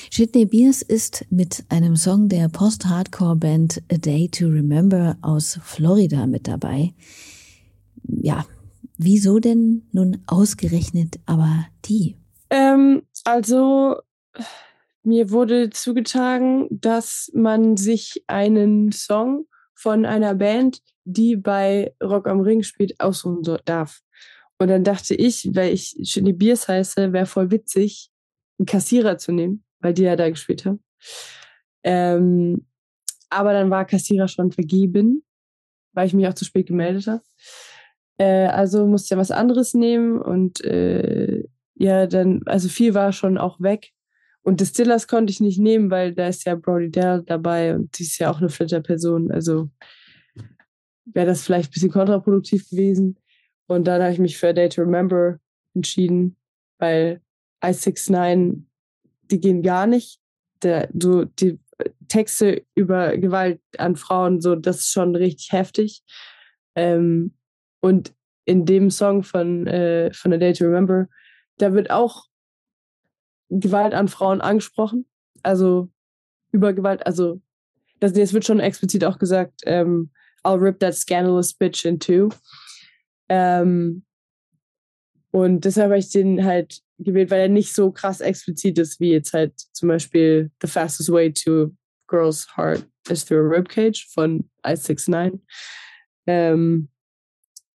Shitney 0.09 0.45
Beers 0.45 0.81
ist 0.81 1.25
mit 1.29 1.65
einem 1.69 1.95
Song 1.95 2.29
der 2.29 2.47
Post-Hardcore-Band 2.47 3.81
A 3.91 3.97
Day 3.97 4.29
to 4.29 4.45
Remember 4.47 5.17
aus 5.21 5.59
Florida 5.63 6.27
mit 6.27 6.47
dabei. 6.47 6.93
Ja, 8.07 8.45
wieso 8.97 9.39
denn 9.39 9.87
nun 9.91 10.23
ausgerechnet 10.27 11.19
aber 11.25 11.65
die? 11.85 12.17
Ähm, 12.49 13.03
also, 13.23 13.97
mir 15.03 15.31
wurde 15.31 15.69
zugetragen, 15.69 16.67
dass 16.69 17.31
man 17.33 17.77
sich 17.77 18.23
einen 18.27 18.91
Song 18.91 19.45
von 19.73 20.05
einer 20.05 20.35
Band, 20.35 20.81
die 21.05 21.35
bei 21.35 21.93
Rock 22.03 22.27
am 22.27 22.41
Ring 22.41 22.63
spielt, 22.63 22.99
aussuchen 22.99 23.41
darf. 23.65 24.01
Und 24.57 24.69
dann 24.69 24.83
dachte 24.83 25.13
ich, 25.13 25.49
weil 25.53 25.73
ich 25.73 25.95
Shitney 26.03 26.33
Beers 26.33 26.67
heiße, 26.67 27.13
wäre 27.13 27.25
voll 27.25 27.51
witzig, 27.51 28.09
einen 28.57 28.65
Kassierer 28.65 29.17
zu 29.17 29.31
nehmen, 29.31 29.63
weil 29.79 29.93
die 29.93 30.03
ja 30.03 30.15
da 30.15 30.29
gespielt 30.29 30.65
haben. 30.65 30.83
Ähm, 31.83 32.65
aber 33.29 33.53
dann 33.53 33.69
war 33.69 33.85
Kassierer 33.85 34.27
schon 34.27 34.51
vergeben, 34.51 35.23
weil 35.93 36.07
ich 36.07 36.13
mich 36.13 36.27
auch 36.27 36.33
zu 36.33 36.45
spät 36.45 36.67
gemeldet 36.67 37.07
habe. 37.07 37.23
Äh, 38.17 38.47
also 38.47 38.85
musste 38.85 39.15
ja 39.15 39.19
was 39.19 39.31
anderes 39.31 39.73
nehmen 39.73 40.19
und 40.21 40.63
äh, 40.63 41.43
ja, 41.75 42.07
dann, 42.07 42.41
also 42.45 42.69
viel 42.69 42.93
war 42.93 43.11
schon 43.11 43.37
auch 43.37 43.59
weg. 43.61 43.91
Und 44.41 44.61
Distillers 44.61 45.07
konnte 45.07 45.31
ich 45.31 45.41
nicht 45.41 45.59
nehmen, 45.59 45.91
weil 45.91 46.13
da 46.13 46.27
ist 46.27 46.45
ja 46.45 46.55
Brody 46.55 46.89
Dell 46.89 47.21
dabei 47.25 47.75
und 47.75 47.97
die 47.99 48.03
ist 48.03 48.17
ja 48.17 48.31
auch 48.31 48.39
eine 48.39 48.49
Flitter-Person. 48.49 49.29
Also 49.31 49.69
wäre 51.05 51.25
das 51.25 51.43
vielleicht 51.43 51.69
ein 51.69 51.73
bisschen 51.73 51.91
kontraproduktiv 51.91 52.69
gewesen. 52.69 53.19
Und 53.67 53.85
dann 53.87 54.01
habe 54.01 54.13
ich 54.13 54.19
mich 54.19 54.37
für 54.37 54.49
A 54.49 54.53
Day 54.53 54.69
to 54.69 54.81
Remember 54.81 55.39
entschieden, 55.75 56.37
weil 56.79 57.21
I69, 57.61 58.63
die 59.29 59.39
gehen 59.39 59.61
gar 59.61 59.85
nicht. 59.85 60.19
Der, 60.63 60.89
so 60.97 61.25
die 61.25 61.59
Texte 62.07 62.63
über 62.73 63.17
Gewalt 63.17 63.59
an 63.77 63.95
Frauen, 63.95 64.41
so, 64.41 64.55
das 64.55 64.77
ist 64.77 64.91
schon 64.91 65.15
richtig 65.15 65.51
heftig. 65.51 66.03
Ähm, 66.75 67.36
und 67.87 68.13
in 68.43 68.65
dem 68.65 68.91
Song 68.91 69.23
von, 69.23 69.65
äh, 69.65 70.11
von 70.13 70.33
A 70.33 70.37
Day 70.37 70.51
to 70.51 70.65
Remember, 70.65 71.07
da 71.57 71.71
wird 71.73 71.89
auch 71.89 72.25
Gewalt 73.49 73.93
an 73.93 74.09
Frauen 74.09 74.41
angesprochen. 74.41 75.05
Also 75.41 75.89
über 76.51 76.73
Gewalt, 76.73 77.05
also 77.05 77.41
das, 78.01 78.11
das 78.11 78.33
wird 78.33 78.45
schon 78.45 78.59
explizit 78.59 79.05
auch 79.05 79.19
gesagt, 79.19 79.61
ähm, 79.65 80.11
I'll 80.43 80.61
rip 80.61 80.79
that 80.79 80.95
scandalous 80.95 81.53
bitch 81.53 81.85
in 81.85 81.97
two. 81.97 82.29
Ähm, 83.29 84.03
und 85.31 85.63
deshalb 85.63 85.91
habe 85.91 85.99
ich 85.99 86.09
den 86.09 86.43
halt 86.43 86.81
gewählt, 86.99 87.31
weil 87.31 87.41
er 87.41 87.49
nicht 87.49 87.73
so 87.73 87.91
krass 87.91 88.19
explizit 88.19 88.77
ist, 88.79 88.99
wie 88.99 89.11
jetzt 89.11 89.31
halt 89.31 89.53
zum 89.71 89.87
Beispiel 89.87 90.51
The 90.61 90.67
Fastest 90.67 91.09
Way 91.09 91.31
to 91.33 91.71
Girl's 92.07 92.47
Heart 92.57 92.85
is 93.09 93.25
Through 93.25 93.45
a 93.45 93.57
Ribcage 93.57 94.07
von 94.13 94.49
I69. 94.65 95.39
Ähm, 96.25 96.89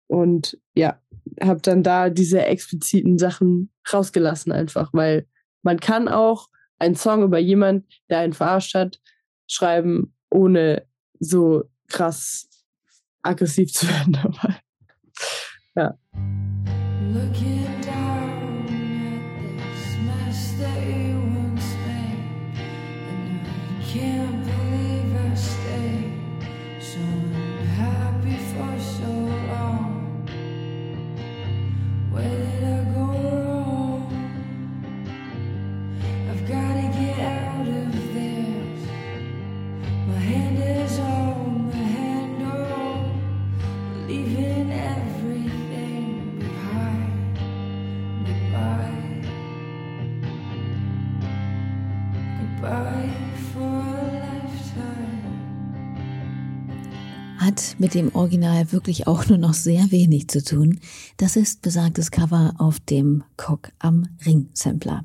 und 0.09 0.59
ja, 0.75 1.01
habe 1.41 1.61
dann 1.61 1.83
da 1.83 2.11
diese 2.11 2.45
expliziten 2.45 3.19
Sachen 3.19 3.71
rausgelassen 3.93 4.51
einfach, 4.51 4.91
weil 4.93 5.27
man 5.63 5.79
kann 5.79 6.09
auch 6.09 6.49
einen 6.79 6.97
Song 6.97 7.23
über 7.23 7.39
jemand, 7.39 7.87
der 8.09 8.19
einen 8.19 8.33
verarscht 8.33 8.75
hat, 8.75 9.01
schreiben, 9.47 10.15
ohne 10.31 10.87
so 11.21 11.65
krass 11.89 12.49
aggressiv 13.23 13.73
zu 13.73 13.89
werden 13.89 14.13
dabei. 14.13 14.61
Ja. 15.75 15.99
Hat 57.49 57.77
mit 57.79 57.95
dem 57.95 58.15
Original 58.15 58.73
wirklich 58.73 59.07
auch 59.07 59.27
nur 59.27 59.39
noch 59.39 59.55
sehr 59.55 59.91
wenig 59.91 60.29
zu 60.29 60.45
tun. 60.45 60.81
Das 61.17 61.37
ist 61.37 61.63
besagtes 61.63 62.11
Cover 62.11 62.55
auf 62.59 62.79
dem 62.81 63.25
Cock 63.37 63.71
am 63.79 64.09
Ring 64.27 64.49
Sampler. 64.53 65.05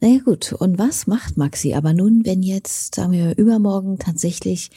Naja 0.00 0.20
gut, 0.24 0.52
und 0.52 0.78
was 0.78 1.06
macht 1.06 1.36
Maxi 1.36 1.74
aber 1.74 1.92
nun, 1.92 2.24
wenn 2.24 2.42
jetzt, 2.42 2.94
sagen 2.94 3.12
wir, 3.12 3.36
übermorgen 3.36 3.98
tatsächlich 3.98 4.70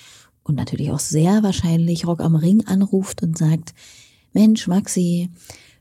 und 0.44 0.56
natürlich 0.56 0.92
auch 0.92 1.00
sehr 1.00 1.44
wahrscheinlich 1.44 2.06
Rock 2.06 2.20
am 2.20 2.36
Ring 2.36 2.66
anruft 2.68 3.24
und 3.24 3.38
sagt, 3.38 3.74
Mensch, 4.34 4.68
Maxi, 4.68 5.30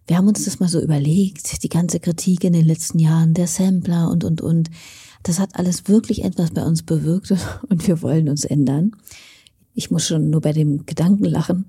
wir 0.07 0.17
haben 0.17 0.29
uns 0.29 0.45
das 0.45 0.61
mal 0.61 0.69
so 0.69 0.81
überlegt, 0.81 1.63
die 1.63 1.69
ganze 1.69 1.99
Kritik 1.99 2.45
in 2.45 2.53
den 2.53 2.65
letzten 2.65 2.99
Jahren, 2.99 3.35
der 3.35 3.47
Sampler 3.47 4.11
und, 4.11 4.23
und, 4.23 4.41
und, 4.41 4.71
das 5.25 5.41
hat 5.41 5.57
alles 5.57 5.89
wirklich 5.89 6.23
etwas 6.23 6.53
bei 6.53 6.63
uns 6.63 6.85
bewirkt 6.85 7.35
und 7.69 7.87
wir 7.87 8.01
wollen 8.03 8.29
uns 8.29 8.45
ändern. 8.45 8.93
Ich 9.75 9.91
muss 9.91 10.07
schon 10.07 10.31
nur 10.31 10.41
bei 10.41 10.53
dem 10.53 10.87
Gedanken 10.87 11.25
lachen. 11.25 11.67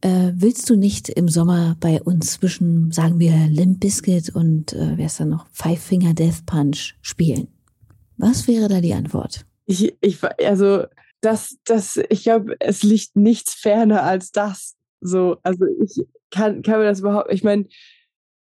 Äh, 0.00 0.32
willst 0.34 0.68
du 0.70 0.76
nicht 0.76 1.08
im 1.08 1.28
Sommer 1.28 1.76
bei 1.80 2.02
uns 2.02 2.32
zwischen, 2.32 2.90
sagen 2.92 3.18
wir, 3.18 3.32
Limp 3.48 3.80
Bizkit 3.80 4.34
und 4.34 4.72
äh, 4.72 4.96
wer 4.96 5.06
ist 5.06 5.20
da 5.20 5.24
noch, 5.24 5.46
Five 5.52 5.80
Finger 5.80 6.14
Death 6.14 6.46
Punch 6.46 6.94
spielen? 7.02 7.48
Was 8.16 8.48
wäre 8.48 8.68
da 8.68 8.80
die 8.80 8.94
Antwort? 8.94 9.44
Ich, 9.66 9.96
ich, 10.00 10.18
also, 10.44 10.84
das, 11.20 11.56
das, 11.64 12.00
ich 12.10 12.22
glaube, 12.22 12.56
es 12.60 12.82
liegt 12.82 13.16
nichts 13.16 13.54
ferner 13.54 14.04
als 14.04 14.30
das. 14.30 14.76
So, 15.00 15.36
also 15.42 15.64
ich 15.82 16.04
kann, 16.30 16.62
kann 16.62 16.78
mir 16.78 16.86
das 16.86 17.00
überhaupt, 17.00 17.32
ich 17.32 17.42
meine, 17.42 17.66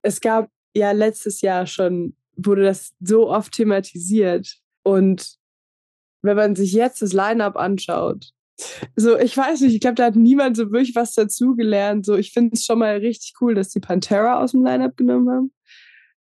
es 0.02 0.20
gab 0.20 0.50
ja 0.76 0.92
letztes 0.92 1.40
Jahr 1.40 1.66
schon, 1.66 2.14
wurde 2.36 2.64
das 2.64 2.94
so 3.00 3.28
oft 3.28 3.52
thematisiert. 3.52 4.56
Und 4.82 5.36
wenn 6.22 6.36
man 6.36 6.56
sich 6.56 6.72
jetzt 6.72 7.02
das 7.02 7.12
Line-Up 7.12 7.56
anschaut, 7.56 8.30
so, 8.96 9.18
ich 9.18 9.36
weiß 9.36 9.62
nicht, 9.62 9.74
ich 9.74 9.80
glaube, 9.80 9.96
da 9.96 10.04
hat 10.04 10.16
niemand 10.16 10.56
so 10.56 10.70
wirklich 10.70 10.94
was 10.94 11.12
dazugelernt. 11.12 12.06
So, 12.06 12.16
ich 12.16 12.32
finde 12.32 12.54
es 12.54 12.64
schon 12.64 12.78
mal 12.78 12.96
richtig 12.98 13.34
cool, 13.40 13.54
dass 13.54 13.70
die 13.70 13.80
Pantera 13.80 14.40
aus 14.40 14.52
dem 14.52 14.64
Line-Up 14.64 14.96
genommen 14.96 15.30
haben. 15.30 15.52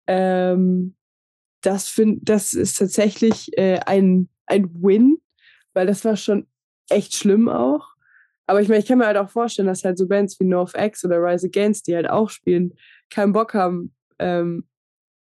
Ähm, 0.07 0.97
das, 1.63 1.89
find, 1.89 2.29
das 2.29 2.55
ist 2.55 2.79
tatsächlich 2.79 3.57
äh, 3.59 3.81
ein, 3.81 4.29
ein 4.47 4.71
Win, 4.83 5.19
weil 5.75 5.87
das 5.87 6.05
war 6.05 6.17
schon 6.17 6.47
echt 6.89 7.15
schlimm 7.15 7.49
auch. 7.49 7.89
Aber 8.47 8.61
ich 8.61 8.69
meine, 8.69 8.81
ich 8.81 8.87
kann 8.87 8.99
mir 8.99 9.07
halt 9.07 9.17
auch 9.17 9.31
vorstellen, 9.31 9.69
dass 9.69 9.85
halt 9.85 9.99
so 9.99 10.09
Bands 10.09 10.39
wie 10.41 10.45
NoFX 10.45 11.05
oder 11.05 11.23
Rise 11.23 11.47
Against, 11.47 11.87
die 11.87 11.95
halt 11.95 12.09
auch 12.09 12.31
spielen, 12.31 12.75
keinen 13.09 13.33
Bock 13.33 13.55
haben, 13.55 13.95
ähm, 14.19 14.67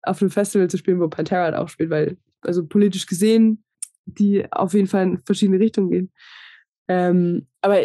auf 0.07 0.22
einem 0.22 0.30
Festival 0.30 0.68
zu 0.68 0.78
spielen, 0.78 1.00
wo 1.00 1.09
Pantera 1.09 1.44
halt 1.44 1.54
auch 1.54 1.68
spielt, 1.68 1.90
weil, 1.90 2.16
also 2.42 2.66
politisch 2.66 3.07
gesehen, 3.07 3.64
die 4.04 4.50
auf 4.52 4.72
jeden 4.72 4.86
Fall 4.86 5.04
in 5.04 5.22
verschiedene 5.24 5.59
Richtungen 5.59 5.90
gehen. 5.90 6.12
Ähm, 6.88 7.46
aber 7.61 7.80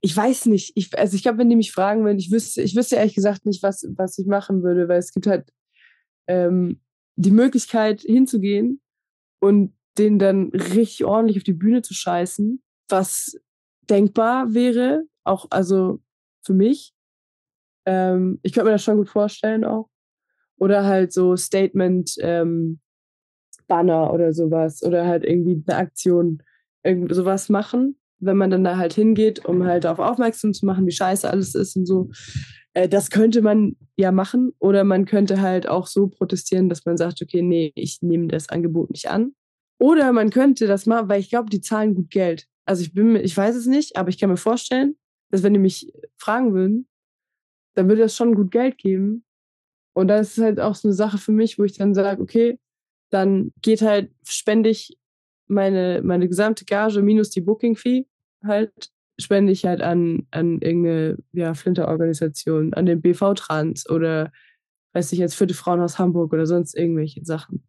ich 0.00 0.16
weiß 0.16 0.46
nicht. 0.46 0.72
Ich, 0.76 0.96
also 0.96 1.16
ich 1.16 1.22
glaube, 1.22 1.38
wenn 1.38 1.50
die 1.50 1.56
mich 1.56 1.72
fragen 1.72 2.04
würden, 2.04 2.18
ich 2.18 2.30
wüsste, 2.30 2.62
ich 2.62 2.76
wüsste 2.76 2.96
ehrlich 2.96 3.14
gesagt 3.14 3.46
nicht, 3.46 3.62
was, 3.62 3.86
was 3.96 4.18
ich 4.18 4.26
machen 4.26 4.62
würde, 4.62 4.88
weil 4.88 4.98
es 4.98 5.12
gibt 5.12 5.26
halt 5.26 5.52
ähm, 6.28 6.80
die 7.16 7.30
Möglichkeit 7.30 8.02
hinzugehen 8.02 8.80
und 9.40 9.72
den 9.98 10.18
dann 10.18 10.50
richtig 10.50 11.04
ordentlich 11.04 11.38
auf 11.38 11.44
die 11.44 11.54
Bühne 11.54 11.82
zu 11.82 11.94
scheißen, 11.94 12.62
was 12.88 13.40
denkbar 13.88 14.52
wäre, 14.52 15.04
auch 15.24 15.46
also 15.50 16.00
für 16.44 16.52
mich. 16.52 16.92
Ähm, 17.86 18.38
ich 18.42 18.52
könnte 18.52 18.66
mir 18.66 18.72
das 18.72 18.84
schon 18.84 18.98
gut 18.98 19.08
vorstellen 19.08 19.64
auch. 19.64 19.88
Oder 20.58 20.84
halt 20.84 21.12
so 21.12 21.36
Statement 21.36 22.14
ähm, 22.20 22.80
Banner 23.66 24.12
oder 24.12 24.32
sowas 24.32 24.82
oder 24.82 25.06
halt 25.06 25.24
irgendwie 25.24 25.62
eine 25.66 25.78
Aktion, 25.78 26.42
irgend 26.82 27.14
sowas 27.14 27.48
machen, 27.48 27.98
wenn 28.18 28.36
man 28.36 28.50
dann 28.50 28.64
da 28.64 28.76
halt 28.76 28.94
hingeht, 28.94 29.44
um 29.44 29.64
halt 29.64 29.84
darauf 29.84 29.98
aufmerksam 29.98 30.54
zu 30.54 30.64
machen, 30.64 30.86
wie 30.86 30.92
scheiße 30.92 31.28
alles 31.28 31.54
ist 31.54 31.76
und 31.76 31.86
so. 31.86 32.10
Äh, 32.74 32.88
das 32.88 33.10
könnte 33.10 33.42
man 33.42 33.76
ja 33.96 34.12
machen 34.12 34.52
oder 34.58 34.84
man 34.84 35.04
könnte 35.04 35.40
halt 35.40 35.68
auch 35.68 35.86
so 35.86 36.06
protestieren, 36.08 36.68
dass 36.68 36.84
man 36.84 36.96
sagt, 36.96 37.20
okay, 37.22 37.42
nee, 37.42 37.72
ich 37.74 38.02
nehme 38.02 38.28
das 38.28 38.48
Angebot 38.48 38.90
nicht 38.90 39.10
an. 39.10 39.34
Oder 39.78 40.12
man 40.12 40.30
könnte 40.30 40.66
das 40.66 40.86
machen, 40.86 41.08
weil 41.08 41.20
ich 41.20 41.28
glaube, 41.28 41.50
die 41.50 41.60
zahlen 41.60 41.94
gut 41.94 42.10
Geld. 42.10 42.46
Also 42.64 42.82
ich 42.82 42.94
bin, 42.94 43.16
ich 43.16 43.36
weiß 43.36 43.56
es 43.56 43.66
nicht, 43.66 43.96
aber 43.96 44.08
ich 44.08 44.18
kann 44.18 44.30
mir 44.30 44.38
vorstellen, 44.38 44.96
dass 45.30 45.42
wenn 45.42 45.52
die 45.52 45.60
mich 45.60 45.92
fragen 46.16 46.54
würden, 46.54 46.88
dann 47.74 47.88
würde 47.88 48.02
das 48.02 48.16
schon 48.16 48.34
gut 48.34 48.50
Geld 48.50 48.78
geben. 48.78 49.24
Und 49.96 50.08
das 50.08 50.36
ist 50.36 50.44
halt 50.44 50.60
auch 50.60 50.74
so 50.74 50.88
eine 50.88 50.94
Sache 50.94 51.16
für 51.16 51.32
mich, 51.32 51.58
wo 51.58 51.64
ich 51.64 51.78
dann 51.78 51.94
sage, 51.94 52.20
okay, 52.20 52.58
dann 53.08 53.52
geht 53.62 53.80
halt, 53.80 54.10
spende 54.28 54.68
ich 54.68 54.98
meine, 55.46 56.02
meine 56.04 56.28
gesamte 56.28 56.66
Gage 56.66 57.00
minus 57.00 57.30
die 57.30 57.40
Booking-Fee 57.40 58.06
halt, 58.44 58.90
spende 59.18 59.52
ich 59.52 59.64
halt 59.64 59.80
an, 59.80 60.26
an 60.32 60.60
irgendeine 60.60 61.16
ja, 61.32 61.54
Flinter-Organisation, 61.54 62.74
an 62.74 62.84
den 62.84 63.00
BV 63.00 63.32
Trans 63.36 63.88
oder 63.88 64.32
weiß 64.92 65.12
ich 65.12 65.18
jetzt, 65.18 65.34
Vierte 65.34 65.54
Frauenhaus 65.54 65.98
Hamburg 65.98 66.30
oder 66.34 66.44
sonst 66.44 66.76
irgendwelche 66.76 67.24
Sachen. 67.24 67.66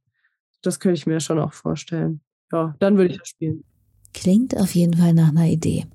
Das 0.62 0.82
könnte 0.82 0.98
ich 0.98 1.08
mir 1.08 1.22
schon 1.22 1.40
auch 1.40 1.54
vorstellen. 1.54 2.20
Ja, 2.52 2.76
dann 2.80 2.98
würde 2.98 3.12
ich 3.14 3.20
das 3.20 3.30
spielen. 3.30 3.64
Klingt 4.14 4.58
auf 4.58 4.76
jeden 4.76 4.96
Fall 4.96 5.14
nach 5.14 5.30
einer 5.30 5.48
Idee. 5.48 5.86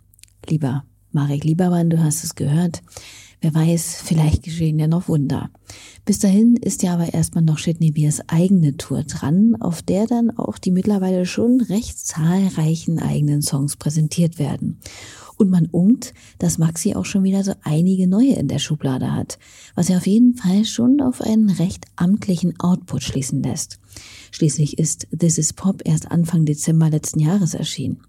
Lieber 0.49 0.83
Marek 1.11 1.45
Liebermann, 1.45 1.91
du 1.91 2.03
hast 2.03 2.25
es 2.25 2.35
gehört. 2.35 2.81
Wer 3.43 3.53
weiß, 3.53 4.03
vielleicht 4.05 4.45
geschehen 4.45 4.79
ja 4.79 4.87
noch 4.87 5.09
Wunder. 5.09 5.51
Bis 6.05 6.21
dahin 6.21 6.55
ist 6.55 6.85
ja 6.85 6.95
aber 6.95 7.13
erstmal 7.13 7.43
noch 7.43 7.59
Shitney 7.59 7.91
Beers 7.91 8.21
eigene 8.29 8.77
Tour 8.77 9.03
dran, 9.03 9.57
auf 9.59 9.83
der 9.83 10.07
dann 10.07 10.31
auch 10.31 10.59
die 10.59 10.71
mittlerweile 10.71 11.27
schon 11.27 11.61
recht 11.61 11.99
zahlreichen 11.99 13.01
eigenen 13.01 13.43
Songs 13.43 13.75
präsentiert 13.75 14.39
werden. 14.39 14.79
Und 15.39 15.51
man 15.51 15.67
ungt, 15.67 16.15
dass 16.39 16.59
Maxi 16.59 16.95
auch 16.95 17.05
schon 17.05 17.25
wieder 17.25 17.43
so 17.43 17.53
einige 17.65 18.07
neue 18.07 18.35
in 18.35 18.47
der 18.47 18.61
Schublade 18.61 19.13
hat, 19.13 19.41
was 19.75 19.89
ja 19.89 19.97
auf 19.97 20.07
jeden 20.07 20.37
Fall 20.37 20.65
schon 20.65 21.01
auf 21.01 21.21
einen 21.21 21.51
recht 21.51 21.87
amtlichen 21.97 22.61
Output 22.61 23.03
schließen 23.03 23.43
lässt. 23.43 23.81
Schließlich 24.31 24.79
ist 24.79 25.09
This 25.11 25.39
is 25.39 25.53
Pop 25.53 25.83
erst 25.85 26.13
Anfang 26.13 26.45
Dezember 26.45 26.91
letzten 26.91 27.19
Jahres 27.19 27.55
erschienen. 27.55 28.03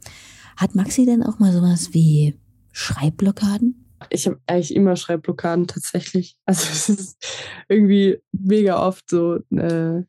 Hat 0.57 0.75
Maxi 0.75 1.07
denn 1.07 1.23
auch 1.23 1.39
mal 1.39 1.51
sowas 1.51 1.95
wie 1.95 2.35
Schreibblockaden? 2.71 3.82
Ich 4.09 4.25
habe 4.27 4.39
eigentlich 4.47 4.75
immer 4.75 4.95
Schreibblockaden 4.95 5.67
tatsächlich. 5.67 6.35
Also 6.45 6.69
es 6.71 6.89
ist 6.89 7.25
irgendwie 7.69 8.19
mega 8.31 8.85
oft 8.85 9.09
so. 9.09 9.37
Äh, 9.51 10.03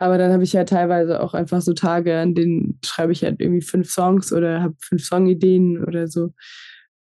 aber 0.00 0.16
dann 0.16 0.32
habe 0.32 0.44
ich 0.44 0.52
ja 0.52 0.64
teilweise 0.64 1.20
auch 1.20 1.34
einfach 1.34 1.60
so 1.60 1.74
Tage, 1.74 2.18
an 2.18 2.34
denen 2.34 2.78
schreibe 2.84 3.12
ich 3.12 3.24
halt 3.24 3.40
irgendwie 3.40 3.62
fünf 3.62 3.90
Songs 3.90 4.32
oder 4.32 4.62
habe 4.62 4.76
fünf 4.80 5.04
Songideen 5.04 5.84
oder 5.84 6.06
so. 6.06 6.32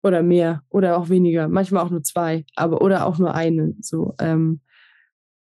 Oder 0.03 0.23
mehr. 0.23 0.63
Oder 0.69 0.97
auch 0.97 1.09
weniger. 1.09 1.47
Manchmal 1.47 1.83
auch 1.85 1.91
nur 1.91 2.03
zwei. 2.03 2.45
Aber 2.55 2.81
oder 2.81 3.05
auch 3.05 3.19
nur 3.19 3.35
eine. 3.35 3.75
So. 3.81 4.15
Ähm, 4.19 4.61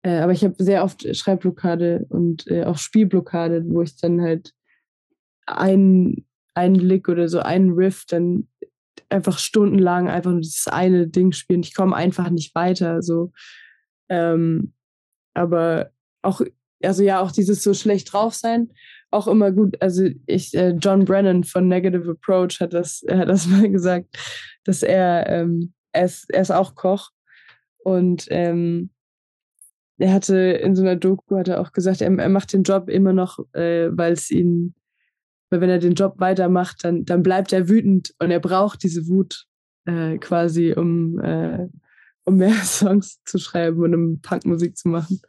äh, 0.02 0.18
aber 0.18 0.32
ich 0.32 0.44
habe 0.44 0.54
sehr 0.58 0.84
oft 0.84 1.16
Schreibblockade 1.16 2.06
und 2.08 2.46
äh, 2.48 2.64
auch 2.64 2.76
Spielblockade, 2.78 3.64
wo 3.66 3.82
ich 3.82 3.96
dann 3.96 4.20
halt 4.20 4.52
einen, 5.46 6.26
einen 6.54 6.74
Lick 6.74 7.08
oder 7.08 7.28
so 7.28 7.40
einen 7.40 7.70
Riff 7.72 8.04
dann 8.06 8.48
einfach 9.08 9.38
stundenlang 9.38 10.08
einfach 10.08 10.30
nur 10.30 10.40
dieses 10.40 10.68
eine 10.68 11.06
Ding 11.08 11.32
spielen. 11.32 11.62
Ich 11.62 11.74
komme 11.74 11.96
einfach 11.96 12.30
nicht 12.30 12.54
weiter. 12.54 13.02
So. 13.02 13.32
Ähm, 14.08 14.72
aber 15.34 15.90
auch, 16.22 16.40
also 16.82 17.02
ja, 17.02 17.20
auch 17.20 17.32
dieses 17.32 17.62
so 17.62 17.74
schlecht 17.74 18.12
drauf 18.12 18.34
sein, 18.34 18.72
auch 19.10 19.28
immer 19.28 19.52
gut. 19.52 19.80
Also 19.80 20.08
ich, 20.26 20.54
äh, 20.54 20.70
John 20.70 21.04
Brennan 21.04 21.44
von 21.44 21.68
Negative 21.68 22.10
Approach 22.10 22.60
hat 22.60 22.74
das, 22.74 23.04
hat 23.08 23.28
das 23.28 23.46
mal 23.48 23.70
gesagt, 23.70 24.08
dass 24.64 24.82
er, 24.82 25.28
ähm, 25.28 25.72
er, 25.92 26.04
ist, 26.06 26.30
er 26.30 26.42
ist 26.42 26.50
auch 26.50 26.74
Koch 26.74 27.10
und 27.78 28.26
ähm, 28.30 28.90
er 29.98 30.12
hatte 30.12 30.36
in 30.36 30.74
so 30.74 30.82
einer 30.82 30.96
Doku 30.96 31.36
hat 31.36 31.48
er 31.48 31.60
auch 31.60 31.72
gesagt, 31.72 32.00
er, 32.00 32.18
er 32.18 32.28
macht 32.28 32.52
den 32.52 32.64
Job 32.64 32.88
immer 32.88 33.12
noch, 33.12 33.38
äh, 33.52 33.88
weil 33.92 34.12
es 34.12 34.30
ihn 34.30 34.74
weil 35.54 35.60
wenn 35.60 35.70
er 35.70 35.78
den 35.78 35.94
Job 35.94 36.14
weitermacht, 36.18 36.82
dann, 36.82 37.04
dann 37.04 37.22
bleibt 37.22 37.52
er 37.52 37.68
wütend 37.68 38.12
und 38.18 38.32
er 38.32 38.40
braucht 38.40 38.82
diese 38.82 39.06
Wut 39.06 39.46
äh, 39.84 40.18
quasi, 40.18 40.72
um, 40.72 41.20
äh, 41.20 41.68
um 42.24 42.38
mehr 42.38 42.54
Songs 42.64 43.22
zu 43.24 43.38
schreiben 43.38 43.80
und 43.80 43.94
um 43.94 44.20
Punkmusik 44.20 44.76
zu 44.76 44.88
machen. 44.88 45.20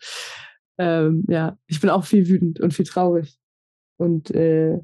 Ähm, 0.79 1.25
ja, 1.29 1.59
ich 1.67 1.79
bin 1.79 1.91
auch 1.91 2.05
viel 2.05 2.27
wütend 2.27 2.59
und 2.59 2.73
viel 2.73 2.85
traurig 2.87 3.37
und 3.97 4.31
äh, 4.31 4.79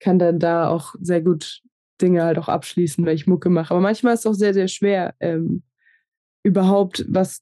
kann 0.00 0.18
dann 0.18 0.40
da 0.40 0.68
auch 0.68 0.96
sehr 1.00 1.22
gut 1.22 1.62
Dinge 2.02 2.24
halt 2.24 2.36
auch 2.36 2.48
abschließen, 2.48 3.06
weil 3.06 3.14
ich 3.14 3.28
Mucke 3.28 3.50
mache. 3.50 3.72
Aber 3.72 3.80
manchmal 3.80 4.14
ist 4.14 4.20
es 4.20 4.26
auch 4.26 4.34
sehr, 4.34 4.52
sehr 4.52 4.66
schwer, 4.66 5.14
ähm, 5.20 5.62
überhaupt 6.42 7.04
was 7.08 7.40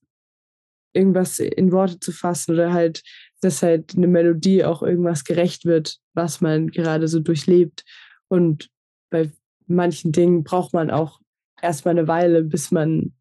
irgendwas 0.93 1.39
in 1.39 1.73
Worte 1.73 2.01
zu 2.01 2.13
fassen 2.13 2.53
oder 2.53 2.75
halt 2.75 3.03
dass 3.41 3.62
halt 3.62 3.97
eine 3.97 4.09
Melodie 4.09 4.64
auch 4.64 4.82
irgendwas 4.82 5.24
gerecht 5.24 5.64
wird, 5.64 5.99
was 6.14 6.41
man 6.41 6.68
gerade 6.68 7.09
so 7.09 7.20
durchlebt. 7.20 7.84
Und 8.28 8.70
bei 9.11 9.30
manchen 9.66 10.12
Dingen 10.12 10.45
braucht 10.45 10.72
man 10.72 10.91
auch 10.91 11.20
erstmal 11.61 11.97
eine 11.97 12.09
Weile, 12.09 12.43
bis 12.43 12.70
man 12.70 13.14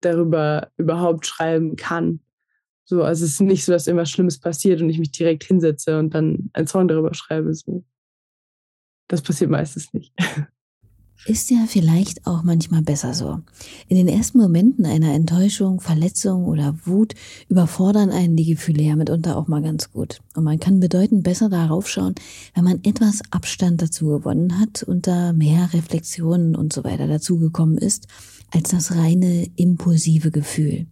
darüber 0.00 0.70
überhaupt 0.76 1.26
schreiben 1.26 1.76
kann. 1.76 2.20
So, 2.84 3.02
also 3.02 3.24
es 3.24 3.32
ist 3.32 3.40
nicht 3.40 3.64
so, 3.64 3.72
dass 3.72 3.86
irgendwas 3.86 4.10
Schlimmes 4.10 4.38
passiert 4.38 4.82
und 4.82 4.90
ich 4.90 4.98
mich 4.98 5.10
direkt 5.10 5.44
hinsetze 5.44 5.98
und 5.98 6.14
dann 6.14 6.50
einen 6.52 6.66
Song 6.66 6.86
darüber 6.86 7.14
schreibe. 7.14 7.54
So. 7.54 7.84
Das 9.08 9.22
passiert 9.22 9.50
meistens 9.50 9.92
nicht. 9.94 10.12
Ist 11.26 11.50
ja 11.50 11.64
vielleicht 11.66 12.26
auch 12.26 12.42
manchmal 12.42 12.82
besser 12.82 13.14
so. 13.14 13.40
In 13.88 13.96
den 13.96 14.08
ersten 14.08 14.36
Momenten 14.36 14.84
einer 14.84 15.14
Enttäuschung, 15.14 15.80
Verletzung 15.80 16.44
oder 16.44 16.76
Wut 16.84 17.14
überfordern 17.48 18.10
einen 18.10 18.36
die 18.36 18.44
Gefühle 18.44 18.82
ja 18.82 18.94
mitunter 18.94 19.38
auch 19.38 19.48
mal 19.48 19.62
ganz 19.62 19.90
gut. 19.90 20.18
Und 20.34 20.44
man 20.44 20.60
kann 20.60 20.80
bedeutend 20.80 21.22
besser 21.22 21.48
darauf 21.48 21.88
schauen, 21.88 22.14
wenn 22.54 22.64
man 22.64 22.80
etwas 22.84 23.22
Abstand 23.30 23.80
dazu 23.80 24.08
gewonnen 24.08 24.60
hat 24.60 24.82
und 24.82 25.06
da 25.06 25.32
mehr 25.32 25.72
Reflexionen 25.72 26.54
und 26.54 26.74
so 26.74 26.84
weiter 26.84 27.06
dazugekommen 27.06 27.78
ist, 27.78 28.06
als 28.50 28.68
das 28.68 28.94
reine 28.94 29.48
impulsive 29.56 30.30
Gefühl. 30.30 30.86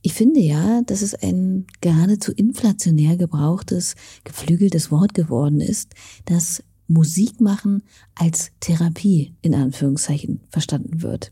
Ich 0.00 0.14
finde 0.14 0.40
ja, 0.40 0.80
dass 0.86 1.02
es 1.02 1.14
ein 1.14 1.66
geradezu 1.82 2.32
inflationär 2.32 3.18
gebrauchtes, 3.18 3.94
geflügeltes 4.24 4.90
Wort 4.90 5.12
geworden 5.12 5.60
ist, 5.60 5.92
das 6.24 6.62
Musik 6.90 7.40
machen 7.40 7.84
als 8.16 8.50
Therapie 8.58 9.32
in 9.42 9.54
Anführungszeichen 9.54 10.40
verstanden 10.48 11.02
wird. 11.02 11.30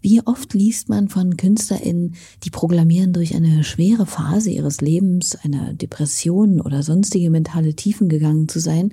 Wie 0.00 0.20
oft 0.26 0.54
liest 0.54 0.88
man 0.88 1.08
von 1.08 1.36
KünstlerInnen, 1.36 2.14
die 2.42 2.50
proklamieren 2.50 3.12
durch 3.12 3.34
eine 3.34 3.62
schwere 3.62 4.06
Phase 4.06 4.50
ihres 4.50 4.80
Lebens, 4.80 5.36
einer 5.36 5.72
Depression 5.72 6.60
oder 6.60 6.82
sonstige 6.82 7.30
mentale 7.30 7.74
Tiefen 7.74 8.08
gegangen 8.08 8.48
zu 8.48 8.58
sein 8.58 8.92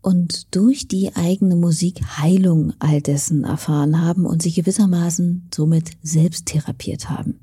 und 0.00 0.54
durch 0.54 0.88
die 0.88 1.14
eigene 1.14 1.56
Musik 1.56 2.02
Heilung 2.18 2.72
all 2.78 3.00
dessen 3.00 3.44
erfahren 3.44 4.00
haben 4.00 4.26
und 4.26 4.42
sich 4.42 4.56
gewissermaßen 4.56 5.48
somit 5.54 5.90
selbst 6.02 6.46
therapiert 6.46 7.10
haben. 7.10 7.38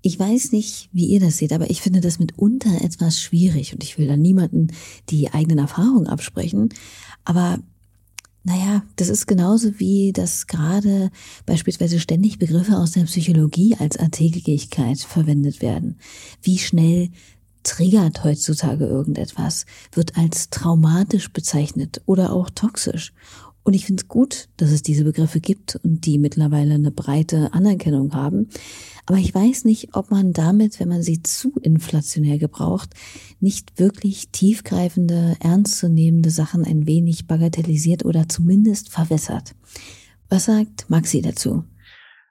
Ich 0.00 0.18
weiß 0.18 0.52
nicht, 0.52 0.88
wie 0.92 1.06
ihr 1.06 1.20
das 1.20 1.38
seht, 1.38 1.52
aber 1.52 1.70
ich 1.70 1.82
finde 1.82 2.00
das 2.00 2.18
mitunter 2.18 2.82
etwas 2.82 3.20
schwierig 3.20 3.72
und 3.72 3.82
ich 3.82 3.98
will 3.98 4.06
da 4.06 4.16
niemanden 4.16 4.68
die 5.08 5.32
eigenen 5.32 5.58
Erfahrungen 5.58 6.06
absprechen. 6.06 6.68
Aber 7.28 7.58
naja, 8.42 8.82
das 8.96 9.10
ist 9.10 9.26
genauso 9.26 9.78
wie 9.78 10.14
das 10.14 10.46
gerade 10.46 11.10
beispielsweise 11.44 12.00
ständig 12.00 12.38
Begriffe 12.38 12.78
aus 12.78 12.92
der 12.92 13.02
Psychologie 13.02 13.76
als 13.78 13.98
Alltäglichkeit 13.98 15.00
verwendet 15.00 15.60
werden. 15.60 15.98
Wie 16.40 16.56
schnell 16.56 17.10
triggert 17.64 18.24
heutzutage 18.24 18.86
irgendetwas, 18.86 19.66
wird 19.92 20.16
als 20.16 20.48
traumatisch 20.48 21.30
bezeichnet 21.30 22.00
oder 22.06 22.32
auch 22.32 22.48
toxisch. 22.48 23.12
Und 23.62 23.74
ich 23.74 23.84
finde 23.84 24.02
es 24.02 24.08
gut, 24.08 24.48
dass 24.56 24.70
es 24.70 24.82
diese 24.82 25.04
Begriffe 25.04 25.40
gibt 25.40 25.76
und 25.84 26.06
die 26.06 26.16
mittlerweile 26.16 26.76
eine 26.76 26.90
breite 26.90 27.52
Anerkennung 27.52 28.14
haben. 28.14 28.48
Aber 29.08 29.16
ich 29.16 29.34
weiß 29.34 29.64
nicht, 29.64 29.96
ob 29.96 30.10
man 30.10 30.34
damit, 30.34 30.78
wenn 30.78 30.88
man 30.88 31.00
sie 31.00 31.22
zu 31.22 31.58
inflationär 31.62 32.36
gebraucht, 32.36 32.90
nicht 33.40 33.78
wirklich 33.78 34.28
tiefgreifende, 34.32 35.34
ernstzunehmende 35.40 36.28
Sachen 36.28 36.62
ein 36.62 36.86
wenig 36.86 37.26
bagatellisiert 37.26 38.04
oder 38.04 38.28
zumindest 38.28 38.90
verwässert. 38.90 39.54
Was 40.28 40.44
sagt 40.44 40.90
Maxi 40.90 41.22
dazu? 41.22 41.64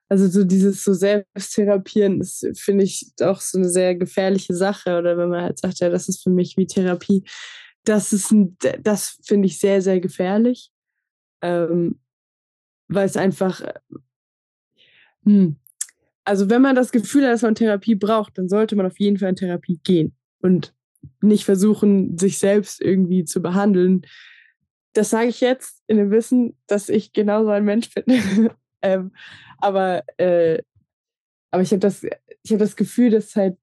Also 0.08 0.28
so 0.28 0.44
dieses 0.44 0.84
so 0.84 0.94
Selbsttherapieren 0.94 2.22
ist, 2.22 2.48
finde 2.56 2.84
ich, 2.84 3.12
auch 3.22 3.42
so 3.42 3.58
eine 3.58 3.70
sehr 3.70 3.96
gefährliche 3.96 4.54
Sache. 4.54 5.00
Oder 5.00 5.18
wenn 5.18 5.30
man 5.30 5.42
halt 5.42 5.58
sagt, 5.58 5.80
ja, 5.80 5.90
das 5.90 6.08
ist 6.08 6.22
für 6.22 6.30
mich 6.30 6.58
wie 6.58 6.68
Therapie, 6.68 7.24
das 7.86 8.14
ist 8.14 8.30
ein, 8.32 8.56
das 8.84 9.18
finde 9.26 9.48
ich 9.48 9.58
sehr, 9.58 9.82
sehr 9.82 10.00
gefährlich. 10.00 10.70
Ähm, 11.42 12.00
weil 12.88 13.08
es 13.08 13.18
einfach, 13.18 13.64
hm, 15.26 15.58
also 16.28 16.50
wenn 16.50 16.62
man 16.62 16.76
das 16.76 16.92
Gefühl 16.92 17.24
hat, 17.24 17.32
dass 17.32 17.42
man 17.42 17.56
Therapie 17.56 17.96
braucht, 17.96 18.38
dann 18.38 18.50
sollte 18.50 18.76
man 18.76 18.86
auf 18.86 19.00
jeden 19.00 19.18
Fall 19.18 19.30
in 19.30 19.38
Therapie 19.38 19.80
gehen 19.82 20.14
und 20.42 20.74
nicht 21.22 21.46
versuchen, 21.46 22.18
sich 22.18 22.38
selbst 22.38 22.82
irgendwie 22.82 23.24
zu 23.24 23.42
behandeln. 23.42 24.02
Das 24.92 25.10
sage 25.10 25.30
ich 25.30 25.40
jetzt 25.40 25.82
in 25.88 25.96
dem 25.96 26.12
Wissen, 26.12 26.58
dass 26.68 26.90
ich 26.90 27.14
genauso 27.14 27.50
ein 27.52 27.64
Mensch 27.64 27.90
bin. 27.94 28.50
ähm, 28.82 29.12
aber, 29.60 30.04
äh, 30.18 30.62
aber 31.52 31.64
ich 31.64 31.72
habe 31.72 31.80
das, 31.80 32.04
habe 32.04 32.60
das 32.60 32.76
Gefühl, 32.76 33.10
dass 33.10 33.34
halt, 33.38 33.58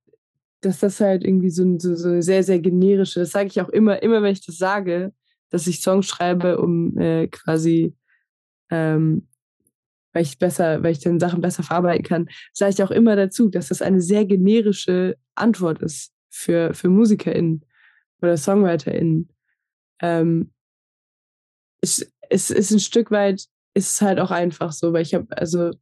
dass 0.62 0.80
das 0.80 0.98
halt 1.00 1.22
irgendwie 1.22 1.50
so, 1.50 1.78
so, 1.78 1.94
so 1.94 2.18
sehr, 2.22 2.42
sehr 2.42 2.60
generische, 2.60 3.20
das 3.20 3.32
sage 3.32 3.48
ich 3.48 3.60
auch 3.60 3.68
immer, 3.68 4.02
immer 4.02 4.22
wenn 4.22 4.32
ich 4.32 4.44
das 4.44 4.56
sage, 4.56 5.12
dass 5.50 5.66
ich 5.66 5.82
Songs 5.82 6.06
schreibe, 6.06 6.58
um 6.58 6.96
äh, 6.96 7.28
quasi, 7.28 7.94
ähm, 8.70 9.28
weil 10.14 10.22
ich 10.22 10.38
besser, 10.38 10.82
weil 10.82 10.92
ich 10.92 11.00
dann 11.00 11.20
Sachen 11.20 11.42
besser 11.42 11.62
verarbeiten 11.62 12.04
kann, 12.04 12.28
sage 12.52 12.72
ich 12.72 12.82
auch 12.82 12.90
immer 12.90 13.16
dazu, 13.16 13.50
dass 13.50 13.68
das 13.68 13.82
eine 13.82 14.00
sehr 14.00 14.24
generische 14.24 15.16
Antwort 15.34 15.82
ist 15.82 16.12
für, 16.30 16.72
für 16.72 16.88
MusikerInnen 16.88 17.64
oder 18.22 18.36
SongwriterInnen. 18.36 19.28
Ähm, 20.00 20.52
es, 21.82 22.10
es 22.30 22.50
ist 22.50 22.70
ein 22.70 22.80
Stück 22.80 23.10
weit 23.10 23.46
ist 23.76 23.92
es 23.92 24.02
halt 24.02 24.20
auch 24.20 24.30
einfach 24.30 24.72
so, 24.72 24.92
weil 24.92 25.02
ich 25.02 25.14
habe, 25.14 25.36
also 25.36 25.72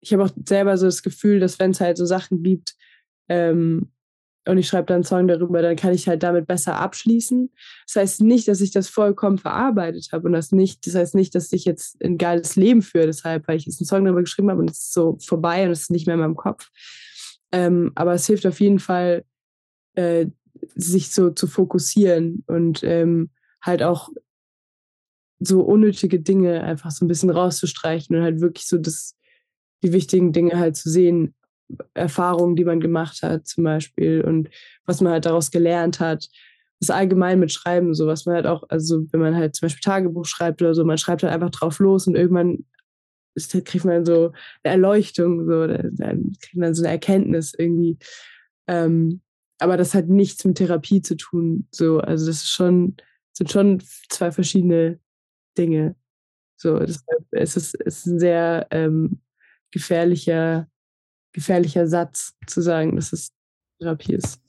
ich 0.00 0.12
habe 0.12 0.24
auch 0.24 0.30
selber 0.46 0.78
so 0.78 0.86
das 0.86 1.02
Gefühl, 1.02 1.40
dass 1.40 1.58
wenn 1.58 1.72
es 1.72 1.80
halt 1.80 1.98
so 1.98 2.06
Sachen 2.06 2.42
gibt 2.44 2.76
ähm, 3.28 3.90
und 4.46 4.58
ich 4.58 4.68
schreibe 4.68 4.86
dann 4.86 4.96
einen 4.96 5.04
Song 5.04 5.26
darüber, 5.26 5.60
dann 5.60 5.76
kann 5.76 5.92
ich 5.92 6.08
halt 6.08 6.22
damit 6.22 6.46
besser 6.46 6.78
abschließen. 6.78 7.50
Das 7.86 7.96
heißt 7.96 8.20
nicht, 8.22 8.46
dass 8.48 8.60
ich 8.60 8.70
das 8.70 8.88
vollkommen 8.88 9.38
verarbeitet 9.38 10.08
habe 10.12 10.26
und 10.26 10.32
das 10.32 10.52
nicht, 10.52 10.86
das 10.86 10.94
heißt 10.94 11.14
nicht, 11.14 11.34
dass 11.34 11.52
ich 11.52 11.64
jetzt 11.64 12.02
ein 12.02 12.16
geiles 12.16 12.56
Leben 12.56 12.82
führe, 12.82 13.06
deshalb, 13.06 13.48
weil 13.48 13.56
ich 13.56 13.66
jetzt 13.66 13.80
einen 13.80 13.86
Song 13.86 14.04
darüber 14.04 14.22
geschrieben 14.22 14.50
habe 14.50 14.60
und 14.60 14.70
es 14.70 14.78
ist 14.78 14.92
so 14.92 15.18
vorbei 15.24 15.64
und 15.64 15.72
es 15.72 15.82
ist 15.82 15.90
nicht 15.90 16.06
mehr 16.06 16.14
in 16.14 16.20
meinem 16.20 16.36
Kopf. 16.36 16.70
Ähm, 17.52 17.92
aber 17.94 18.14
es 18.14 18.26
hilft 18.26 18.46
auf 18.46 18.60
jeden 18.60 18.78
Fall, 18.78 19.24
äh, 19.94 20.26
sich 20.74 21.12
so 21.12 21.30
zu 21.30 21.46
fokussieren 21.46 22.44
und 22.46 22.82
ähm, 22.82 23.30
halt 23.62 23.82
auch 23.82 24.10
so 25.38 25.60
unnötige 25.60 26.20
Dinge 26.20 26.62
einfach 26.62 26.90
so 26.90 27.04
ein 27.04 27.08
bisschen 27.08 27.30
rauszustreichen 27.30 28.16
und 28.16 28.22
halt 28.22 28.40
wirklich 28.40 28.66
so 28.66 28.78
das, 28.78 29.16
die 29.82 29.92
wichtigen 29.92 30.32
Dinge 30.32 30.58
halt 30.58 30.76
zu 30.76 30.88
sehen, 30.88 31.34
Erfahrungen, 31.94 32.56
die 32.56 32.64
man 32.64 32.80
gemacht 32.80 33.22
hat 33.22 33.46
zum 33.46 33.64
Beispiel 33.64 34.22
und 34.22 34.48
was 34.84 35.00
man 35.00 35.12
halt 35.12 35.26
daraus 35.26 35.50
gelernt 35.50 36.00
hat. 36.00 36.28
Das 36.80 36.90
allgemein 36.90 37.40
mit 37.40 37.52
Schreiben, 37.52 37.94
so 37.94 38.06
was 38.06 38.26
man 38.26 38.34
halt 38.36 38.46
auch, 38.46 38.64
also 38.68 39.06
wenn 39.10 39.20
man 39.20 39.34
halt 39.34 39.56
zum 39.56 39.66
Beispiel 39.66 39.80
Tagebuch 39.80 40.26
schreibt 40.26 40.60
oder 40.60 40.74
so, 40.74 40.84
man 40.84 40.98
schreibt 40.98 41.22
halt 41.22 41.32
einfach 41.32 41.50
drauf 41.50 41.78
los 41.78 42.06
und 42.06 42.16
irgendwann 42.16 42.64
ist, 43.34 43.52
kriegt 43.64 43.84
man 43.84 44.04
so 44.04 44.32
eine 44.62 44.74
Erleuchtung, 44.74 45.46
so, 45.46 45.66
dann 45.66 46.32
kriegt 46.40 46.56
man 46.56 46.74
so 46.74 46.82
eine 46.82 46.92
Erkenntnis 46.92 47.54
irgendwie. 47.56 47.98
Ähm, 48.66 49.22
aber 49.58 49.76
das 49.76 49.94
hat 49.94 50.08
nichts 50.08 50.44
mit 50.44 50.58
Therapie 50.58 51.02
zu 51.02 51.16
tun. 51.16 51.66
So, 51.70 52.00
also 52.00 52.26
das 52.26 52.36
ist 52.36 52.50
schon, 52.50 52.96
sind 53.32 53.50
schon 53.50 53.82
zwei 54.08 54.30
verschiedene 54.32 54.98
Dinge. 55.56 55.96
So, 56.56 56.78
deshalb 56.78 57.26
ist 57.32 57.56
es 57.56 57.74
ist 57.74 58.06
ein 58.06 58.18
sehr 58.18 58.66
ähm, 58.70 59.20
gefährlicher, 59.70 60.68
gefährlicher 61.36 61.86
Satz 61.86 62.32
zu 62.46 62.62
sagen, 62.62 62.96
dass 62.96 63.12
es 63.12 63.30
Therapie 63.78 64.14
ist. 64.14 64.40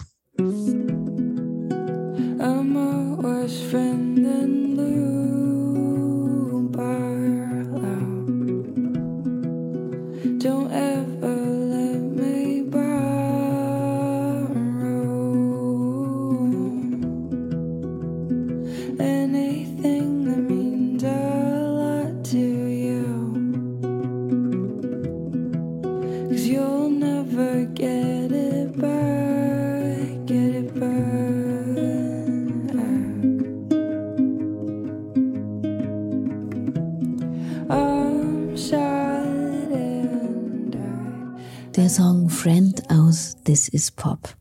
This 43.57 43.69
Is 43.69 43.89
Pop. 43.89 44.35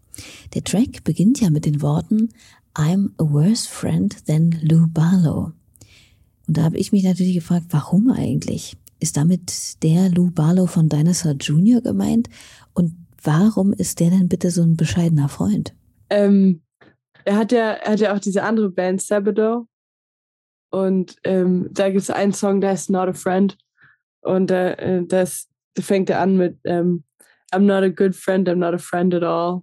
Der 0.52 0.62
Track 0.62 1.02
beginnt 1.02 1.40
ja 1.40 1.48
mit 1.48 1.64
den 1.64 1.80
Worten 1.80 2.28
I'm 2.74 3.12
a 3.18 3.24
worse 3.24 3.66
friend 3.66 4.14
than 4.26 4.50
Lou 4.60 4.86
Barlow. 4.88 5.52
Und 6.46 6.58
da 6.58 6.64
habe 6.64 6.76
ich 6.76 6.92
mich 6.92 7.02
natürlich 7.02 7.32
gefragt, 7.32 7.68
warum 7.70 8.10
eigentlich? 8.10 8.76
Ist 9.00 9.16
damit 9.16 9.82
der 9.82 10.10
Lou 10.10 10.30
Barlow 10.30 10.66
von 10.66 10.90
Dinosaur 10.90 11.32
Jr. 11.32 11.80
gemeint? 11.80 12.28
Und 12.74 12.94
warum 13.22 13.72
ist 13.72 14.00
der 14.00 14.10
denn 14.10 14.28
bitte 14.28 14.50
so 14.50 14.62
ein 14.62 14.76
bescheidener 14.76 15.30
Freund? 15.30 15.74
Ähm, 16.10 16.60
er 17.24 17.38
hat 17.38 17.52
ja, 17.52 17.70
er 17.70 17.92
hat 17.92 18.00
ja 18.00 18.14
auch 18.14 18.20
diese 18.20 18.42
andere 18.42 18.68
Band, 18.68 19.00
Sabado. 19.00 19.66
Und 20.70 21.16
ähm, 21.24 21.70
da 21.72 21.88
gibt 21.88 22.02
es 22.02 22.10
einen 22.10 22.34
Song, 22.34 22.60
der 22.60 22.72
heißt 22.72 22.90
Not 22.90 23.08
a 23.08 23.12
Friend. 23.14 23.56
Und 24.20 24.50
da, 24.50 24.72
äh, 24.72 25.06
das, 25.06 25.48
da 25.72 25.82
fängt 25.82 26.10
er 26.10 26.20
an 26.20 26.36
mit 26.36 26.58
ähm, 26.64 27.04
I'm 27.52 27.66
not 27.66 27.82
a 27.82 27.90
good 27.90 28.14
friend, 28.14 28.48
I'm 28.48 28.58
not 28.58 28.74
a 28.74 28.78
friend 28.78 29.14
at 29.14 29.22
all. 29.22 29.62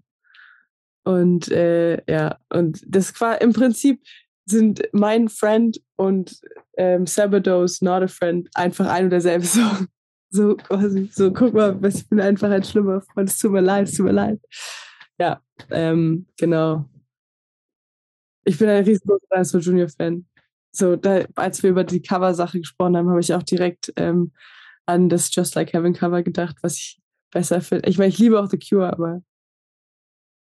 Und 1.05 1.51
äh, 1.51 2.01
ja, 2.09 2.37
und 2.49 2.81
das 2.87 3.19
war 3.19 3.41
im 3.41 3.53
Prinzip 3.53 4.01
sind 4.45 4.81
mein 4.91 5.29
Friend 5.29 5.79
und 5.95 6.39
ähm, 6.77 7.05
Sabados 7.05 7.81
Not 7.81 8.03
a 8.03 8.07
Friend 8.07 8.49
einfach 8.53 8.87
ein 8.87 9.05
und 9.05 9.09
derselbe 9.09 9.45
Song. 9.45 9.87
So 10.29 10.55
quasi, 10.55 11.09
so 11.13 11.31
guck 11.31 11.53
mal, 11.53 11.77
ich 11.85 12.09
bin 12.09 12.19
einfach 12.19 12.49
ein 12.49 12.63
schlimmer 12.63 13.01
Freund, 13.01 13.29
es 13.29 13.37
tut 13.37 13.51
mir 13.51 13.61
leid, 13.61 13.87
es 13.87 13.95
tut 13.95 14.07
mir 14.07 14.13
leid. 14.13 14.39
Ja, 15.19 15.41
ähm, 15.69 16.25
genau. 16.37 16.89
Ich 18.43 18.57
bin 18.57 18.67
ein 18.67 18.83
riesengroßer 18.83 19.25
Dinosaur 19.31 19.61
Junior 19.61 19.89
Fan. 19.89 20.25
So, 20.71 20.95
da, 20.95 21.23
als 21.35 21.61
wir 21.61 21.69
über 21.69 21.83
die 21.83 22.01
Cover-Sache 22.01 22.59
gesprochen 22.59 22.97
haben, 22.97 23.09
habe 23.09 23.19
ich 23.19 23.33
auch 23.33 23.43
direkt 23.43 23.93
ähm, 23.95 24.31
an 24.87 25.07
das 25.07 25.33
Just 25.33 25.53
Like 25.53 25.71
Heaven 25.71 25.93
Cover 25.93 26.23
gedacht, 26.23 26.57
was 26.63 26.77
ich 26.77 27.02
besser 27.33 27.61
finde. 27.61 27.89
Ich 27.89 27.97
meine, 27.97 28.09
ich 28.09 28.19
liebe 28.19 28.39
auch 28.39 28.49
The 28.49 28.57
Cure, 28.57 28.91
aber 28.91 29.21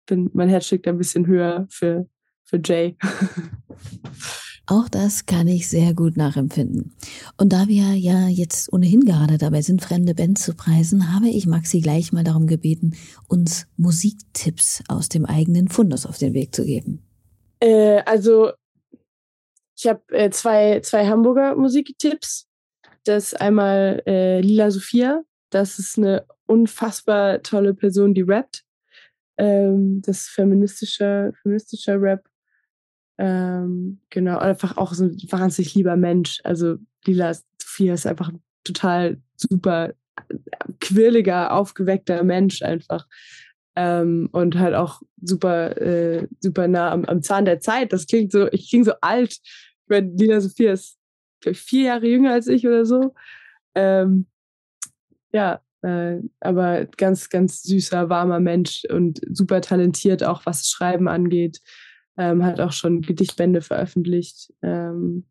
bin, 0.07 0.31
mein 0.35 0.49
Herz 0.49 0.67
schlägt 0.67 0.87
ein 0.87 0.99
bisschen 0.99 1.27
höher 1.27 1.67
für, 1.71 2.09
für 2.45 2.61
Jay. 2.65 2.97
Auch 4.69 4.89
das 4.89 5.27
kann 5.27 5.47
ich 5.47 5.69
sehr 5.69 5.95
gut 5.95 6.17
nachempfinden. 6.17 6.97
Und 7.37 7.53
da 7.53 7.69
wir 7.69 7.95
ja 7.95 8.27
jetzt 8.27 8.73
ohnehin 8.73 9.05
gerade 9.05 9.39
dabei 9.39 9.63
sind, 9.63 9.81
fremde 9.81 10.13
Bands 10.13 10.43
zu 10.43 10.55
preisen, 10.55 11.15
habe 11.15 11.29
ich 11.29 11.47
Maxi 11.47 11.81
gleich 11.81 12.13
mal 12.13 12.25
darum 12.25 12.49
gebeten, 12.49 12.97
uns 13.29 13.69
Musiktipps 13.77 14.83
aus 14.89 15.09
dem 15.09 15.25
eigenen 15.25 15.69
Fundus 15.69 16.05
auf 16.05 16.19
den 16.19 16.35
Weg 16.35 16.53
zu 16.53 16.65
geben. 16.65 17.01
Äh, 17.61 18.03
also, 18.07 18.51
ich 19.79 19.87
habe 19.87 20.03
äh, 20.09 20.31
zwei, 20.31 20.81
zwei 20.81 21.07
Hamburger 21.07 21.55
Musiktipps. 21.55 22.49
Das 23.05 23.35
einmal 23.35 24.03
äh, 24.05 24.41
Lila 24.41 24.73
Sophia. 24.73 25.23
Das 25.51 25.79
ist 25.79 25.99
eine 25.99 26.27
unfassbar 26.47 27.43
tolle 27.43 27.75
Person, 27.75 28.15
die 28.15 28.23
rappt. 28.23 28.65
Ähm, 29.39 30.03
das 30.03 30.21
ist 30.21 30.29
feministischer, 30.29 31.33
feministischer 31.43 32.01
Rap. 32.01 32.29
Ähm, 33.19 34.01
genau, 34.11 34.39
einfach 34.39 34.77
auch 34.77 34.93
so 34.93 35.05
ein 35.05 35.17
wahnsinnig 35.31 35.75
lieber 35.75 35.97
Mensch. 35.97 36.41
Also 36.45 36.77
Lila 37.05 37.35
Sophia 37.59 37.95
ist 37.95 38.07
einfach 38.07 38.31
ein 38.31 38.43
total 38.65 39.21
super 39.37 39.95
quirliger, 40.81 41.53
aufgeweckter 41.53 42.23
Mensch 42.25 42.63
einfach. 42.63 43.07
Ähm, 43.75 44.29
und 44.33 44.59
halt 44.59 44.75
auch 44.75 45.03
super, 45.21 45.77
äh, 45.81 46.27
super 46.41 46.67
nah 46.67 46.91
am, 46.93 47.05
am 47.05 47.23
Zahn 47.23 47.45
der 47.45 47.61
Zeit. 47.61 47.93
Das 47.93 48.07
klingt 48.07 48.33
so, 48.33 48.51
ich 48.53 48.71
klinge 48.71 48.85
so 48.85 48.93
alt. 49.03 49.33
Ich 49.33 49.89
meine, 49.89 50.11
Lila 50.17 50.41
Sophia 50.41 50.73
ist 50.73 50.99
vier 51.53 51.85
Jahre 51.85 52.07
jünger 52.07 52.33
als 52.33 52.47
ich 52.47 52.67
oder 52.67 52.87
so. 52.87 53.15
Ähm, 53.75 54.27
ja, 55.37 55.61
äh, 55.83 56.23
aber 56.41 56.87
ganz, 56.97 57.29
ganz 57.29 57.63
süßer, 57.63 58.09
warmer 58.09 58.41
Mensch 58.41 58.85
und 58.91 59.21
super 59.31 59.61
talentiert, 59.61 60.25
auch 60.25 60.47
was 60.47 60.67
Schreiben 60.67 61.09
angeht. 61.09 61.61
Ähm, 62.17 62.43
hat 62.43 62.59
auch 62.59 62.73
schon 62.73 63.03
Gedichtbände 63.03 63.61
veröffentlicht. 63.61 64.51
Ähm, 64.63 65.27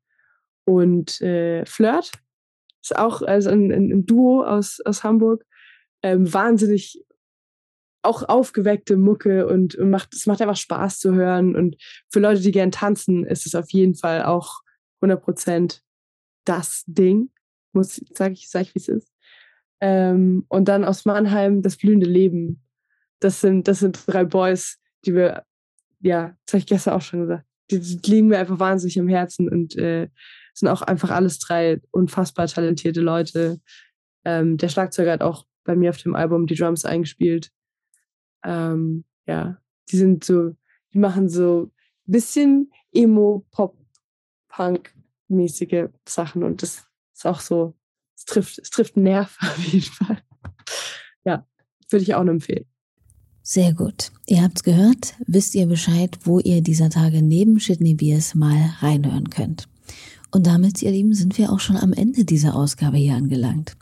und 0.66 1.20
äh, 1.22 1.66
Flirt 1.66 2.12
ist 2.84 2.96
auch 2.96 3.24
also 3.24 3.50
ein, 3.50 3.72
ein 3.72 4.06
Duo 4.06 4.44
aus, 4.44 4.80
aus 4.86 5.04
Hamburg. 5.04 5.44
Ähm, 6.04 6.32
wahnsinnig 6.32 7.04
auch 8.04 8.22
aufgeweckte 8.30 8.98
Mucke 8.98 9.48
und, 9.48 9.74
und 9.74 9.90
macht, 9.90 10.14
es 10.14 10.28
macht 10.28 10.40
einfach 10.40 10.56
Spaß 10.56 11.00
zu 11.00 11.16
hören. 11.16 11.56
Und 11.56 11.78
für 12.12 12.20
Leute, 12.20 12.42
die 12.42 12.52
gern 12.52 12.70
tanzen, 12.70 13.26
ist 13.26 13.48
es 13.48 13.56
auf 13.56 13.72
jeden 13.72 13.96
Fall 13.96 14.24
auch 14.24 14.60
100 15.02 15.24
Prozent 15.24 15.82
das 16.46 16.84
Ding. 16.86 17.32
Muss, 17.74 18.00
sag 18.14 18.34
ich, 18.34 18.48
sag 18.52 18.62
ich, 18.62 18.76
wie 18.76 18.80
es 18.80 18.88
ist. 18.88 19.15
Ähm, 19.82 20.46
und 20.48 20.68
dann 20.68 20.86
aus 20.86 21.06
Mannheim 21.06 21.62
das 21.62 21.78
blühende 21.78 22.08
Leben. 22.08 22.62
Das 23.20 23.42
sind, 23.42 23.68
das 23.68 23.80
sind 23.80 24.02
drei 24.08 24.24
Boys, 24.24 24.80
die 25.06 25.14
wir, 25.14 25.44
ja, 26.02 26.36
das 26.46 26.54
habe 26.54 26.60
ich 26.60 26.68
gestern 26.68 26.94
auch 26.94 27.02
schon 27.02 27.22
gesagt, 27.22 27.46
die, 27.72 27.80
die 27.80 28.12
liegen 28.12 28.28
mir 28.28 28.40
einfach 28.40 28.60
wahnsinnig 28.60 28.98
im 28.98 29.08
Herzen 29.08 29.50
und 29.50 29.76
äh, 29.78 30.10
sind 30.54 30.68
auch 30.70 30.82
einfach 30.82 31.12
alles 31.12 31.40
drei 31.40 31.82
unfassbar 31.92 32.48
talentierte 32.48 33.02
Leute. 33.02 33.60
Ähm, 34.24 34.58
der 34.58 34.70
Schlagzeuger 34.70 35.12
hat 35.12 35.22
auch 35.22 35.46
bei 35.64 35.76
mir 35.76 35.90
auf 35.90 35.98
dem 35.98 36.16
Album 36.16 36.48
die 36.48 36.56
Drums 36.56 36.86
eingespielt. 36.86 37.52
Ähm, 38.44 39.04
ja, 39.28 39.58
die 39.90 39.98
sind 39.98 40.24
so, 40.24 40.56
die 40.94 41.00
machen 41.00 41.30
so 41.30 41.72
ein 42.08 42.12
bisschen 42.12 42.72
Emo-Pop-Punk-mäßige 42.94 45.90
Sachen 46.08 46.44
und 46.44 46.62
das 46.62 46.86
ist 47.14 47.26
auch 47.26 47.40
so, 47.40 47.74
es 48.16 48.26
trifft, 48.26 48.60
es 48.60 48.70
trifft 48.70 48.96
einen 48.96 49.04
Nerv 49.04 49.38
auf 49.42 49.66
jeden 49.66 49.82
Fall. 49.82 50.22
Ja, 51.26 51.46
würde 51.90 52.04
ich 52.04 52.16
auch 52.16 52.24
nur 52.24 52.34
empfehlen. 52.34 52.66
Sehr 53.42 53.74
gut. 53.74 54.12
Ihr 54.26 54.42
habt's 54.42 54.64
gehört, 54.64 55.14
wisst 55.28 55.54
ihr 55.54 55.68
Bescheid, 55.68 56.18
wo 56.24 56.40
ihr 56.40 56.62
dieser 56.62 56.90
Tage 56.90 57.22
neben 57.22 57.60
Shitney 57.60 57.94
Beers 57.94 58.34
mal 58.34 58.74
reinhören 58.80 59.30
könnt. 59.30 59.68
Und 60.36 60.48
damit, 60.48 60.82
ihr 60.82 60.92
Lieben, 60.92 61.14
sind 61.14 61.38
wir 61.38 61.54
auch 61.54 61.62
schon 61.62 61.78
am 61.78 61.94
Ende 61.94 62.26
dieser 62.26 62.56
Ausgabe 62.56 62.98
hier 62.98 63.16
angelangt. 63.16 63.78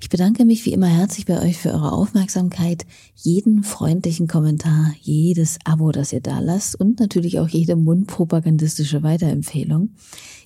Ich 0.00 0.08
bedanke 0.08 0.46
mich 0.46 0.64
wie 0.64 0.72
immer 0.72 0.86
herzlich 0.86 1.26
bei 1.26 1.42
euch 1.42 1.58
für 1.58 1.70
eure 1.70 1.92
Aufmerksamkeit, 1.92 2.86
jeden 3.14 3.62
freundlichen 3.62 4.26
Kommentar, 4.26 4.94
jedes 5.02 5.58
Abo, 5.64 5.92
das 5.92 6.14
ihr 6.14 6.22
da 6.22 6.38
lasst 6.38 6.80
und 6.80 6.98
natürlich 6.98 7.40
auch 7.40 7.48
jede 7.48 7.76
mundpropagandistische 7.76 9.02
Weiterempfehlung. 9.02 9.90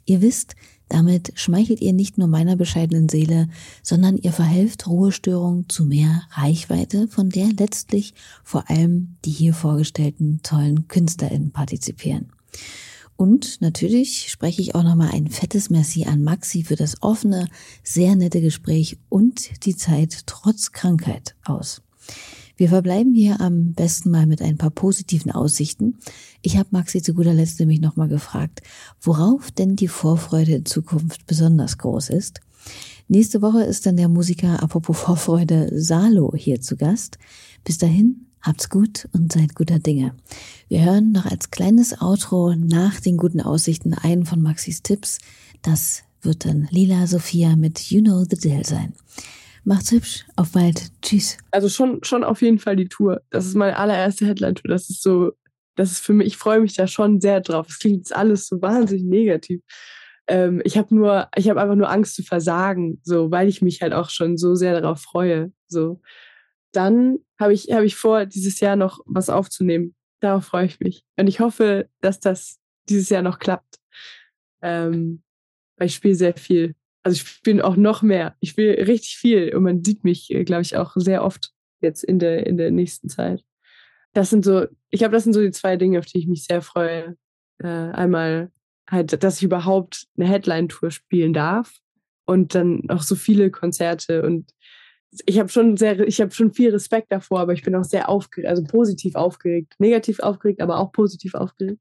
Ihr 0.05 0.21
wisst, 0.21 0.57
damit 0.93 1.33
schmeichelt 1.35 1.81
ihr 1.81 1.93
nicht 1.93 2.19
nur 2.19 2.29
meiner 2.29 2.57
bescheidenen 2.57 3.09
Seele, 3.09 3.49
sondern 3.83 4.17
ihr 4.17 4.33
verhelft 4.33 4.87
Ruhestörung 4.87 5.69
zu 5.69 5.85
mehr 5.85 6.23
Reichweite, 6.31 7.09
von 7.09 7.31
der 7.31 7.49
letztlich 7.49 8.15
vor 8.45 8.69
allem 8.69 9.17
die 9.25 9.31
hier 9.31 9.55
vorgestellten 9.55 10.41
tollen 10.43 10.89
KünstlerInnen 10.89 11.51
partizipieren. 11.51 12.31
Und 13.17 13.61
natürlich 13.61 14.31
spreche 14.31 14.63
ich 14.63 14.75
auch 14.75 14.83
nochmal 14.83 15.11
ein 15.13 15.29
fettes 15.29 15.71
Merci 15.71 16.05
an 16.05 16.23
Maxi 16.23 16.65
für 16.65 16.77
das 16.77 17.03
offene, 17.03 17.49
sehr 17.83 18.17
nette 18.17 18.41
Gespräch 18.41 18.99
und 19.09 19.65
die 19.65 19.77
Zeit 19.77 20.27
trotz 20.27 20.73
Krankheit 20.73 21.37
aus. 21.45 21.83
Wir 22.63 22.69
verbleiben 22.69 23.13
hier 23.13 23.41
am 23.41 23.73
besten 23.73 24.13
mal 24.13 24.25
mit 24.25 24.41
ein 24.41 24.57
paar 24.57 24.71
positiven 24.71 25.33
Aussichten. 25.33 25.99
Ich 26.43 26.59
habe 26.59 26.69
Maxi 26.71 27.03
zu 27.03 27.13
guter 27.13 27.35
Letzt 27.35 27.59
nämlich 27.59 27.81
nochmal 27.81 28.07
gefragt, 28.07 28.63
worauf 29.01 29.51
denn 29.51 29.75
die 29.75 29.89
Vorfreude 29.89 30.53
in 30.53 30.65
Zukunft 30.65 31.27
besonders 31.27 31.77
groß 31.79 32.11
ist. 32.11 32.41
Nächste 33.09 33.43
Woche 33.43 33.65
ist 33.65 33.85
dann 33.85 33.97
der 33.97 34.09
Musiker 34.09 34.63
apropos 34.63 34.97
Vorfreude 34.97 35.73
Salo 35.75 36.35
hier 36.37 36.61
zu 36.61 36.77
Gast. 36.77 37.19
Bis 37.65 37.79
dahin 37.79 38.27
Habt's 38.41 38.71
gut 38.71 39.09
und 39.13 39.33
seid 39.33 39.57
guter 39.57 39.81
Dinge. 39.81 40.15
Wir 40.69 40.85
hören 40.85 41.11
noch 41.11 41.27
als 41.27 41.51
kleines 41.51 42.01
Outro 42.01 42.55
nach 42.55 43.01
den 43.01 43.17
guten 43.17 43.41
Aussichten 43.41 43.93
einen 43.93 44.25
von 44.25 44.41
Maxis 44.41 44.85
Tipps. 44.85 45.19
Das 45.63 46.05
wird 46.21 46.45
dann 46.45 46.69
Lila 46.71 47.09
Sophia 47.09 47.57
mit 47.57 47.91
You 47.91 48.03
Know 48.03 48.23
the 48.23 48.37
Deal 48.37 48.65
sein. 48.65 48.93
Macht's 49.65 49.93
hübsch, 49.93 50.25
auf 50.37 50.53
bald, 50.53 50.91
tschüss. 51.03 51.39
Also 51.51 51.69
schon, 51.69 52.03
schon 52.03 52.25
auf 52.25 52.43
jeden 52.43 52.59
Fall 52.59 52.77
die 52.77 52.89
Tour. 52.89 53.23
Das 53.31 53.47
ist 53.47 53.55
meine 53.55 53.77
allererste 53.77 54.27
Headline-Tour. 54.27 54.69
Das 54.69 54.91
ist 54.91 55.03
so, 55.03 55.33
das 55.77 55.93
ist 55.93 56.01
für 56.01 56.13
mich, 56.13 56.27
ich 56.27 56.37
freue 56.37 56.61
mich 56.61 56.75
da 56.75 56.87
schon 56.87 57.21
sehr 57.21 57.41
drauf. 57.41 57.67
Es 57.69 57.79
klingt 57.79 57.99
jetzt 57.99 58.15
alles 58.15 58.47
so 58.49 58.61
wahnsinnig 58.61 59.05
negativ. 59.05 59.61
Ähm, 60.27 60.61
ich 60.65 60.77
habe 60.77 60.95
nur, 60.95 61.29
ich 61.37 61.49
habe 61.49 61.61
einfach 61.61 61.77
nur 61.77 61.91
Angst 61.91 62.17
zu 62.17 62.23
versagen, 62.23 63.01
so, 63.05 63.31
weil 63.31 63.49
ich 63.49 63.63
mich 63.63 63.83
halt 63.83 63.93
auch 63.93 64.11
schon 64.11 64.37
so 64.37 64.55
sehr 64.55 64.81
darauf 64.81 65.01
freue. 65.01 65.53
So 65.69 66.01
dann 66.73 67.19
habe 67.39 67.53
ich, 67.53 67.71
hab 67.71 67.83
ich 67.83 67.97
vor, 67.97 68.27
dieses 68.27 68.61
Jahr 68.61 68.77
noch 68.77 69.01
was 69.07 69.31
aufzunehmen. 69.31 69.95
Darauf 70.21 70.47
freue 70.47 70.67
ich 70.67 70.81
mich. 70.81 71.05
Und 71.17 71.27
ich 71.27 71.41
hoffe, 71.41 71.89
dass 72.01 72.19
das 72.19 72.59
dieses 72.89 73.09
Jahr 73.11 73.23
noch 73.23 73.39
klappt. 73.39 73.79
Ähm, 74.63 75.23
weil 75.77 75.87
ich 75.87 75.95
spiele 75.95 76.15
sehr 76.15 76.35
viel. 76.35 76.75
Also 77.03 77.17
ich 77.17 77.23
spiele 77.23 77.65
auch 77.65 77.77
noch 77.77 78.03
mehr. 78.03 78.37
Ich 78.41 78.51
spiele 78.51 78.87
richtig 78.87 79.17
viel 79.17 79.55
und 79.55 79.65
man 79.65 79.85
sieht 79.85 80.05
mich, 80.05 80.31
äh, 80.31 80.45
glaube 80.45 80.63
ich, 80.63 80.77
auch 80.77 80.93
sehr 80.97 81.25
oft 81.25 81.53
jetzt 81.81 82.05
in 82.05 82.19
der, 82.19 82.47
in 82.47 82.57
der 82.57 82.71
nächsten 82.71 83.09
Zeit. 83.09 83.45
Das 84.13 84.31
sind 84.31 84.45
so, 84.45 84.67
ich 84.91 84.99
glaube, 84.99 85.13
das 85.13 85.25
sind 85.25 85.33
so 85.33 85.41
die 85.41 85.51
zwei 85.51 85.77
Dinge, 85.77 85.99
auf 85.99 86.07
die 86.07 86.19
ich 86.19 86.27
mich 86.27 86.45
sehr 86.45 86.63
freue. 86.63 87.17
Äh, 87.59 87.67
einmal 87.67 88.53
halt, 88.89 89.23
dass 89.23 89.39
ich 89.39 89.45
überhaupt 89.45 90.07
eine 90.17 90.29
Headline-Tour 90.29 90.91
spielen 90.91 91.33
darf 91.33 91.79
und 92.25 92.55
dann 92.55 92.89
auch 92.89 93.03
so 93.03 93.15
viele 93.15 93.51
Konzerte 93.51 94.23
und 94.23 94.53
ich 95.27 95.39
habe 95.39 95.51
schon 95.51 95.77
sehr, 95.77 96.01
ich 96.01 96.21
habe 96.21 96.31
schon 96.31 96.53
viel 96.53 96.71
Respekt 96.71 97.13
davor, 97.13 97.41
aber 97.41 97.53
ich 97.53 97.63
bin 97.63 97.75
auch 97.75 97.85
sehr 97.85 98.09
aufgeregt, 98.09 98.49
also 98.49 98.65
positiv 98.65 99.15
aufgeregt, 99.15 99.75
negativ 99.79 100.21
aufgeregt, 100.21 100.63
aber 100.63 100.79
auch 100.79 100.91
positiv 100.93 101.35
aufgeregt. 101.35 101.81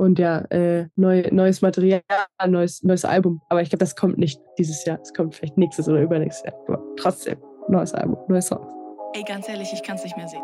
Und 0.00 0.18
ja, 0.18 0.38
äh, 0.48 0.86
neu, 0.96 1.24
neues 1.30 1.60
Material, 1.60 2.00
neues, 2.48 2.82
neues 2.82 3.04
Album. 3.04 3.42
Aber 3.50 3.60
ich 3.60 3.68
glaube, 3.68 3.80
das 3.80 3.94
kommt 3.94 4.16
nicht 4.16 4.40
dieses 4.56 4.82
Jahr. 4.86 4.98
Es 5.02 5.12
kommt 5.12 5.34
vielleicht 5.34 5.58
nächstes 5.58 5.90
oder 5.90 6.00
übernächstes 6.00 6.42
Jahr. 6.42 6.54
Aber 6.68 6.82
trotzdem, 6.96 7.36
neues 7.68 7.92
Album, 7.92 8.16
neues 8.26 8.46
Song. 8.46 8.66
Ey, 9.12 9.22
ganz 9.24 9.46
ehrlich, 9.50 9.70
ich 9.74 9.82
kann's 9.82 10.02
nicht 10.02 10.16
mehr 10.16 10.26
sehen. 10.26 10.40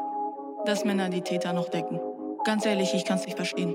Dass 0.67 0.85
Männer 0.85 1.09
die 1.09 1.23
Täter 1.23 1.55
noch 1.55 1.71
decken. 1.71 1.99
Ganz 2.45 2.67
ehrlich, 2.67 2.93
ich 2.93 3.07
kann's 3.07 3.25
nicht 3.25 3.39
verstehen. 3.39 3.75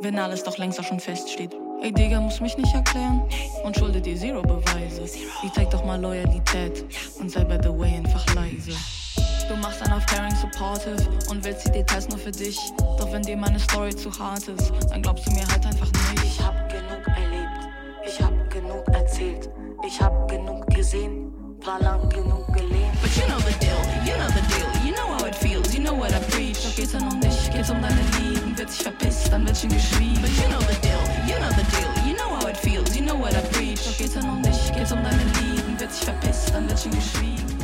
Wenn 0.00 0.18
alles 0.18 0.42
doch 0.42 0.58
längst 0.58 0.80
auch 0.80 0.84
schon 0.84 0.98
feststeht. 0.98 1.56
Ey, 1.80 1.92
Digga, 1.92 2.20
muss 2.20 2.40
mich 2.40 2.58
nicht 2.58 2.74
erklären 2.74 3.22
und 3.62 3.76
schuldet 3.76 4.06
dir 4.06 4.16
Zero 4.16 4.42
Beweise. 4.42 5.04
Ich 5.04 5.52
zeig 5.52 5.70
doch 5.70 5.84
mal 5.84 6.00
Loyalität 6.00 6.84
und 7.20 7.30
sei 7.30 7.44
by 7.44 7.56
the 7.62 7.68
way 7.68 7.98
einfach 7.98 8.34
leise. 8.34 8.72
Du 9.16 9.56
machst 9.56 9.82
einen 9.82 9.94
auf 9.94 10.06
Caring 10.06 10.34
Supportive 10.36 10.96
und 11.28 11.44
willst 11.44 11.66
die 11.66 11.72
Details 11.72 12.08
nur 12.08 12.18
für 12.18 12.30
dich. 12.30 12.58
Doch 12.78 13.12
wenn 13.12 13.22
dir 13.22 13.36
meine 13.36 13.58
Story 13.58 13.94
zu 13.94 14.10
hart 14.16 14.46
ist, 14.46 14.72
dann 14.88 15.02
glaubst 15.02 15.26
du 15.26 15.32
mir 15.32 15.46
halt 15.48 15.66
einfach 15.66 15.86
nicht. 15.86 16.24
Ich 16.24 16.40
hab 16.40 16.68
genug 16.68 17.06
erlebt, 17.08 17.68
ich 18.06 18.22
hab 18.22 18.50
genug 18.50 18.86
erzählt, 18.88 19.50
ich 19.86 20.00
hab 20.00 20.28
genug 20.28 20.66
gesehen, 20.68 21.32
war 21.64 21.80
lang 21.80 22.08
genug 22.10 22.46
gelebt. 22.54 23.00
But 23.02 23.10
you 23.16 23.24
know 23.26 23.38
the 23.38 23.52
deal, 23.58 23.76
you 24.04 24.14
know 24.14 24.28
the 24.28 24.42
deal, 24.54 24.86
you 24.86 24.92
know 24.94 25.08
how 25.18 25.26
it 25.26 25.34
feels, 25.34 25.74
you 25.74 25.82
know 25.82 25.94
what 25.98 26.12
I 26.12 26.20
preach. 26.30 26.62
Doch 26.62 26.76
geht's 26.76 26.92
ja 26.92 27.00
noch 27.00 27.14
nicht, 27.14 27.52
geht's 27.52 27.70
um 27.70 27.82
deine 27.82 28.00
Lieben, 28.18 28.56
wird 28.56 28.70
sich 28.70 28.82
verpisst, 28.82 29.32
dann 29.32 29.46
wird 29.46 29.58
schon 29.58 29.70
geschrieben. 29.70 30.20
But 30.22 30.30
you 30.30 30.48
know 30.48 30.60
the 30.60 30.76
deal, 30.80 31.00
you 31.26 31.36
know 31.38 31.50
the 31.50 31.64
deal, 31.74 32.06
you 32.06 32.14
know 32.14 32.36
how 32.36 32.48
it 32.48 32.56
feels, 32.56 32.96
you 32.96 33.02
know 33.02 33.18
what 33.18 33.32
I 33.32 33.42
preach. 33.52 33.80
Doch 33.84 33.96
geht's 33.98 34.14
ja 34.14 34.22
noch 34.22 34.38
nicht, 34.38 34.72
geht's 34.74 34.92
um 34.92 35.02
deine 35.02 35.24
Lieben, 35.40 35.78
wird 35.78 35.92
sich 35.92 36.04
verpisst, 36.04 36.54
dann 36.54 36.68
wird 36.68 36.78
schon 36.78 36.92
geschrieben. 36.92 37.59